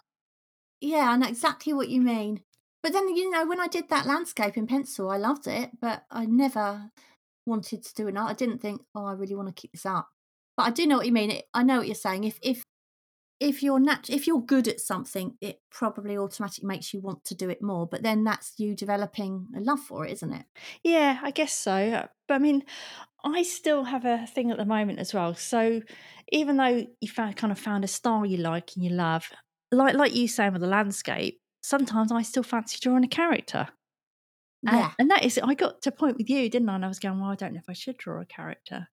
Yeah, 0.80 1.10
I 1.10 1.16
know 1.16 1.28
exactly 1.28 1.72
what 1.72 1.88
you 1.88 2.00
mean. 2.00 2.42
But 2.82 2.92
then, 2.92 3.08
you 3.14 3.30
know, 3.30 3.46
when 3.46 3.60
I 3.60 3.68
did 3.68 3.88
that 3.88 4.06
landscape 4.06 4.56
in 4.56 4.66
pencil, 4.66 5.10
I 5.10 5.16
loved 5.16 5.46
it, 5.46 5.70
but 5.80 6.04
I 6.10 6.26
never 6.26 6.90
wanted 7.46 7.82
to 7.84 7.94
do 7.94 8.08
it. 8.08 8.16
I 8.16 8.32
didn't 8.32 8.58
think, 8.58 8.82
oh, 8.94 9.06
I 9.06 9.12
really 9.12 9.34
want 9.34 9.48
to 9.48 9.60
keep 9.60 9.72
this 9.72 9.86
up. 9.86 10.08
But 10.56 10.64
I 10.64 10.70
do 10.70 10.86
know 10.86 10.98
what 10.98 11.06
you 11.06 11.12
mean. 11.12 11.40
I 11.54 11.62
know 11.62 11.78
what 11.78 11.86
you're 11.86 11.94
saying. 11.94 12.24
If 12.24 12.38
if 12.42 12.64
if 13.40 13.62
you're 13.62 13.80
nat- 13.80 14.08
if 14.08 14.26
you're 14.26 14.40
good 14.40 14.68
at 14.68 14.80
something, 14.80 15.36
it 15.40 15.60
probably 15.70 16.16
automatically 16.16 16.66
makes 16.66 16.94
you 16.94 17.00
want 17.00 17.24
to 17.24 17.34
do 17.34 17.50
it 17.50 17.60
more. 17.60 17.86
But 17.86 18.02
then 18.02 18.22
that's 18.22 18.52
you 18.58 18.76
developing 18.76 19.48
a 19.56 19.60
love 19.60 19.80
for 19.80 20.06
it, 20.06 20.12
isn't 20.12 20.32
it? 20.32 20.44
Yeah, 20.84 21.18
I 21.22 21.32
guess 21.32 21.52
so. 21.52 21.72
Uh, 21.72 22.06
but 22.28 22.34
I 22.34 22.38
mean, 22.38 22.62
I 23.24 23.42
still 23.42 23.84
have 23.84 24.04
a 24.04 24.26
thing 24.26 24.50
at 24.50 24.58
the 24.58 24.64
moment 24.64 25.00
as 25.00 25.12
well. 25.12 25.34
So 25.34 25.80
even 26.30 26.56
though 26.56 26.86
you 27.00 27.08
found, 27.08 27.36
kind 27.36 27.52
of 27.52 27.58
found 27.58 27.82
a 27.82 27.88
style 27.88 28.24
you 28.24 28.36
like 28.36 28.72
and 28.76 28.84
you 28.84 28.90
love, 28.90 29.28
like 29.72 29.94
like 29.94 30.14
you 30.14 30.28
saying 30.28 30.52
with 30.52 30.62
the 30.62 30.68
landscape, 30.68 31.40
sometimes 31.62 32.12
I 32.12 32.22
still 32.22 32.42
fancy 32.42 32.78
drawing 32.80 33.04
a 33.04 33.08
character. 33.08 33.68
And- 34.66 34.76
Yeah, 34.76 34.92
and 34.98 35.10
that 35.10 35.24
is, 35.24 35.38
I 35.42 35.54
got 35.54 35.82
to 35.82 35.88
a 35.90 35.92
point 35.92 36.16
with 36.18 36.30
you, 36.30 36.48
didn't 36.48 36.68
I? 36.68 36.74
And 36.76 36.84
I 36.84 36.88
was 36.88 36.98
going, 37.00 37.20
well, 37.20 37.30
I 37.30 37.34
don't 37.34 37.52
know 37.52 37.58
if 37.60 37.68
I 37.68 37.72
should 37.74 37.96
draw 37.96 38.20
a 38.20 38.26
character. 38.26 38.88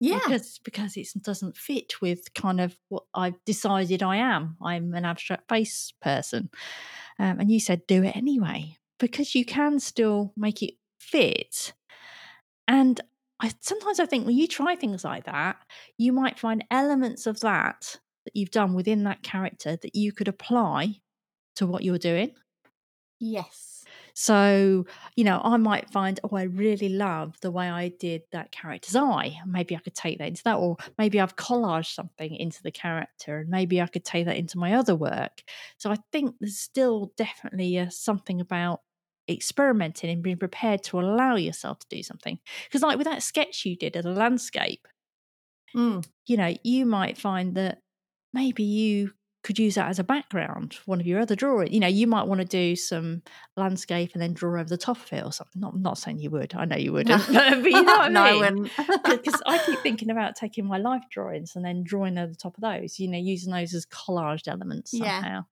yeah, 0.00 0.18
because 0.18 0.58
because 0.64 0.96
it 0.96 1.08
doesn't 1.22 1.56
fit 1.56 2.00
with 2.02 2.34
kind 2.34 2.60
of 2.60 2.76
what 2.88 3.04
I've 3.14 3.42
decided 3.46 4.02
I 4.02 4.16
am. 4.16 4.56
I'm 4.62 4.92
an 4.94 5.04
abstract 5.04 5.48
face 5.48 5.92
person, 6.02 6.50
um, 7.18 7.40
and 7.40 7.50
you 7.50 7.58
said 7.60 7.86
do 7.86 8.02
it 8.04 8.16
anyway 8.16 8.76
because 8.98 9.34
you 9.34 9.44
can 9.44 9.80
still 9.80 10.32
make 10.36 10.62
it 10.62 10.74
fit. 10.98 11.72
And 12.68 13.00
I 13.40 13.52
sometimes 13.60 14.00
I 14.00 14.06
think 14.06 14.26
when 14.26 14.36
you 14.36 14.46
try 14.46 14.74
things 14.76 15.04
like 15.04 15.24
that, 15.24 15.56
you 15.96 16.12
might 16.12 16.38
find 16.38 16.64
elements 16.70 17.26
of 17.26 17.40
that 17.40 17.98
that 18.26 18.36
you've 18.36 18.50
done 18.50 18.74
within 18.74 19.04
that 19.04 19.22
character 19.22 19.76
that 19.76 19.94
you 19.94 20.12
could 20.12 20.28
apply 20.28 21.00
to 21.56 21.66
what 21.66 21.82
you're 21.84 21.98
doing. 21.98 22.32
yes, 23.20 23.83
So, 24.16 24.86
you 25.16 25.24
know, 25.24 25.40
I 25.42 25.56
might 25.56 25.90
find, 25.90 26.20
oh, 26.22 26.36
I 26.36 26.44
really 26.44 26.88
love 26.88 27.36
the 27.40 27.50
way 27.50 27.68
I 27.68 27.88
did 27.88 28.22
that 28.30 28.52
character's 28.52 28.94
eye. 28.94 29.38
Maybe 29.44 29.74
I 29.74 29.80
could 29.80 29.94
take 29.94 30.18
that 30.18 30.28
into 30.28 30.42
that, 30.44 30.54
or 30.56 30.76
maybe 30.98 31.20
I've 31.20 31.34
collaged 31.36 31.94
something 31.94 32.34
into 32.36 32.62
the 32.62 32.70
character, 32.70 33.38
and 33.38 33.48
maybe 33.48 33.80
I 33.82 33.88
could 33.88 34.04
take 34.04 34.26
that 34.26 34.36
into 34.36 34.56
my 34.58 34.74
other 34.74 34.94
work. 34.94 35.42
So 35.78 35.90
I 35.90 35.96
think 36.12 36.36
there's 36.40 36.58
still 36.58 37.12
definitely 37.16 37.76
uh, 37.78 37.90
something 37.90 38.40
about 38.40 38.82
experimenting 39.28 40.10
and 40.10 40.22
being 40.22 40.36
prepared 40.36 40.82
to 40.84 41.00
allow 41.00 41.34
yourself 41.34 41.80
to 41.80 41.86
do 41.96 42.02
something. 42.02 42.38
Because, 42.68 42.82
like 42.82 42.98
with 42.98 43.06
that 43.06 43.22
sketch 43.22 43.64
you 43.66 43.74
did 43.76 43.96
of 43.96 44.04
the 44.04 44.12
landscape, 44.12 44.86
Mm, 45.76 46.06
you 46.26 46.36
know, 46.36 46.54
you 46.62 46.86
might 46.86 47.18
find 47.18 47.56
that 47.56 47.80
maybe 48.32 48.62
you 48.62 49.12
could 49.44 49.58
use 49.58 49.74
that 49.74 49.88
as 49.88 49.98
a 49.98 50.04
background 50.04 50.74
for 50.74 50.82
one 50.86 51.00
of 51.00 51.06
your 51.06 51.20
other 51.20 51.36
drawings. 51.36 51.70
You 51.70 51.78
know, 51.78 51.86
you 51.86 52.06
might 52.06 52.26
want 52.26 52.40
to 52.40 52.46
do 52.46 52.74
some 52.74 53.22
landscape 53.56 54.10
and 54.14 54.22
then 54.22 54.32
draw 54.32 54.58
over 54.58 54.68
the 54.68 54.78
top 54.78 54.96
of 54.96 55.12
it 55.12 55.22
or 55.22 55.32
something. 55.32 55.60
Not, 55.60 55.78
not 55.78 55.98
saying 55.98 56.18
you 56.18 56.30
would. 56.30 56.54
I 56.54 56.64
know 56.64 56.76
you 56.76 56.92
wouldn't. 56.92 57.26
but 57.32 57.62
you 57.62 57.82
know 57.82 57.98
what 57.98 58.00
I 58.00 58.08
no, 58.40 58.50
mean? 58.50 58.70
Because 59.04 59.40
I 59.46 59.58
keep 59.58 59.78
thinking 59.80 60.10
about 60.10 60.34
taking 60.34 60.64
my 60.64 60.78
life 60.78 61.04
drawings 61.10 61.54
and 61.54 61.64
then 61.64 61.84
drawing 61.84 62.18
over 62.18 62.32
the 62.32 62.36
top 62.36 62.56
of 62.56 62.62
those. 62.62 62.98
You 62.98 63.08
know, 63.08 63.18
using 63.18 63.52
those 63.52 63.74
as 63.74 63.86
collaged 63.86 64.48
elements 64.48 64.92
somehow. 64.92 65.44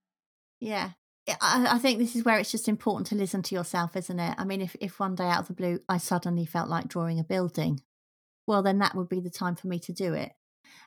Yeah. 0.59 0.91
Yeah, 1.25 1.37
I, 1.39 1.75
I 1.75 1.77
think 1.77 1.99
this 1.99 2.17
is 2.17 2.25
where 2.25 2.37
it's 2.37 2.51
just 2.51 2.67
important 2.67 3.07
to 3.07 3.15
listen 3.15 3.43
to 3.43 3.55
yourself, 3.55 3.95
isn't 3.95 4.19
it? 4.19 4.35
I 4.37 4.43
mean, 4.43 4.59
if, 4.59 4.75
if 4.81 4.99
one 4.99 5.15
day 5.15 5.23
out 5.23 5.39
of 5.39 5.47
the 5.47 5.53
blue 5.53 5.79
I 5.87 5.97
suddenly 5.97 6.45
felt 6.45 6.67
like 6.67 6.89
drawing 6.89 7.17
a 7.17 7.23
building, 7.23 7.81
well, 8.45 8.61
then 8.61 8.79
that 8.79 8.93
would 8.93 9.07
be 9.07 9.21
the 9.21 9.29
time 9.29 9.55
for 9.55 9.67
me 9.67 9.79
to 9.79 9.93
do 9.93 10.13
it. 10.13 10.33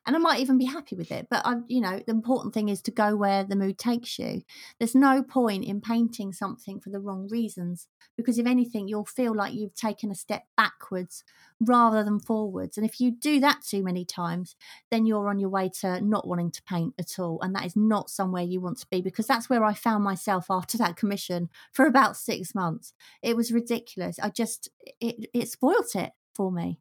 And 0.07 0.14
I 0.14 0.18
might 0.18 0.40
even 0.40 0.59
be 0.59 0.64
happy 0.64 0.94
with 0.96 1.11
it. 1.11 1.27
But, 1.31 1.42
I, 1.44 1.57
you 1.66 1.81
know, 1.81 2.01
the 2.07 2.12
important 2.12 2.55
thing 2.55 2.68
is 2.68 2.81
to 2.83 2.90
go 2.90 3.16
where 3.16 3.44
the 3.44 3.57
mood 3.57 3.79
takes 3.79 4.18
you. 4.18 4.42
There's 4.79 4.94
no 4.94 5.22
point 5.22 5.64
in 5.64 5.81
painting 5.81 6.33
something 6.33 6.81
for 6.81 6.90
the 6.90 7.01
wrong 7.01 7.29
reasons, 7.29 7.88
because 8.16 8.38
if 8.38 8.46
anything, 8.46 8.88
you'll 8.88 9.05
feel 9.05 9.35
like 9.35 9.55
you've 9.55 9.75
taken 9.75 10.11
a 10.11 10.14
step 10.14 10.44
backwards 10.57 11.25
rather 11.61 12.05
than 12.05 12.20
forwards. 12.20 12.77
And 12.77 12.87
if 12.87 13.01
you 13.01 13.11
do 13.11 13.40
that 13.40 13.62
too 13.62 13.83
many 13.83 14.05
times, 14.05 14.57
then 14.90 15.07
you're 15.07 15.29
on 15.29 15.38
your 15.38 15.49
way 15.49 15.70
to 15.81 16.01
not 16.01 16.27
wanting 16.27 16.51
to 16.53 16.62
paint 16.62 16.94
at 16.99 17.18
all. 17.18 17.38
And 17.42 17.55
that 17.55 17.66
is 17.66 17.77
not 17.77 18.11
somewhere 18.11 18.42
you 18.42 18.61
want 18.61 18.79
to 18.79 18.87
be 18.90 19.01
because 19.01 19.27
that's 19.27 19.49
where 19.49 19.64
I 19.64 19.75
found 19.75 20.05
myself 20.05 20.46
after 20.51 20.79
that 20.79 20.96
commission 20.96 21.49
for 21.72 21.87
about 21.87 22.16
six 22.16 22.55
months. 22.55 22.92
It 23.22 23.37
was 23.37 23.53
ridiculous. 23.53 24.18
I 24.18 24.31
just, 24.31 24.70
it, 25.01 25.29
it 25.33 25.49
spoilt 25.49 25.94
it 25.94 26.12
for 26.35 26.53
me. 26.53 26.81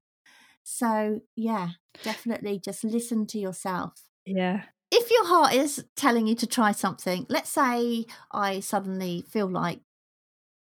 So, 0.67 1.21
yeah, 1.36 1.69
definitely 2.04 2.60
just 2.60 2.84
listen 2.84 3.28
to 3.28 3.39
yourself. 3.39 4.01
Yeah. 4.25 4.63
If 4.91 5.12
your 5.12 5.28
heart 5.28 5.54
is 5.54 5.86
telling 5.95 6.25
you 6.25 6.36
to 6.36 6.47
try 6.47 6.71
something, 6.71 7.28
let's 7.30 7.51
say 7.51 8.06
I 8.32 8.60
suddenly 8.62 9.23
feel 9.30 9.47
like 9.47 9.82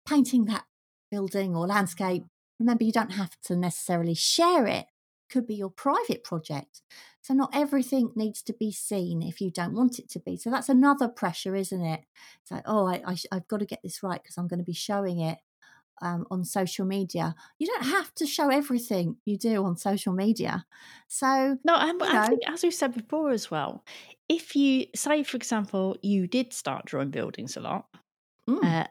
painting 0.08 0.44
that 0.46 0.64
building 1.10 1.56
or 1.56 1.66
landscape. 1.66 2.24
Remember, 2.60 2.84
you 2.84 2.92
don't 2.92 3.12
have 3.12 3.36
to 3.44 3.56
necessarily 3.56 4.14
share 4.14 4.66
it 4.66 4.86
could 5.30 5.46
be 5.46 5.56
your 5.56 5.70
private 5.70 6.22
project. 6.22 6.80
So 7.20 7.34
not 7.34 7.50
everything 7.52 8.12
needs 8.14 8.40
to 8.44 8.52
be 8.52 8.70
seen 8.70 9.20
if 9.20 9.40
you 9.40 9.50
don't 9.50 9.74
want 9.74 9.98
it 9.98 10.08
to 10.10 10.20
be. 10.20 10.36
So 10.36 10.48
that's 10.48 10.68
another 10.68 11.08
pressure, 11.08 11.54
isn't 11.56 11.84
it? 11.84 12.04
It's 12.40 12.50
like, 12.50 12.62
oh, 12.66 12.86
I, 12.86 13.02
I 13.04 13.16
I've 13.32 13.48
got 13.48 13.58
to 13.58 13.66
get 13.66 13.80
this 13.82 14.02
right 14.02 14.22
because 14.22 14.38
I'm 14.38 14.48
going 14.48 14.60
to 14.60 14.64
be 14.64 14.72
showing 14.72 15.20
it 15.20 15.38
um, 16.02 16.26
on 16.30 16.44
social 16.44 16.86
media. 16.86 17.34
You 17.58 17.66
don't 17.66 17.84
have 17.86 18.14
to 18.16 18.26
show 18.26 18.48
everything 18.50 19.16
you 19.24 19.36
do 19.38 19.64
on 19.64 19.76
social 19.76 20.12
media. 20.12 20.66
So 21.08 21.58
No, 21.64 21.74
and 21.76 22.02
You 22.02 22.08
I 22.08 22.20
know. 22.20 22.28
think, 22.28 22.42
as 22.46 22.62
we've 22.62 22.72
said 22.74 22.94
before 22.94 23.30
as 23.30 23.50
well, 23.50 23.84
if 24.28 24.54
you 24.54 24.86
say, 24.94 25.22
for 25.22 25.36
example, 25.36 25.96
you 26.02 26.26
did 26.26 26.52
start 26.52 26.86
drawing 26.86 27.10
buildings 27.10 27.56
a 27.56 27.60
lot, 27.60 27.86
mm, 28.48 28.62
uh, 28.62 28.86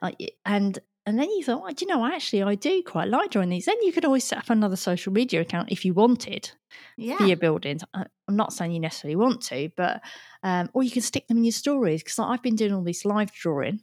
and 0.46 0.80
and 1.06 1.20
then 1.20 1.30
you 1.32 1.44
thought, 1.44 1.64
oh, 1.66 1.74
do 1.74 1.86
you 1.86 1.94
know, 1.94 2.06
actually, 2.06 2.44
I 2.44 2.56
do 2.56 2.84
quite 2.84 3.10
like 3.10 3.32
drawing 3.32 3.50
these. 3.50 3.66
Then 3.66 3.82
you 3.84 3.94
could 3.94 4.06
always 4.06 4.26
set 4.26 4.40
up 4.40 4.50
another 4.50 4.76
social 4.76 5.14
media 5.14 5.42
account 5.42 5.72
if 5.72 5.86
you 5.86 5.94
wanted 5.94 6.52
yeah, 6.98 7.18
for 7.18 7.24
your 7.24 7.38
buildings. 7.38 7.84
I'm 7.94 8.08
not 8.30 8.54
saying 8.54 8.74
you 8.74 8.80
necessarily 8.80 9.16
want 9.18 9.42
to, 9.44 9.72
but 9.78 10.04
um, 10.44 10.70
or 10.74 10.84
you 10.84 10.92
can 10.92 11.02
stick 11.04 11.28
them 11.28 11.38
in 11.38 11.46
your 11.46 11.54
stories 11.54 12.04
because 12.04 12.20
I've 12.20 12.44
been 12.44 12.56
doing 12.58 12.74
all 12.74 12.84
this 12.84 13.06
live 13.06 13.32
drawing, 13.34 13.82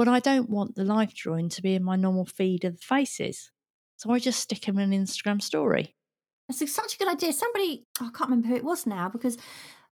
but 0.00 0.08
I 0.08 0.18
don't 0.18 0.48
want 0.48 0.76
the 0.76 0.84
live 0.84 1.12
drawing 1.12 1.50
to 1.50 1.60
be 1.60 1.74
in 1.74 1.84
my 1.84 1.94
normal 1.94 2.24
feed 2.24 2.64
of 2.64 2.76
the 2.76 2.82
faces, 2.82 3.50
so 3.98 4.10
I 4.10 4.18
just 4.18 4.40
stick 4.40 4.62
them 4.62 4.78
in 4.78 4.94
an 4.94 5.04
Instagram 5.04 5.42
story. 5.42 5.94
That's 6.48 6.72
such 6.72 6.94
a 6.94 6.98
good 6.98 7.08
idea. 7.08 7.34
Somebody, 7.34 7.84
oh, 8.00 8.06
I 8.06 8.16
can't 8.16 8.30
remember 8.30 8.48
who 8.48 8.54
it 8.54 8.64
was 8.64 8.86
now 8.86 9.10
because 9.10 9.36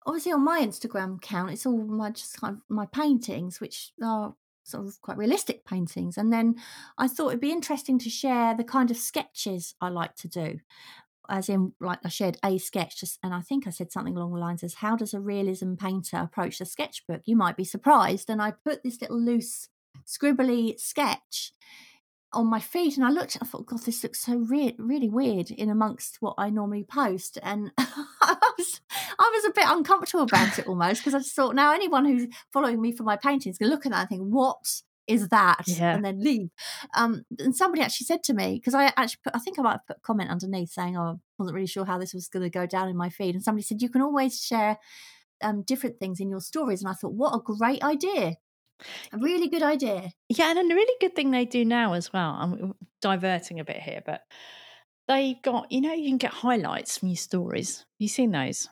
obviously 0.04 0.32
on 0.32 0.44
my 0.44 0.60
Instagram 0.60 1.16
account, 1.16 1.52
it's 1.52 1.64
all 1.64 1.78
my 1.78 2.10
just 2.10 2.38
kind 2.38 2.58
of 2.58 2.60
my 2.68 2.84
paintings, 2.84 3.62
which 3.62 3.92
are 4.02 4.34
sort 4.64 4.86
of 4.86 5.00
quite 5.00 5.16
realistic 5.16 5.64
paintings. 5.64 6.18
And 6.18 6.30
then 6.30 6.56
I 6.98 7.08
thought 7.08 7.28
it'd 7.28 7.40
be 7.40 7.50
interesting 7.50 7.98
to 8.00 8.10
share 8.10 8.54
the 8.54 8.62
kind 8.62 8.90
of 8.90 8.98
sketches 8.98 9.74
I 9.80 9.88
like 9.88 10.16
to 10.16 10.28
do. 10.28 10.60
As 11.30 11.48
in, 11.48 11.72
like 11.80 12.00
I 12.04 12.10
shared 12.10 12.36
a 12.44 12.58
sketch, 12.58 13.00
just, 13.00 13.18
and 13.22 13.32
I 13.32 13.40
think 13.40 13.66
I 13.66 13.70
said 13.70 13.90
something 13.90 14.14
along 14.14 14.34
the 14.34 14.38
lines 14.38 14.62
as, 14.62 14.74
"How 14.74 14.96
does 14.96 15.14
a 15.14 15.20
realism 15.20 15.76
painter 15.76 16.18
approach 16.18 16.58
the 16.58 16.66
sketchbook?" 16.66 17.22
You 17.24 17.36
might 17.36 17.56
be 17.56 17.64
surprised. 17.64 18.28
And 18.28 18.42
I 18.42 18.50
put 18.50 18.82
this 18.82 19.00
little 19.00 19.18
loose, 19.18 19.70
scribbly 20.06 20.78
sketch 20.78 21.52
on 22.34 22.46
my 22.46 22.60
feed 22.60 22.96
and 22.96 23.06
I 23.06 23.10
looked 23.10 23.38
I 23.40 23.46
thought, 23.46 23.66
God, 23.66 23.80
this 23.80 24.02
looks 24.02 24.20
so 24.20 24.36
re- 24.36 24.74
really 24.78 25.08
weird 25.08 25.50
in 25.50 25.70
amongst 25.70 26.16
what 26.20 26.34
I 26.36 26.50
normally 26.50 26.84
post. 26.84 27.38
And 27.42 27.70
I, 27.78 28.36
was, 28.58 28.80
I 29.18 29.30
was 29.34 29.44
a 29.44 29.54
bit 29.54 29.64
uncomfortable 29.68 30.24
about 30.24 30.58
it 30.58 30.66
almost 30.66 31.00
because 31.00 31.14
I 31.14 31.18
just 31.18 31.34
thought 31.34 31.54
now 31.54 31.72
anyone 31.72 32.04
who's 32.04 32.26
following 32.52 32.80
me 32.80 32.92
for 32.92 33.04
my 33.04 33.16
paintings 33.16 33.58
can 33.58 33.68
look 33.68 33.86
at 33.86 33.92
that 33.92 34.00
and 34.00 34.08
think, 34.08 34.22
what 34.22 34.82
is 35.06 35.28
that? 35.28 35.62
Yeah. 35.66 35.94
And 35.94 36.04
then 36.04 36.22
leave. 36.22 36.50
Um, 36.94 37.24
and 37.38 37.54
somebody 37.54 37.82
actually 37.82 38.06
said 38.06 38.22
to 38.24 38.34
me, 38.34 38.54
because 38.54 38.74
I 38.74 38.86
actually 38.96 39.20
put, 39.24 39.36
I 39.36 39.38
think 39.38 39.58
I 39.58 39.62
might 39.62 39.72
have 39.72 39.86
put 39.86 39.98
a 39.98 40.00
comment 40.00 40.30
underneath 40.30 40.70
saying, 40.70 40.96
oh, 40.96 41.02
I 41.02 41.14
wasn't 41.38 41.54
really 41.54 41.66
sure 41.66 41.84
how 41.84 41.98
this 41.98 42.14
was 42.14 42.28
going 42.28 42.42
to 42.42 42.50
go 42.50 42.66
down 42.66 42.88
in 42.88 42.96
my 42.96 43.10
feed. 43.10 43.34
And 43.34 43.44
somebody 43.44 43.62
said, 43.62 43.82
you 43.82 43.88
can 43.88 44.02
always 44.02 44.42
share 44.42 44.78
um, 45.42 45.62
different 45.62 45.98
things 45.98 46.20
in 46.20 46.30
your 46.30 46.40
stories. 46.40 46.82
And 46.82 46.90
I 46.90 46.94
thought, 46.94 47.12
what 47.12 47.34
a 47.34 47.40
great 47.40 47.82
idea. 47.82 48.36
A 49.12 49.18
really 49.18 49.48
good 49.48 49.62
idea. 49.62 50.12
Yeah, 50.28 50.50
and 50.50 50.70
a 50.70 50.74
really 50.74 50.94
good 51.00 51.14
thing 51.14 51.30
they 51.30 51.44
do 51.44 51.64
now 51.64 51.92
as 51.92 52.12
well. 52.12 52.30
I'm 52.30 52.74
diverting 53.00 53.60
a 53.60 53.64
bit 53.64 53.76
here, 53.80 54.02
but 54.04 54.22
they've 55.08 55.40
got, 55.42 55.70
you 55.70 55.80
know, 55.80 55.92
you 55.92 56.08
can 56.08 56.18
get 56.18 56.32
highlights 56.32 56.98
from 56.98 57.08
your 57.08 57.16
stories. 57.16 57.78
Have 57.78 57.86
you 57.98 58.08
seen 58.08 58.30
those? 58.32 58.68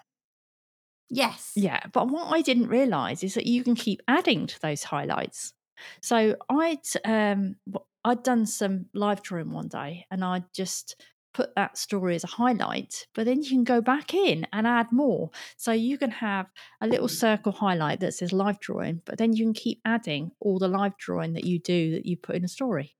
Yes. 1.10 1.52
Yeah, 1.54 1.80
but 1.92 2.08
what 2.08 2.32
I 2.32 2.40
didn't 2.40 2.68
realise 2.68 3.22
is 3.22 3.34
that 3.34 3.46
you 3.46 3.62
can 3.62 3.74
keep 3.74 4.00
adding 4.08 4.46
to 4.46 4.60
those 4.60 4.84
highlights. 4.84 5.52
So 6.00 6.36
I'd 6.48 6.86
um 7.04 7.56
I'd 8.04 8.22
done 8.22 8.46
some 8.46 8.86
live 8.94 9.22
drawing 9.22 9.50
one 9.52 9.68
day 9.68 10.06
and 10.10 10.24
I 10.24 10.44
just 10.54 11.00
put 11.34 11.54
that 11.54 11.78
story 11.78 12.14
as 12.14 12.24
a 12.24 12.28
highlight, 12.28 13.06
but 13.14 13.24
then 13.24 13.42
you 13.42 13.48
can 13.50 13.64
go 13.64 13.80
back 13.80 14.14
in 14.14 14.46
and 14.52 14.66
add 14.66 14.92
more. 14.92 15.30
So 15.56 15.72
you 15.72 15.98
can 15.98 16.10
have 16.10 16.50
a 16.80 16.86
little 16.86 17.08
mm. 17.08 17.10
circle 17.10 17.52
highlight 17.52 18.00
that 18.00 18.14
says 18.14 18.32
live 18.32 18.60
drawing, 18.60 19.02
but 19.04 19.18
then 19.18 19.32
you 19.32 19.44
can 19.44 19.54
keep 19.54 19.80
adding 19.84 20.32
all 20.40 20.58
the 20.58 20.68
live 20.68 20.96
drawing 20.98 21.32
that 21.34 21.44
you 21.44 21.58
do 21.58 21.92
that 21.92 22.06
you 22.06 22.16
put 22.16 22.36
in 22.36 22.44
a 22.44 22.48
story. 22.48 22.94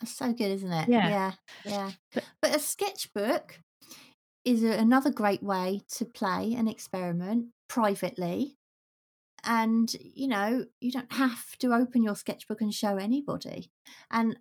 That's 0.00 0.16
so 0.16 0.32
good, 0.32 0.50
isn't 0.50 0.72
it? 0.72 0.88
Yeah. 0.88 1.08
Yeah. 1.08 1.32
Yeah. 1.64 1.90
But, 2.12 2.24
but 2.42 2.56
a 2.56 2.58
sketchbook 2.58 3.60
is 4.44 4.64
a, 4.64 4.72
another 4.72 5.10
great 5.10 5.42
way 5.42 5.82
to 5.96 6.04
play 6.04 6.54
and 6.56 6.68
experiment 6.68 7.46
privately. 7.68 8.56
And, 9.44 9.94
you 10.00 10.26
know, 10.26 10.64
you 10.80 10.90
don't 10.90 11.12
have 11.12 11.56
to 11.58 11.74
open 11.74 12.02
your 12.02 12.16
sketchbook 12.16 12.60
and 12.60 12.72
show 12.72 12.96
anybody. 12.96 13.70
And 14.10 14.36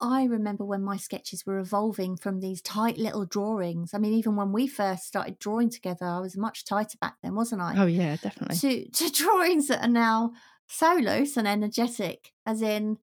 I 0.00 0.24
remember 0.24 0.64
when 0.64 0.82
my 0.82 0.96
sketches 0.98 1.46
were 1.46 1.58
evolving 1.58 2.16
from 2.16 2.40
these 2.40 2.60
tight 2.60 2.98
little 2.98 3.24
drawings. 3.24 3.94
I 3.94 3.98
mean, 3.98 4.12
even 4.12 4.36
when 4.36 4.52
we 4.52 4.66
first 4.66 5.06
started 5.06 5.38
drawing 5.38 5.70
together, 5.70 6.04
I 6.04 6.18
was 6.20 6.36
much 6.36 6.64
tighter 6.66 6.98
back 7.00 7.16
then, 7.22 7.34
wasn't 7.34 7.62
I? 7.62 7.74
Oh 7.78 7.86
yeah, 7.86 8.16
definitely. 8.16 8.56
To 8.56 8.90
to 8.90 9.10
drawings 9.10 9.68
that 9.68 9.82
are 9.84 9.88
now 9.88 10.32
so 10.66 10.94
loose 10.96 11.36
and 11.36 11.48
energetic, 11.48 12.32
as 12.44 12.60
in, 12.60 12.98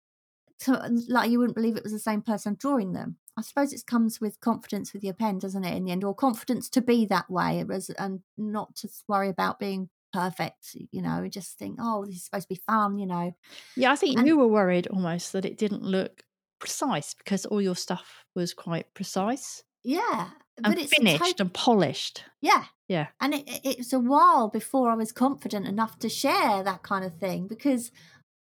to, 0.59 0.89
like 1.07 1.31
you 1.31 1.39
wouldn't 1.39 1.55
believe 1.55 1.77
it 1.77 1.83
was 1.83 1.93
the 1.93 1.99
same 1.99 2.21
person 2.21 2.55
drawing 2.59 2.93
them. 2.93 3.17
I 3.35 3.41
suppose 3.41 3.73
it 3.73 3.87
comes 3.87 4.21
with 4.21 4.39
confidence 4.39 4.93
with 4.93 5.03
your 5.03 5.15
pen, 5.15 5.39
doesn't 5.39 5.65
it? 5.65 5.75
In 5.75 5.85
the 5.85 5.91
end, 5.91 6.03
or 6.03 6.13
confidence 6.13 6.69
to 6.69 6.81
be 6.81 7.05
that 7.07 7.29
way, 7.29 7.65
and 7.97 8.19
not 8.37 8.75
to 8.77 8.89
worry 9.07 9.29
about 9.29 9.57
being 9.57 9.89
perfect. 10.11 10.75
You 10.91 11.01
know, 11.01 11.27
just 11.27 11.57
think, 11.57 11.77
oh, 11.81 12.05
this 12.05 12.17
is 12.17 12.25
supposed 12.25 12.43
to 12.43 12.53
be 12.53 12.61
fun. 12.67 12.99
You 12.99 13.07
know. 13.07 13.35
Yeah, 13.75 13.91
I 13.91 13.95
think 13.95 14.19
And- 14.19 14.27
you 14.27 14.37
were 14.37 14.47
worried 14.47 14.85
almost 14.87 15.33
that 15.33 15.45
it 15.45 15.57
didn't 15.57 15.81
look 15.81 16.23
precise 16.63 17.13
because 17.13 17.45
all 17.45 17.61
your 17.61 17.75
stuff 17.75 18.23
was 18.35 18.53
quite 18.53 18.87
precise 18.93 19.63
Yeah, 19.83 20.29
but 20.61 20.77
it's 20.77 20.95
finished 20.95 21.17
tot- 21.19 21.39
and 21.41 21.53
polished. 21.53 22.23
yeah, 22.41 22.65
Yeah. 22.87 23.07
and 23.19 23.33
it, 23.33 23.43
it 23.69 23.77
was 23.79 23.91
a 23.93 23.99
while 23.99 24.47
before 24.49 24.87
I 24.89 24.95
was 24.95 25.11
confident 25.11 25.67
enough 25.67 25.99
to 25.99 26.09
share 26.09 26.63
that 26.63 26.81
kind 26.83 27.03
of 27.03 27.13
thing 27.23 27.47
because, 27.47 27.91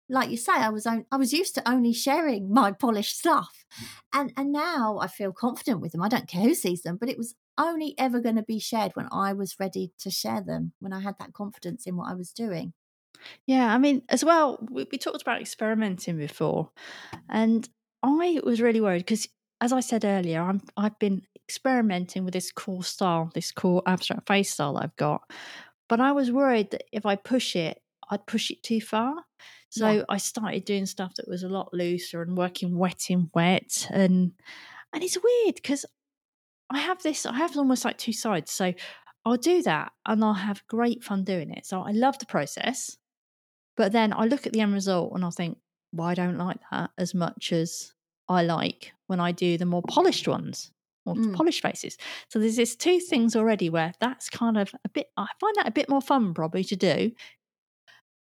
like 0.08 0.28
you 0.30 0.36
say, 0.36 0.52
I 0.52 0.68
was 0.70 0.86
on, 0.86 1.06
I 1.10 1.16
was 1.16 1.32
used 1.32 1.54
to 1.54 1.68
only 1.74 1.92
sharing 1.94 2.52
my 2.60 2.72
polished 2.72 3.16
stuff, 3.18 3.64
and 4.12 4.32
and 4.36 4.52
now 4.52 4.98
I 5.00 5.06
feel 5.18 5.32
confident 5.32 5.80
with 5.80 5.92
them. 5.92 6.02
I 6.02 6.08
don't 6.14 6.28
care 6.28 6.42
who 6.48 6.54
sees 6.54 6.82
them, 6.82 6.96
but 7.00 7.08
it 7.08 7.16
was 7.18 7.34
only 7.56 7.94
ever 7.98 8.20
going 8.20 8.36
to 8.36 8.42
be 8.54 8.58
shared 8.58 8.92
when 8.94 9.08
I 9.26 9.32
was 9.32 9.56
ready 9.64 9.92
to 10.02 10.10
share 10.10 10.42
them, 10.50 10.72
when 10.80 10.92
I 10.92 11.00
had 11.00 11.16
that 11.20 11.32
confidence 11.32 11.86
in 11.86 11.96
what 11.96 12.10
I 12.10 12.14
was 12.14 12.32
doing. 12.32 12.72
Yeah, 13.46 13.74
I 13.74 13.78
mean, 13.78 14.02
as 14.08 14.24
well, 14.24 14.58
we, 14.70 14.86
we 14.92 14.98
talked 14.98 15.22
about 15.22 15.40
experimenting 15.40 16.16
before, 16.18 16.70
and 17.28 17.68
I 18.02 18.40
was 18.44 18.60
really 18.60 18.80
worried 18.80 19.00
because, 19.00 19.28
as 19.60 19.72
I 19.72 19.80
said 19.80 20.04
earlier, 20.04 20.40
I'm 20.42 20.62
I've 20.76 20.98
been 20.98 21.22
experimenting 21.48 22.24
with 22.24 22.34
this 22.34 22.52
cool 22.52 22.82
style, 22.82 23.30
this 23.34 23.52
cool 23.52 23.82
abstract 23.86 24.26
face 24.28 24.52
style 24.52 24.76
I've 24.78 24.96
got, 24.96 25.30
but 25.88 26.00
I 26.00 26.12
was 26.12 26.32
worried 26.32 26.70
that 26.72 26.84
if 26.92 27.04
I 27.06 27.16
push 27.16 27.56
it, 27.56 27.82
I'd 28.10 28.26
push 28.26 28.50
it 28.50 28.62
too 28.62 28.80
far. 28.80 29.14
So 29.70 29.86
Yeah. 29.86 30.04
I 30.08 30.16
started 30.18 30.64
doing 30.64 30.86
stuff 30.86 31.14
that 31.16 31.28
was 31.28 31.42
a 31.42 31.48
lot 31.48 31.72
looser 31.74 32.22
and 32.22 32.36
working 32.36 32.76
wet 32.76 33.10
in 33.10 33.30
wet, 33.34 33.88
and 33.92 34.32
and 34.92 35.02
it's 35.04 35.18
weird 35.22 35.56
because 35.56 35.84
I 36.70 36.78
have 36.78 37.02
this, 37.02 37.26
I 37.26 37.34
have 37.36 37.56
almost 37.56 37.84
like 37.84 37.98
two 37.98 38.12
sides. 38.12 38.50
So 38.52 38.74
I'll 39.24 39.36
do 39.36 39.62
that 39.62 39.92
and 40.06 40.24
I'll 40.24 40.34
have 40.34 40.66
great 40.68 41.04
fun 41.04 41.24
doing 41.24 41.50
it. 41.52 41.66
So 41.66 41.82
I 41.82 41.90
love 41.92 42.18
the 42.18 42.26
process. 42.26 42.96
But 43.76 43.92
then 43.92 44.12
I 44.12 44.24
look 44.26 44.46
at 44.46 44.52
the 44.52 44.60
end 44.60 44.74
result 44.74 45.12
and 45.14 45.24
I 45.24 45.30
think, 45.30 45.58
well, 45.92 46.08
I 46.08 46.14
don't 46.14 46.38
like 46.38 46.58
that 46.70 46.90
as 46.98 47.14
much 47.14 47.52
as 47.52 47.92
I 48.28 48.42
like 48.42 48.92
when 49.06 49.20
I 49.20 49.32
do 49.32 49.58
the 49.58 49.66
more 49.66 49.82
polished 49.82 50.28
ones, 50.28 50.70
more 51.04 51.14
Mm. 51.16 51.34
polished 51.34 51.62
faces. 51.62 51.96
So 52.28 52.38
there's 52.38 52.56
this 52.56 52.76
two 52.76 53.00
things 53.00 53.34
already 53.34 53.70
where 53.70 53.92
that's 54.00 54.28
kind 54.30 54.56
of 54.58 54.72
a 54.84 54.88
bit, 54.88 55.08
I 55.16 55.26
find 55.40 55.54
that 55.56 55.66
a 55.68 55.72
bit 55.72 55.88
more 55.88 56.00
fun 56.02 56.32
probably 56.34 56.62
to 56.64 56.76
do. 56.76 57.12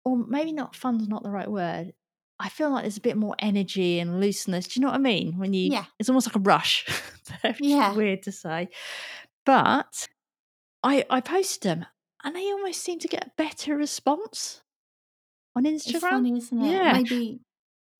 Or 0.05 0.17
maybe 0.17 0.51
not 0.51 0.75
fun's 0.75 1.07
not 1.07 1.23
the 1.23 1.29
right 1.31 1.49
word. 1.49 1.93
I 2.39 2.49
feel 2.49 2.71
like 2.71 2.83
there's 2.83 2.97
a 2.97 3.01
bit 3.01 3.15
more 3.15 3.35
energy 3.39 3.99
and 3.99 4.19
looseness. 4.19 4.67
Do 4.67 4.79
you 4.79 4.81
know 4.81 4.89
what 4.91 4.95
I 4.95 4.99
mean? 4.99 5.37
When 5.37 5.53
you, 5.53 5.71
Yeah. 5.71 5.85
it's 5.99 6.09
almost 6.09 6.27
like 6.27 6.35
a 6.35 6.39
rush. 6.39 6.85
Which 7.43 7.61
Yeah. 7.61 7.93
weird 7.93 8.23
to 8.23 8.31
say. 8.33 8.67
But 9.45 10.09
I 10.83 11.05
I 11.09 11.21
posted 11.21 11.61
them 11.63 11.85
and 12.23 12.35
they 12.35 12.51
almost 12.51 12.81
seem 12.81 12.99
to 12.99 13.07
get 13.07 13.27
a 13.27 13.31
better 13.37 13.77
response 13.77 14.61
on 15.55 15.63
Instagram. 15.63 15.99
Funny, 16.01 16.37
isn't 16.37 16.61
it? 16.61 16.71
Yeah. 16.71 16.93
Maybe. 16.93 17.39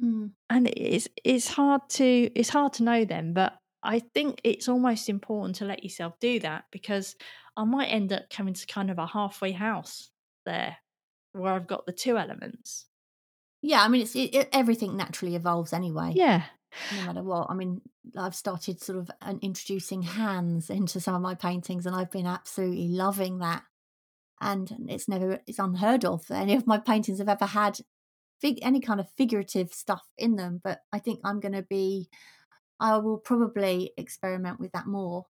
Mm. 0.04 0.32
And 0.49 0.68
it's 0.68 1.08
it's 1.24 1.47
hard 1.47 1.82
to 1.91 2.06
it's 2.36 2.49
hard 2.49 2.74
to 2.74 2.84
know 2.84 3.06
them, 3.06 3.34
but 3.34 3.54
I 3.84 3.99
think 3.99 4.41
it's 4.43 4.68
almost 4.68 5.10
important 5.10 5.58
to 5.58 5.66
let 5.66 5.84
yourself 5.84 6.14
do 6.20 6.39
that 6.39 6.66
because 6.72 7.16
I 7.56 7.64
might 7.64 7.88
end 7.88 8.12
up 8.12 8.30
coming 8.30 8.54
to 8.54 8.66
kind 8.66 8.89
of 8.89 8.97
a 8.97 9.08
halfway 9.08 9.51
house 9.51 10.10
there 10.45 10.78
where 11.34 11.54
I've 11.54 11.68
got 11.68 11.86
the 11.86 11.91
two 11.91 12.18
elements. 12.18 12.86
Yeah, 13.62 13.82
I 13.82 13.88
mean, 13.88 14.01
it's 14.01 14.16
it, 14.16 14.36
it, 14.36 14.49
everything 14.51 14.97
naturally 14.97 15.36
evolves 15.36 15.74
anyway. 15.74 16.12
Yeah. 16.16 16.43
no 16.97 17.06
matter 17.06 17.24
what. 17.24 17.47
I 17.49 17.54
mean, 17.54 17.82
I've 18.18 18.36
started 18.36 18.82
sort 18.82 18.99
of 18.99 19.12
uh, 19.22 19.36
introducing 19.41 20.01
hands 20.01 20.70
into 20.70 20.99
some 20.99 21.16
of 21.16 21.22
my 21.22 21.36
paintings, 21.36 21.86
and 21.86 21.95
I've 21.95 22.12
been 22.12 22.28
absolutely 22.28 22.89
loving 22.89 23.39
that. 23.39 23.64
And 24.41 24.70
it's 24.89 25.08
never, 25.08 25.39
it's 25.47 25.60
unheard 25.60 26.04
of 26.04 26.30
any 26.30 26.56
of 26.56 26.68
my 26.68 26.78
paintings 26.78 27.20
have 27.20 27.30
ever 27.30 27.45
had 27.45 27.80
fig- 28.43 28.59
any 28.61 28.79
kind 28.79 28.99
of 28.99 29.09
figurative 29.17 29.73
stuff 29.73 30.03
in 30.19 30.35
them. 30.35 30.61
But 30.63 30.81
I 30.91 30.99
think 30.99 31.19
I'm 31.23 31.39
going 31.39 31.53
to 31.53 31.63
be, 31.63 32.09
I 32.79 32.97
will 32.97 33.17
probably 33.17 33.91
experiment 33.97 34.59
with 34.59 34.71
that 34.73 34.85
more. 34.85 35.25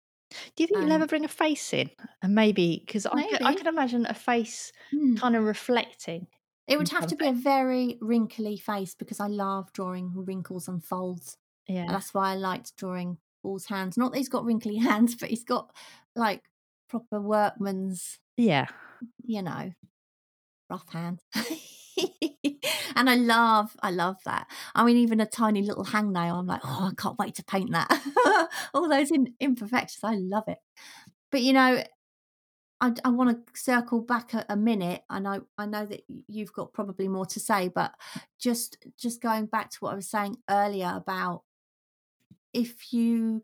Do 0.57 0.63
you 0.63 0.69
think 0.69 0.79
you'll 0.79 0.87
Um, 0.93 0.93
ever 1.03 1.07
bring 1.07 1.25
a 1.25 1.29
face 1.29 1.73
in? 1.75 1.91
And 2.23 2.35
maybe 2.35 2.83
because 2.87 3.05
I, 3.05 3.29
I 3.45 3.55
could 3.55 3.67
imagine 3.67 4.07
a 4.07 4.15
face 4.15 4.73
Hmm. 4.93 5.17
kind 5.17 5.35
of 5.37 5.43
reflecting. 5.45 6.29
It 6.69 6.79
would 6.79 6.91
have 6.91 7.09
to 7.09 7.17
be 7.17 7.27
a 7.27 7.33
very 7.33 7.99
wrinkly 8.01 8.57
face 8.57 8.95
because 8.95 9.19
I 9.19 9.27
love 9.27 9.73
drawing 9.73 10.13
wrinkles 10.15 10.69
and 10.69 10.85
folds. 10.85 11.37
Yeah. 11.67 11.81
And 11.83 11.91
that's 11.91 12.15
why 12.15 12.31
I 12.31 12.37
liked 12.37 12.77
drawing 12.77 13.19
Paul's 13.43 13.67
hands. 13.67 13.99
Not 13.99 14.13
that 14.13 14.19
he's 14.19 14.29
got 14.29 14.45
wrinkly 14.45 14.77
hands, 14.89 15.17
but 15.17 15.31
he's 15.31 15.43
got 15.45 15.75
like 16.15 16.43
proper 16.89 17.21
workman's, 17.21 18.21
Yeah. 18.37 18.67
you 19.25 19.43
know, 19.43 19.73
rough 20.71 20.89
hands. 20.93 21.21
and 22.97 23.11
I 23.11 23.15
love, 23.15 23.77
I 23.83 23.91
love 23.91 24.17
that. 24.25 24.47
I 24.75 24.85
mean, 24.85 24.97
even 24.97 25.21
a 25.21 25.27
tiny 25.27 25.63
little 25.63 25.85
hangnail, 25.85 26.39
I'm 26.39 26.47
like, 26.47 26.63
oh, 26.65 26.91
I 26.91 26.95
can't 27.01 27.19
wait 27.19 27.35
to 27.37 27.45
paint 27.45 27.73
that. 27.73 28.49
All 28.75 28.89
those 28.89 29.11
in, 29.11 29.35
imperfections, 29.41 30.05
I 30.05 30.15
love 30.17 30.45
it. 30.49 30.59
But 31.31 31.43
you 31.43 31.53
know, 31.53 31.83
I, 32.81 32.93
I 33.05 33.11
want 33.11 33.47
to 33.47 33.61
circle 33.61 34.01
back 34.01 34.35
a, 34.35 34.45
a 34.49 34.57
minute. 34.57 35.03
I 35.11 35.19
know, 35.19 35.43
I 35.59 35.67
know 35.67 35.85
that 35.87 36.03
you've 36.29 36.53
got 36.53 36.73
probably 36.73 37.09
more 37.09 37.27
to 37.27 37.41
say, 37.41 37.69
but 37.69 37.93
just, 38.39 38.79
just 38.99 39.21
going 39.21 39.47
back 39.47 39.71
to 39.71 39.79
what 39.81 39.93
I 39.93 39.97
was 39.97 40.09
saying 40.09 40.37
earlier 40.49 40.93
about 40.97 41.43
if 42.53 42.93
you 42.93 43.43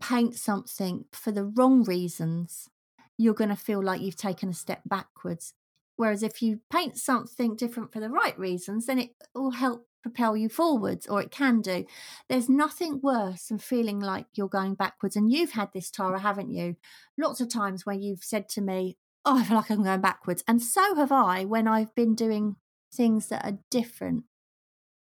paint 0.00 0.34
something 0.34 1.04
for 1.12 1.30
the 1.32 1.44
wrong 1.44 1.84
reasons, 1.84 2.68
you're 3.16 3.34
going 3.34 3.50
to 3.50 3.56
feel 3.56 3.82
like 3.82 4.00
you've 4.00 4.16
taken 4.16 4.50
a 4.50 4.54
step 4.54 4.82
backwards. 4.84 5.54
Whereas 5.96 6.22
if 6.22 6.42
you 6.42 6.60
paint 6.70 6.96
something 6.96 7.56
different 7.56 7.92
for 7.92 8.00
the 8.00 8.10
right 8.10 8.38
reasons, 8.38 8.86
then 8.86 8.98
it 8.98 9.10
will 9.34 9.52
help 9.52 9.86
propel 10.02 10.36
you 10.36 10.48
forwards, 10.48 11.06
or 11.08 11.20
it 11.20 11.32
can 11.32 11.60
do. 11.60 11.84
There's 12.28 12.48
nothing 12.48 13.00
worse 13.02 13.48
than 13.48 13.58
feeling 13.58 13.98
like 13.98 14.26
you're 14.34 14.48
going 14.48 14.74
backwards. 14.74 15.16
And 15.16 15.32
you've 15.32 15.52
had 15.52 15.70
this, 15.72 15.90
Tara, 15.90 16.20
haven't 16.20 16.50
you? 16.50 16.76
Lots 17.18 17.40
of 17.40 17.48
times 17.48 17.84
where 17.84 17.96
you've 17.96 18.22
said 18.22 18.48
to 18.50 18.60
me, 18.60 18.96
Oh, 19.24 19.38
I 19.38 19.44
feel 19.44 19.56
like 19.56 19.70
I'm 19.70 19.82
going 19.82 20.00
backwards. 20.00 20.44
And 20.46 20.62
so 20.62 20.94
have 20.94 21.10
I 21.10 21.44
when 21.44 21.66
I've 21.66 21.92
been 21.96 22.14
doing 22.14 22.54
things 22.94 23.26
that 23.28 23.44
are 23.44 23.58
different, 23.72 24.22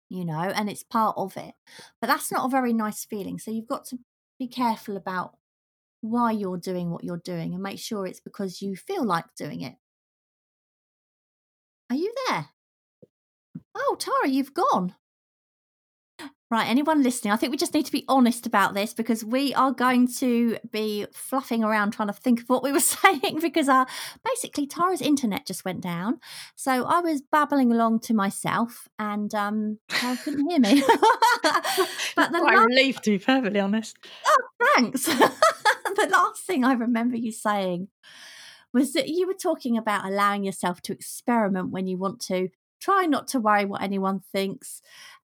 you 0.09 0.25
know, 0.25 0.41
and 0.41 0.71
it's 0.71 0.83
part 0.83 1.15
of 1.19 1.37
it. 1.37 1.55
But 2.01 2.07
that's 2.07 2.33
not 2.33 2.47
a 2.47 2.51
very 2.51 2.73
nice 2.73 3.05
feeling. 3.05 3.39
So 3.39 3.51
you've 3.51 3.69
got 3.69 3.85
to 3.87 3.99
be 4.39 4.49
careful 4.49 4.97
about 4.97 5.37
why 6.01 6.31
you're 6.31 6.57
doing 6.57 6.91
what 6.91 7.05
you're 7.05 7.19
doing 7.19 7.53
and 7.53 7.63
make 7.63 7.79
sure 7.79 8.07
it's 8.07 8.21
because 8.21 8.63
you 8.63 8.77
feel 8.77 9.05
like 9.05 9.27
doing 9.37 9.61
it. 9.61 9.75
Are 11.95 11.97
you 11.97 12.13
there? 12.27 12.47
Oh, 13.73 13.97
Tara, 14.01 14.29
you've 14.29 14.53
gone. 14.53 14.97
Right, 16.51 16.69
anyone 16.69 17.05
listening, 17.05 17.33
I 17.33 17.37
think 17.37 17.53
we 17.53 17.57
just 17.57 17.73
need 17.73 17.87
to 17.87 17.93
be 17.93 18.05
honest 18.09 18.47
about 18.47 18.75
this 18.75 18.93
because 18.93 19.25
we 19.25 19.55
are 19.55 19.71
going 19.71 20.09
to 20.17 20.59
be 20.73 21.07
fluffing 21.13 21.63
around 21.63 21.93
trying 21.93 22.09
to 22.09 22.15
think 22.15 22.41
of 22.41 22.49
what 22.49 22.65
we 22.65 22.73
were 22.73 22.81
saying 22.81 23.39
because 23.41 23.69
our 23.69 23.87
basically 24.25 24.67
Tara's 24.67 25.01
internet 25.01 25.47
just 25.47 25.65
went 25.65 25.83
down. 25.83 26.19
So 26.57 26.85
I 26.85 26.99
was 26.99 27.23
babbling 27.31 27.71
along 27.71 28.01
to 28.01 28.15
myself 28.15 28.89
and 28.99 29.33
um 29.33 29.79
Tara 29.89 30.17
couldn't 30.17 30.51
hear 30.51 30.59
me. 30.59 30.83
but 32.17 32.33
the 32.33 32.41
quite 32.41 32.57
last... 32.57 32.67
relieved 32.67 33.05
to 33.05 33.11
be 33.11 33.25
perfectly 33.25 33.61
honest. 33.61 33.97
Oh, 34.27 34.43
thanks. 34.75 35.05
the 35.07 36.09
last 36.11 36.43
thing 36.45 36.65
I 36.65 36.73
remember 36.73 37.17
you 37.17 37.31
saying 37.31 37.87
was 38.75 38.93
that 38.93 39.09
you 39.09 39.27
were 39.27 39.35
talking 39.35 39.79
about 39.79 40.05
allowing 40.05 40.45
yourself 40.45 40.83
to 40.83 40.93
experiment 40.93 41.71
when 41.71 41.87
you 41.87 41.97
want 41.97 42.21
to. 42.23 42.49
Try 42.81 43.07
not 43.07 43.29
to 43.29 43.41
worry 43.41 43.65
what 43.65 43.81
anyone 43.81 44.21
thinks. 44.33 44.83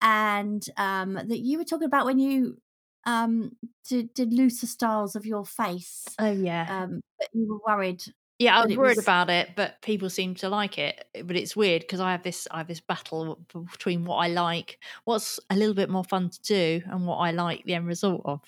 And 0.02 0.66
um, 0.78 1.16
that 1.16 1.40
you 1.40 1.58
were 1.58 1.66
talking 1.66 1.88
about 1.88 2.06
when 2.06 2.20
you 2.20 2.62
um, 3.06 3.58
did, 3.88 4.14
did 4.14 4.34
looser 4.34 4.68
styles 4.68 5.16
of 5.16 5.26
your 5.26 5.46
face 5.46 6.06
oh 6.20 6.32
yeah. 6.32 6.84
um, 6.84 7.02
but 7.20 7.28
you 7.34 7.48
were 7.52 7.60
worried 7.74 8.04
yeah 8.38 8.60
i 8.60 8.66
was 8.66 8.78
worried 8.78 8.98
was... 8.98 9.06
about 9.06 9.30
it 9.30 9.50
but 9.56 9.82
people 9.82 10.10
seem 10.10 10.36
to 10.36 10.50
like 10.50 10.78
it 10.78 11.06
but 11.26 11.36
it's 11.36 11.56
weird 11.56 11.82
because 11.82 12.00
i 12.00 12.12
have 12.12 12.24
this 12.24 12.48
i 12.52 12.58
have 12.60 12.68
this 12.68 12.80
battle 12.80 13.40
between 13.72 14.06
what 14.06 14.18
i 14.18 14.28
like 14.28 14.80
what's 15.06 15.40
a 15.50 15.56
little 15.56 15.74
bit 15.74 15.90
more 15.90 16.04
fun 16.04 16.30
to 16.30 16.42
do 16.42 16.82
and 16.88 17.06
what 17.06 17.18
i 17.18 17.32
like 17.32 17.64
the 17.66 17.74
end 17.74 17.88
result 17.88 18.22
of. 18.24 18.42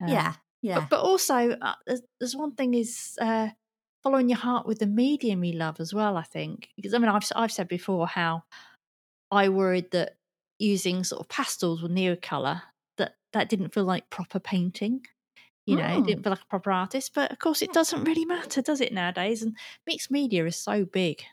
Um, 0.00 0.08
yeah 0.08 0.34
yeah. 0.62 0.80
but, 0.80 0.90
but 0.90 1.00
also 1.00 1.50
uh, 1.50 1.74
there's, 1.86 2.02
there's, 2.18 2.36
one 2.36 2.52
thing 2.52 2.74
is 2.74 3.16
uh, 3.20 3.48
following 4.06 4.28
your 4.28 4.38
heart 4.38 4.68
with 4.68 4.78
the 4.78 4.86
medium 4.86 5.42
you 5.42 5.54
love 5.54 5.80
as 5.80 5.92
well. 5.92 6.16
I 6.16 6.22
think 6.22 6.68
because 6.76 6.94
I 6.94 6.98
mean 6.98 7.08
I've 7.08 7.26
I've 7.34 7.50
said 7.50 7.66
before 7.66 8.06
how 8.06 8.44
I 9.32 9.48
worried 9.48 9.90
that 9.90 10.16
using 10.60 11.02
sort 11.02 11.22
of 11.22 11.28
pastels 11.28 11.82
or 11.82 11.88
neocolor 11.88 12.62
that 12.98 13.16
that 13.32 13.48
didn't 13.48 13.74
feel 13.74 13.82
like 13.82 14.08
proper 14.08 14.38
painting. 14.38 15.00
You 15.66 15.74
know, 15.74 15.98
it 15.98 16.06
didn't 16.06 16.20
mm. 16.20 16.22
feel 16.22 16.30
like 16.30 16.42
a 16.42 16.46
proper 16.46 16.70
artist. 16.70 17.10
But 17.16 17.32
of 17.32 17.40
course, 17.40 17.62
it 17.62 17.72
doesn't 17.72 18.04
really 18.04 18.24
matter, 18.24 18.62
does 18.62 18.80
it 18.80 18.92
nowadays? 18.92 19.42
And 19.42 19.56
mixed 19.88 20.12
media 20.12 20.46
is 20.46 20.54
so 20.54 20.84
big 20.84 21.24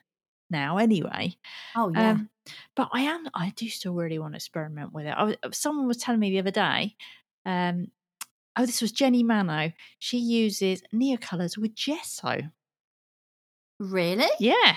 now, 0.49 0.78
anyway. 0.78 1.36
Oh 1.76 1.91
yeah. 1.93 2.13
Um, 2.13 2.30
but 2.76 2.89
I 2.91 3.01
am. 3.01 3.28
I 3.36 3.53
do 3.55 3.69
still 3.69 3.93
really 3.93 4.17
want 4.17 4.34
to 4.34 4.38
experiment 4.38 4.93
with 4.93 5.05
it. 5.05 5.11
I 5.15 5.24
was, 5.26 5.36
someone 5.51 5.86
was 5.86 5.97
telling 5.97 6.19
me 6.19 6.32
the 6.32 6.39
other 6.39 6.49
day. 6.49 6.95
Um, 7.45 7.89
oh, 8.55 8.65
this 8.65 8.82
was 8.82 8.91
Jenny 8.91 9.21
Mano. 9.21 9.71
She 9.99 10.17
uses 10.17 10.82
neocolors 10.91 11.55
with 11.55 11.76
gesso. 11.76 12.49
Really? 13.80 14.28
Yeah. 14.39 14.76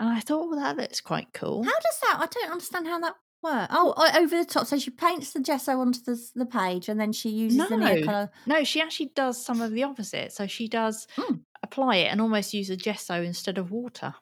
And 0.00 0.10
I 0.10 0.20
thought, 0.20 0.48
well, 0.48 0.60
that 0.60 0.76
looks 0.76 1.00
quite 1.00 1.28
cool. 1.32 1.64
How 1.64 1.70
does 1.70 2.00
that? 2.02 2.18
I 2.20 2.26
don't 2.26 2.52
understand 2.52 2.86
how 2.86 3.00
that 3.00 3.14
works. 3.42 3.68
Oh, 3.70 3.94
over 4.16 4.36
the 4.36 4.44
top. 4.44 4.66
So 4.66 4.78
she 4.78 4.90
paints 4.90 5.32
the 5.32 5.40
gesso 5.40 5.80
onto 5.80 6.00
the, 6.00 6.20
the 6.34 6.46
page, 6.46 6.88
and 6.88 7.00
then 7.00 7.12
she 7.12 7.30
uses 7.30 7.58
no, 7.58 7.68
the 7.68 7.76
neocolor. 7.76 8.28
No, 8.46 8.64
she 8.64 8.80
actually 8.80 9.12
does 9.14 9.44
some 9.44 9.60
of 9.60 9.72
the 9.72 9.82
opposite. 9.82 10.32
So 10.32 10.46
she 10.46 10.68
does 10.68 11.06
mm. 11.16 11.40
apply 11.62 11.96
it 11.96 12.12
and 12.12 12.20
almost 12.20 12.54
use 12.54 12.70
a 12.70 12.76
gesso 12.76 13.22
instead 13.22 13.58
of 13.58 13.70
water. 13.70 14.14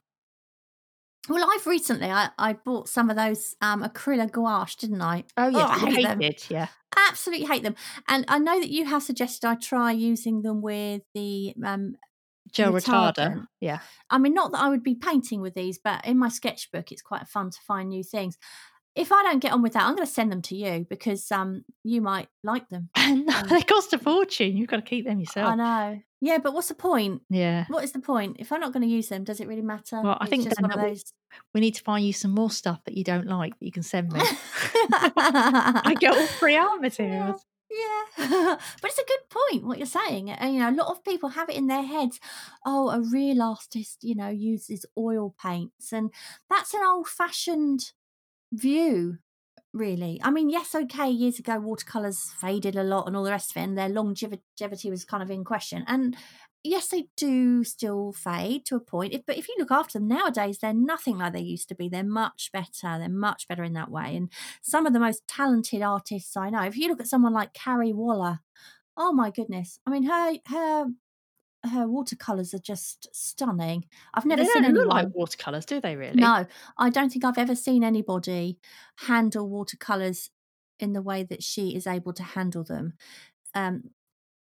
Well, 1.29 1.49
I've 1.53 1.67
recently 1.67 2.09
I, 2.11 2.31
I 2.39 2.53
bought 2.53 2.89
some 2.89 3.11
of 3.11 3.17
those 3.17 3.57
um, 3.61 3.83
acrylic 3.83 4.33
gouache, 4.33 4.77
didn't 4.79 5.03
I? 5.03 5.25
Oh 5.37 5.49
yeah, 5.49 5.59
oh, 5.59 5.87
I 5.87 5.91
hate 5.91 6.03
them. 6.03 6.21
yeah, 6.49 6.69
absolutely 7.09 7.47
hate 7.47 7.63
them. 7.65 7.75
And 8.09 8.25
I 8.29 8.39
know 8.39 8.61
that 8.61 8.71
you 8.71 8.87
have 8.87 9.03
suggested 9.03 9.47
I 9.47 9.57
try 9.57 9.91
using 9.91 10.43
them 10.43 10.63
with 10.63 11.03
the 11.15 11.55
um, 11.65 11.97
retarder. 12.53 13.15
retarder. 13.15 13.47
Yeah. 13.61 13.79
I 14.11 14.19
mean, 14.19 14.35
not 14.35 14.53
that 14.53 14.61
I 14.61 14.69
would 14.69 14.83
be 14.83 14.95
painting 14.95 15.41
with 15.41 15.55
these, 15.55 15.79
but 15.79 16.05
in 16.07 16.19
my 16.19 16.29
sketchbook, 16.29 16.93
it's 16.93 17.03
quite 17.03 17.29
fun 17.29 17.51
to 17.51 17.59
find 17.67 17.89
new 17.89 18.05
things. 18.05 18.39
If 18.95 19.13
I 19.13 19.23
don't 19.25 19.41
get 19.41 19.53
on 19.53 19.61
with 19.61 19.75
that, 19.75 19.85
I'm 19.85 19.95
going 19.95 20.07
to 20.07 20.13
send 20.13 20.33
them 20.33 20.41
to 20.43 20.57
you 20.57 20.87
because 20.89 21.31
um, 21.31 21.65
you 21.85 22.01
might 22.01 22.29
like 22.43 22.69
them. 22.71 22.89
um, 22.97 23.27
they 23.49 23.61
cost 23.61 23.93
a 23.93 23.99
fortune. 23.99 24.57
You've 24.57 24.69
got 24.69 24.77
to 24.77 24.83
keep 24.83 25.05
them 25.05 25.21
yourself. 25.21 25.49
I 25.49 25.55
know. 25.55 26.01
Yeah, 26.23 26.39
but 26.39 26.55
what's 26.55 26.69
the 26.69 26.75
point? 26.75 27.21
Yeah. 27.29 27.67
What 27.69 27.85
is 27.85 27.93
the 27.93 27.99
point? 27.99 28.37
If 28.39 28.53
I'm 28.53 28.61
not 28.61 28.73
going 28.73 28.83
to 28.83 28.89
use 28.89 29.09
them, 29.09 29.23
does 29.23 29.39
it 29.41 29.49
really 29.49 29.63
matter? 29.63 30.01
Well, 30.01 30.17
I 30.19 30.25
it's 30.25 30.31
think 30.31 30.45
just 30.45 30.61
one 30.61 30.73
of 30.73 30.81
those... 30.81 31.13
we 31.53 31.61
need 31.61 31.75
to 31.75 31.83
find 31.83 32.07
you 32.07 32.15
some 32.15 32.31
more 32.31 32.51
stuff 32.51 32.81
that 32.87 32.97
you 32.97 33.05
don't 33.05 33.27
like 33.27 33.53
that 33.59 33.67
you 33.67 33.73
can 33.73 33.83
send 33.83 34.11
me. 34.13 34.21
I 34.23 35.95
get 36.01 36.17
all 36.17 36.27
free 36.27 36.57
art 36.57 36.81
materials. 36.81 37.45
Yeah, 37.71 38.05
but 38.81 38.91
it's 38.91 38.99
a 38.99 39.05
good 39.07 39.29
point 39.29 39.65
what 39.67 39.79
you're 39.79 39.87
saying. 39.87 40.31
And 40.31 40.55
you 40.55 40.61
know, 40.61 40.71
a 40.71 40.79
lot 40.83 40.89
of 40.91 41.05
people 41.05 41.31
have 41.31 41.49
it 41.49 41.57
in 41.57 41.67
their 41.67 41.83
heads. 41.83 42.21
Oh, 42.65 42.91
a 42.91 43.01
real 43.01 43.43
artist, 43.43 43.99
you 44.03 44.15
know, 44.15 44.29
uses 44.29 44.87
oil 44.97 45.35
paints, 45.43 45.93
and 45.93 46.11
that's 46.49 46.75
an 46.75 46.83
old-fashioned 46.85 47.93
view. 48.53 49.19
Really, 49.73 50.21
I 50.25 50.31
mean, 50.31 50.51
yes, 50.51 50.75
okay. 50.75 51.11
Years 51.11 51.39
ago, 51.39 51.61
watercolors 51.61 52.31
faded 52.41 52.77
a 52.77 52.85
lot, 52.85 53.07
and 53.09 53.17
all 53.17 53.25
the 53.25 53.31
rest 53.33 53.53
of 53.53 53.59
it, 53.59 53.65
and 53.65 53.79
their 53.79 53.89
longevity 53.91 54.91
was 54.91 55.05
kind 55.05 55.23
of 55.23 55.31
in 55.31 55.45
question. 55.45 55.85
And 55.89 56.17
yes, 56.63 56.89
they 56.89 57.09
do 57.17 57.65
still 57.65 58.13
fade 58.13 58.65
to 58.67 58.77
a 58.77 58.81
point. 58.81 59.13
If, 59.13 59.27
but 59.27 59.39
if 59.39 59.49
you 59.49 59.55
look 59.59 59.71
after 59.71 59.99
them 59.99 60.09
nowadays, 60.09 60.59
they're 60.59 60.75
nothing 60.75 61.19
like 61.19 61.33
they 61.33 61.41
used 61.41 61.69
to 61.69 61.75
be. 61.75 61.89
They're 61.89 62.05
much 62.05 62.51
better. 62.53 62.99
They're 62.99 63.09
much 63.09 63.49
better 63.49 63.63
in 63.63 63.75
that 63.75 63.91
way. 63.91 64.17
And 64.17 64.31
some 64.63 64.87
of 64.87 64.93
the 64.93 65.01
most 65.01 65.27
talented 65.29 65.83
artists 65.83 66.37
I 66.37 66.51
know, 66.51 66.63
if 66.63 66.77
you 66.77 66.89
look 66.89 67.01
at 67.01 67.09
someone 67.09 67.33
like 67.33 67.53
Carrie 67.55 67.93
Waller, 67.93 68.41
oh 68.97 69.13
my 69.13 69.31
goodness. 69.31 69.79
I 69.87 69.91
mean, 69.91 70.05
her 70.05 70.35
her 70.49 70.87
her 71.71 71.89
watercolors 71.89 72.55
are 72.55 72.59
just 72.59 73.09
stunning. 73.13 73.87
I've 74.15 74.27
never 74.27 74.43
they 74.43 74.49
seen 74.49 74.65
anyone 74.65 74.89
like 74.89 75.09
watercolors, 75.15 75.67
do 75.67 75.81
they 75.81 75.97
really? 75.97 76.21
No, 76.21 76.47
I 76.79 76.91
don't 76.91 77.11
think 77.11 77.25
I've 77.25 77.39
ever 77.39 77.57
seen 77.57 77.83
anybody 77.83 78.59
handle 78.97 79.49
watercolors 79.49 80.31
in 80.79 80.93
the 80.93 81.03
way 81.03 81.23
that 81.25 81.43
she 81.43 81.75
is 81.75 81.87
able 81.87 82.13
to 82.15 82.23
handle 82.23 82.65
them. 82.65 82.95
Um, 83.55 83.91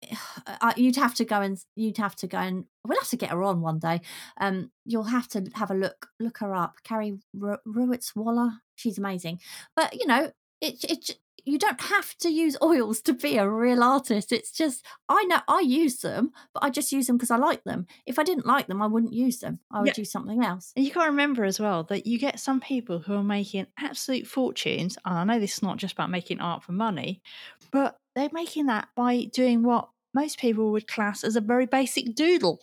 you'd 0.77 0.97
have 0.97 1.15
to 1.15 1.25
go 1.25 1.41
and 1.41 1.59
you'd 1.75 1.99
have 1.99 2.17
to 2.17 2.27
go 2.27 2.39
and 2.39 2.65
we'll 2.85 2.99
have 2.99 3.09
to 3.09 3.17
get 3.17 3.31
her 3.31 3.43
on 3.43 3.61
one 3.61 3.79
day. 3.79 4.01
Um, 4.41 4.71
you'll 4.85 5.05
have 5.05 5.29
to 5.29 5.51
have 5.55 5.71
a 5.71 5.75
look 5.75 6.09
look 6.21 6.39
her 6.39 6.55
up. 6.55 6.77
Carrie 6.85 7.19
Ruitz 7.37 8.15
Waller, 8.15 8.53
she's 8.75 8.99
amazing. 8.99 9.41
But 9.75 9.95
you 9.95 10.07
know, 10.07 10.33
it 10.61 10.85
it 10.85 11.19
you 11.47 11.59
don't 11.59 11.81
have 11.81 12.17
to 12.19 12.29
use 12.29 12.57
oils 12.63 13.01
to 13.03 13.15
be 13.15 13.37
a 13.39 13.49
real 13.49 13.83
artist. 13.83 14.33
It's 14.33 14.51
just 14.51 14.85
I 15.09 15.25
know 15.25 15.41
I 15.49 15.61
use 15.61 15.99
them, 15.99 16.33
but 16.53 16.65
I 16.65 16.71
just 16.71 16.93
use 16.93 17.07
them 17.07 17.17
because 17.17 17.31
I 17.31 17.37
like 17.37 17.65
them. 17.65 17.87
If 18.05 18.19
I 18.19 18.25
didn't 18.25 18.47
like 18.47 18.67
them, 18.67 18.83
I 18.83 18.87
wouldn't 18.87 19.13
use 19.13 19.39
them. 19.39 19.61
I 19.71 19.81
would 19.81 19.89
yeah. 19.89 19.93
do 19.95 20.05
something 20.05 20.45
else. 20.45 20.73
And 20.77 20.85
you 20.85 20.93
got 20.93 21.05
to 21.05 21.11
remember 21.11 21.45
as 21.45 21.61
well 21.61 21.85
that 21.85 22.07
you 22.07 22.19
get 22.19 22.41
some 22.41 22.61
people 22.61 22.99
who 22.99 23.15
are 23.15 23.23
making 23.23 23.69
absolute 23.79 24.27
fortunes. 24.27 24.99
And 25.05 25.17
I 25.17 25.25
know 25.25 25.41
this 25.41 25.55
is 25.55 25.63
not 25.63 25.79
just 25.79 25.95
about 25.95 26.11
making 26.11 26.41
art 26.41 26.65
for 26.65 26.73
money, 26.73 27.23
but 27.71 27.99
they're 28.17 28.31
making 28.33 28.67
that 28.67 28.89
by 28.97 29.25
doing 29.33 29.63
what 29.63 29.91
most 30.15 30.41
people 30.41 30.73
would 30.73 30.89
class 30.89 31.23
as 31.23 31.37
a 31.37 31.41
very 31.41 31.67
basic 31.67 32.17
doodle. 32.17 32.59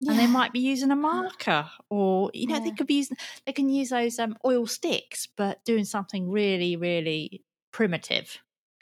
Yeah. 0.00 0.12
And 0.12 0.20
they 0.20 0.26
might 0.26 0.52
be 0.52 0.60
using 0.60 0.90
a 0.90 0.96
marker, 0.96 1.68
or 1.90 2.30
you 2.34 2.46
know, 2.46 2.56
yeah. 2.56 2.64
they 2.64 2.70
could 2.70 2.86
be 2.86 2.94
using. 2.94 3.16
They 3.46 3.52
can 3.52 3.68
use 3.68 3.90
those 3.90 4.18
um, 4.18 4.36
oil 4.44 4.66
sticks, 4.66 5.28
but 5.36 5.64
doing 5.64 5.84
something 5.84 6.30
really, 6.30 6.76
really 6.76 7.42
primitive, 7.72 8.38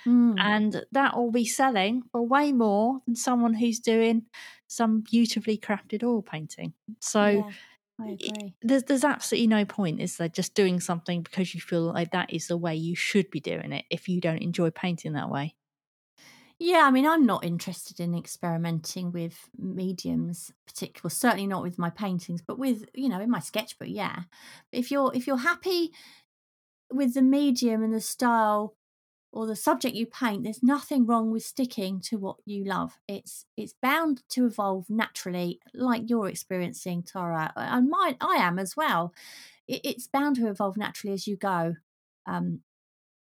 mm. 0.06 0.34
and 0.38 0.84
that 0.90 1.16
will 1.16 1.30
be 1.30 1.44
selling 1.44 2.02
for 2.10 2.26
way 2.26 2.50
more 2.50 3.00
than 3.06 3.14
someone 3.14 3.54
who's 3.54 3.78
doing 3.78 4.22
some 4.66 5.00
beautifully 5.00 5.58
crafted 5.58 6.04
oil 6.04 6.22
painting. 6.22 6.74
So. 7.00 7.26
Yeah. 7.26 7.50
I 8.00 8.08
agree. 8.12 8.54
There's 8.62 8.82
there's 8.84 9.04
absolutely 9.04 9.46
no 9.46 9.64
point, 9.64 10.00
is 10.00 10.16
there? 10.16 10.26
Just 10.26 10.54
doing 10.54 10.80
something 10.80 11.22
because 11.22 11.54
you 11.54 11.60
feel 11.60 11.82
like 11.82 12.10
that 12.12 12.32
is 12.32 12.48
the 12.48 12.56
way 12.56 12.74
you 12.74 12.96
should 12.96 13.30
be 13.30 13.38
doing 13.38 13.70
it. 13.70 13.84
If 13.90 14.08
you 14.08 14.20
don't 14.20 14.38
enjoy 14.42 14.70
painting 14.70 15.12
that 15.12 15.30
way, 15.30 15.54
yeah, 16.62 16.82
I 16.84 16.92
mean, 16.92 17.06
I'm 17.06 17.26
not 17.26 17.44
interested 17.44 17.98
in 17.98 18.14
experimenting 18.14 19.10
with 19.10 19.50
mediums, 19.58 20.52
particular. 20.64 21.10
Certainly 21.10 21.48
not 21.48 21.62
with 21.62 21.76
my 21.76 21.90
paintings, 21.90 22.40
but 22.40 22.56
with 22.58 22.84
you 22.94 23.08
know, 23.08 23.20
in 23.20 23.30
my 23.30 23.40
sketchbook, 23.40 23.88
yeah. 23.90 24.22
If 24.70 24.90
you're 24.92 25.10
if 25.12 25.26
you're 25.26 25.38
happy 25.38 25.90
with 26.90 27.14
the 27.14 27.22
medium 27.22 27.82
and 27.82 27.92
the 27.92 28.00
style 28.00 28.76
or 29.32 29.46
the 29.46 29.56
subject 29.56 29.96
you 29.96 30.06
paint, 30.06 30.44
there's 30.44 30.62
nothing 30.62 31.04
wrong 31.04 31.32
with 31.32 31.42
sticking 31.42 32.00
to 32.02 32.16
what 32.16 32.36
you 32.44 32.64
love. 32.64 32.96
It's 33.08 33.44
it's 33.56 33.74
bound 33.82 34.22
to 34.30 34.46
evolve 34.46 34.88
naturally, 34.88 35.58
like 35.74 36.08
you're 36.08 36.28
experiencing, 36.28 37.02
Tara, 37.02 37.52
and 37.56 37.90
mine. 37.90 38.16
I 38.20 38.36
am 38.36 38.60
as 38.60 38.76
well. 38.76 39.12
It, 39.66 39.80
it's 39.82 40.06
bound 40.06 40.36
to 40.36 40.48
evolve 40.48 40.76
naturally 40.76 41.14
as 41.14 41.26
you 41.26 41.36
go, 41.36 41.74
um, 42.26 42.60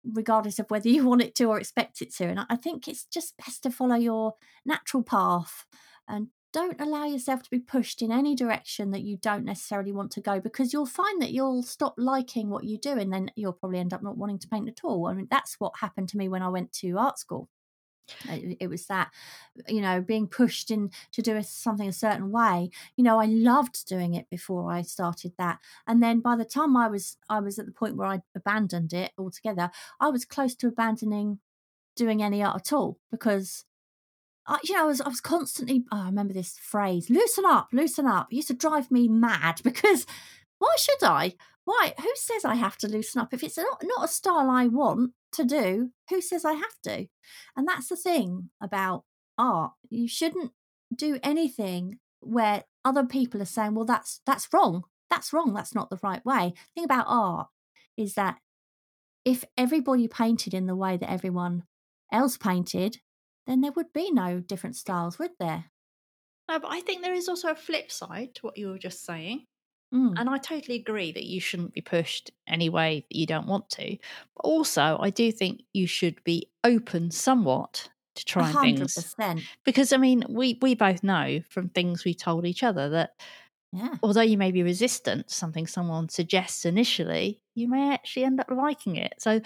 regardless 0.03 0.59
of 0.59 0.69
whether 0.69 0.89
you 0.95 1.05
want 1.05 1.21
it 1.21 1.35
to 1.35 1.45
or 1.45 1.59
expect 1.59 2.01
it 2.01 2.13
to. 2.15 2.25
And 2.25 2.41
I 2.49 2.55
think 2.55 2.87
it's 2.87 3.05
just 3.05 3.37
best 3.37 3.63
to 3.63 3.71
follow 3.71 3.95
your 3.95 4.35
natural 4.65 5.03
path 5.03 5.65
and 6.07 6.27
don't 6.53 6.81
allow 6.81 7.05
yourself 7.05 7.41
to 7.43 7.49
be 7.49 7.59
pushed 7.59 8.01
in 8.01 8.11
any 8.11 8.35
direction 8.35 8.91
that 8.91 9.03
you 9.03 9.17
don't 9.17 9.45
necessarily 9.45 9.91
want 9.91 10.11
to 10.11 10.21
go 10.21 10.39
because 10.39 10.73
you'll 10.73 10.85
find 10.85 11.21
that 11.21 11.31
you'll 11.31 11.63
stop 11.63 11.95
liking 11.97 12.49
what 12.49 12.65
you 12.65 12.77
do 12.77 12.91
and 12.91 13.11
then 13.11 13.31
you'll 13.35 13.53
probably 13.53 13.79
end 13.79 13.93
up 13.93 14.03
not 14.03 14.17
wanting 14.17 14.39
to 14.39 14.47
paint 14.49 14.67
at 14.67 14.83
all. 14.83 15.07
I 15.07 15.13
mean, 15.13 15.27
that's 15.31 15.55
what 15.59 15.79
happened 15.79 16.09
to 16.09 16.17
me 16.17 16.27
when 16.27 16.41
I 16.41 16.49
went 16.49 16.73
to 16.73 16.97
art 16.97 17.17
school. 17.19 17.47
It, 18.27 18.69
was 18.69 18.87
that, 18.87 19.09
you 19.67 19.81
know, 19.81 20.01
being 20.01 20.27
pushed 20.27 20.69
in 20.69 20.91
to 21.13 21.21
do 21.21 21.41
something 21.43 21.87
a 21.87 21.93
certain 21.93 22.31
way. 22.31 22.69
You 22.97 23.03
know, 23.03 23.19
I 23.19 23.25
loved 23.25 23.87
doing 23.87 24.13
it 24.13 24.29
before 24.29 24.71
I 24.71 24.81
started 24.81 25.33
that, 25.37 25.59
and 25.87 26.03
then 26.03 26.19
by 26.19 26.35
the 26.35 26.45
time 26.45 26.75
I 26.75 26.87
was, 26.87 27.17
I 27.29 27.39
was 27.39 27.57
at 27.57 27.65
the 27.65 27.71
point 27.71 27.95
where 27.95 28.07
I 28.07 28.21
abandoned 28.35 28.93
it 28.93 29.11
altogether. 29.17 29.71
I 29.99 30.09
was 30.09 30.25
close 30.25 30.55
to 30.55 30.67
abandoning 30.67 31.39
doing 31.95 32.21
any 32.23 32.43
art 32.43 32.55
at 32.55 32.73
all 32.73 32.99
because 33.11 33.65
I, 34.47 34.59
you 34.63 34.75
know, 34.75 34.83
I 34.83 34.87
was, 34.87 35.01
I 35.01 35.07
was 35.07 35.21
constantly, 35.21 35.83
oh, 35.91 36.03
I 36.03 36.05
remember 36.07 36.33
this 36.33 36.57
phrase, 36.57 37.09
loosen 37.09 37.45
up, 37.45 37.69
loosen 37.71 38.07
up. 38.07 38.27
It 38.31 38.37
used 38.37 38.47
to 38.49 38.53
drive 38.53 38.91
me 38.91 39.07
mad 39.07 39.61
because 39.63 40.05
why 40.57 40.75
should 40.77 41.03
I? 41.03 41.35
Why? 41.63 41.93
Who 41.99 42.11
says 42.15 42.43
I 42.43 42.55
have 42.55 42.77
to 42.77 42.87
loosen 42.87 43.21
up? 43.21 43.33
If 43.33 43.43
it's 43.43 43.57
not, 43.57 43.83
not 43.83 44.05
a 44.05 44.07
style 44.07 44.49
I 44.49 44.67
want 44.67 45.11
to 45.33 45.43
do, 45.43 45.91
who 46.09 46.21
says 46.21 46.45
I 46.45 46.53
have 46.53 46.79
to? 46.83 47.07
And 47.55 47.67
that's 47.67 47.87
the 47.87 47.95
thing 47.95 48.49
about 48.61 49.03
art. 49.37 49.71
You 49.89 50.07
shouldn't 50.07 50.51
do 50.93 51.19
anything 51.23 51.99
where 52.19 52.63
other 52.83 53.03
people 53.03 53.41
are 53.41 53.45
saying, 53.45 53.75
well, 53.75 53.85
that's, 53.85 54.21
that's 54.25 54.47
wrong. 54.53 54.83
That's 55.09 55.33
wrong. 55.33 55.53
That's 55.53 55.75
not 55.75 55.89
the 55.89 55.99
right 56.03 56.23
way. 56.25 56.53
The 56.55 56.81
thing 56.81 56.85
about 56.85 57.05
art 57.07 57.47
is 57.97 58.13
that 58.15 58.37
if 59.25 59.43
everybody 59.57 60.07
painted 60.07 60.53
in 60.53 60.67
the 60.67 60.75
way 60.75 60.97
that 60.97 61.11
everyone 61.11 61.63
else 62.11 62.37
painted, 62.37 62.97
then 63.47 63.61
there 63.61 63.71
would 63.71 63.93
be 63.93 64.11
no 64.11 64.39
different 64.39 64.75
styles, 64.75 65.19
would 65.19 65.31
there? 65.39 65.65
No, 66.49 66.59
but 66.59 66.71
I 66.71 66.81
think 66.81 67.01
there 67.01 67.13
is 67.13 67.29
also 67.29 67.49
a 67.49 67.55
flip 67.55 67.91
side 67.91 68.35
to 68.35 68.41
what 68.41 68.57
you 68.57 68.69
were 68.69 68.77
just 68.77 69.05
saying. 69.05 69.45
Mm. 69.93 70.13
And 70.17 70.29
I 70.29 70.37
totally 70.37 70.77
agree 70.77 71.11
that 71.11 71.25
you 71.25 71.41
shouldn't 71.41 71.73
be 71.73 71.81
pushed 71.81 72.31
any 72.47 72.69
way 72.69 73.05
that 73.09 73.17
you 73.17 73.25
don't 73.25 73.47
want 73.47 73.69
to. 73.71 73.97
But 74.35 74.41
also, 74.43 74.97
I 75.01 75.09
do 75.09 75.31
think 75.31 75.63
you 75.73 75.85
should 75.85 76.23
be 76.23 76.47
open 76.63 77.11
somewhat 77.11 77.89
to 78.15 78.25
trying 78.25 78.53
100%. 78.53 79.15
things. 79.15 79.43
Because 79.65 79.93
I 79.93 79.97
mean, 79.97 80.23
we 80.29 80.57
we 80.61 80.75
both 80.75 81.03
know 81.03 81.41
from 81.49 81.69
things 81.69 82.05
we 82.05 82.13
told 82.13 82.45
each 82.45 82.63
other 82.63 82.89
that 82.89 83.11
yeah. 83.73 83.95
although 84.03 84.21
you 84.21 84.37
may 84.37 84.51
be 84.51 84.63
resistant 84.63 85.27
to 85.27 85.33
something 85.33 85.67
someone 85.67 86.09
suggests 86.09 86.65
initially, 86.65 87.41
you 87.55 87.67
may 87.67 87.93
actually 87.93 88.25
end 88.25 88.39
up 88.39 88.49
liking 88.49 88.95
it. 88.95 89.15
So 89.17 89.41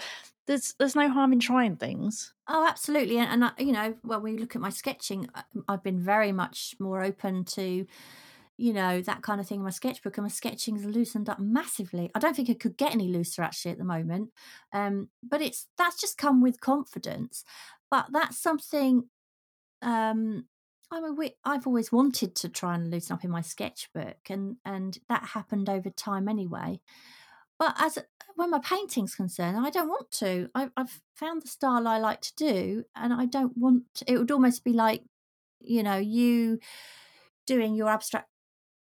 there's 0.46 0.74
there's 0.78 0.96
no 0.96 1.08
harm 1.08 1.32
in 1.32 1.40
trying 1.40 1.76
things. 1.76 2.32
Oh, 2.48 2.66
absolutely, 2.66 3.18
and, 3.18 3.30
and 3.30 3.44
I, 3.44 3.50
you 3.58 3.72
know, 3.72 3.94
when 4.02 4.22
we 4.22 4.38
look 4.38 4.54
at 4.54 4.62
my 4.62 4.70
sketching, 4.70 5.28
I've 5.68 5.82
been 5.82 6.00
very 6.00 6.32
much 6.32 6.76
more 6.78 7.02
open 7.02 7.44
to, 7.44 7.86
you 8.58 8.72
know, 8.72 9.02
that 9.02 9.22
kind 9.22 9.40
of 9.40 9.46
thing 9.46 9.58
in 9.58 9.64
my 9.64 9.70
sketchbook, 9.70 10.16
and 10.16 10.24
my 10.24 10.30
sketching's 10.30 10.84
loosened 10.84 11.28
up 11.28 11.38
massively. 11.38 12.10
I 12.14 12.18
don't 12.18 12.34
think 12.34 12.48
it 12.48 12.60
could 12.60 12.76
get 12.76 12.94
any 12.94 13.08
looser 13.08 13.42
actually 13.42 13.72
at 13.72 13.78
the 13.78 13.84
moment, 13.84 14.30
um, 14.72 15.08
but 15.22 15.42
it's 15.42 15.66
that's 15.76 16.00
just 16.00 16.16
come 16.16 16.40
with 16.40 16.60
confidence. 16.60 17.44
But 17.90 18.06
that's 18.12 18.38
something. 18.38 19.04
Um, 19.82 20.46
I 20.90 21.00
mean, 21.00 21.16
we, 21.16 21.32
I've 21.44 21.66
always 21.66 21.92
wanted 21.92 22.34
to 22.36 22.48
try 22.48 22.74
and 22.74 22.90
loosen 22.90 23.14
up 23.14 23.24
in 23.24 23.30
my 23.30 23.42
sketchbook, 23.42 24.30
and 24.30 24.56
and 24.64 24.98
that 25.08 25.30
happened 25.34 25.68
over 25.68 25.90
time 25.90 26.28
anyway. 26.28 26.80
But 27.58 27.74
as 27.78 27.98
when 28.36 28.50
my 28.50 28.58
painting's 28.60 29.14
concerned, 29.14 29.58
I 29.58 29.70
don't 29.70 29.88
want 29.88 30.10
to. 30.12 30.48
I, 30.54 30.68
have 30.76 31.00
found 31.14 31.42
the 31.42 31.48
style 31.48 31.86
I 31.86 31.98
like 31.98 32.22
to 32.22 32.34
do, 32.36 32.84
and 32.94 33.12
I 33.12 33.26
don't 33.26 33.56
want. 33.56 33.84
To, 33.96 34.10
it 34.10 34.18
would 34.18 34.30
almost 34.30 34.64
be 34.64 34.72
like, 34.72 35.02
you 35.60 35.82
know, 35.82 35.96
you 35.98 36.58
doing 37.46 37.74
your 37.74 37.88
abstract 37.88 38.28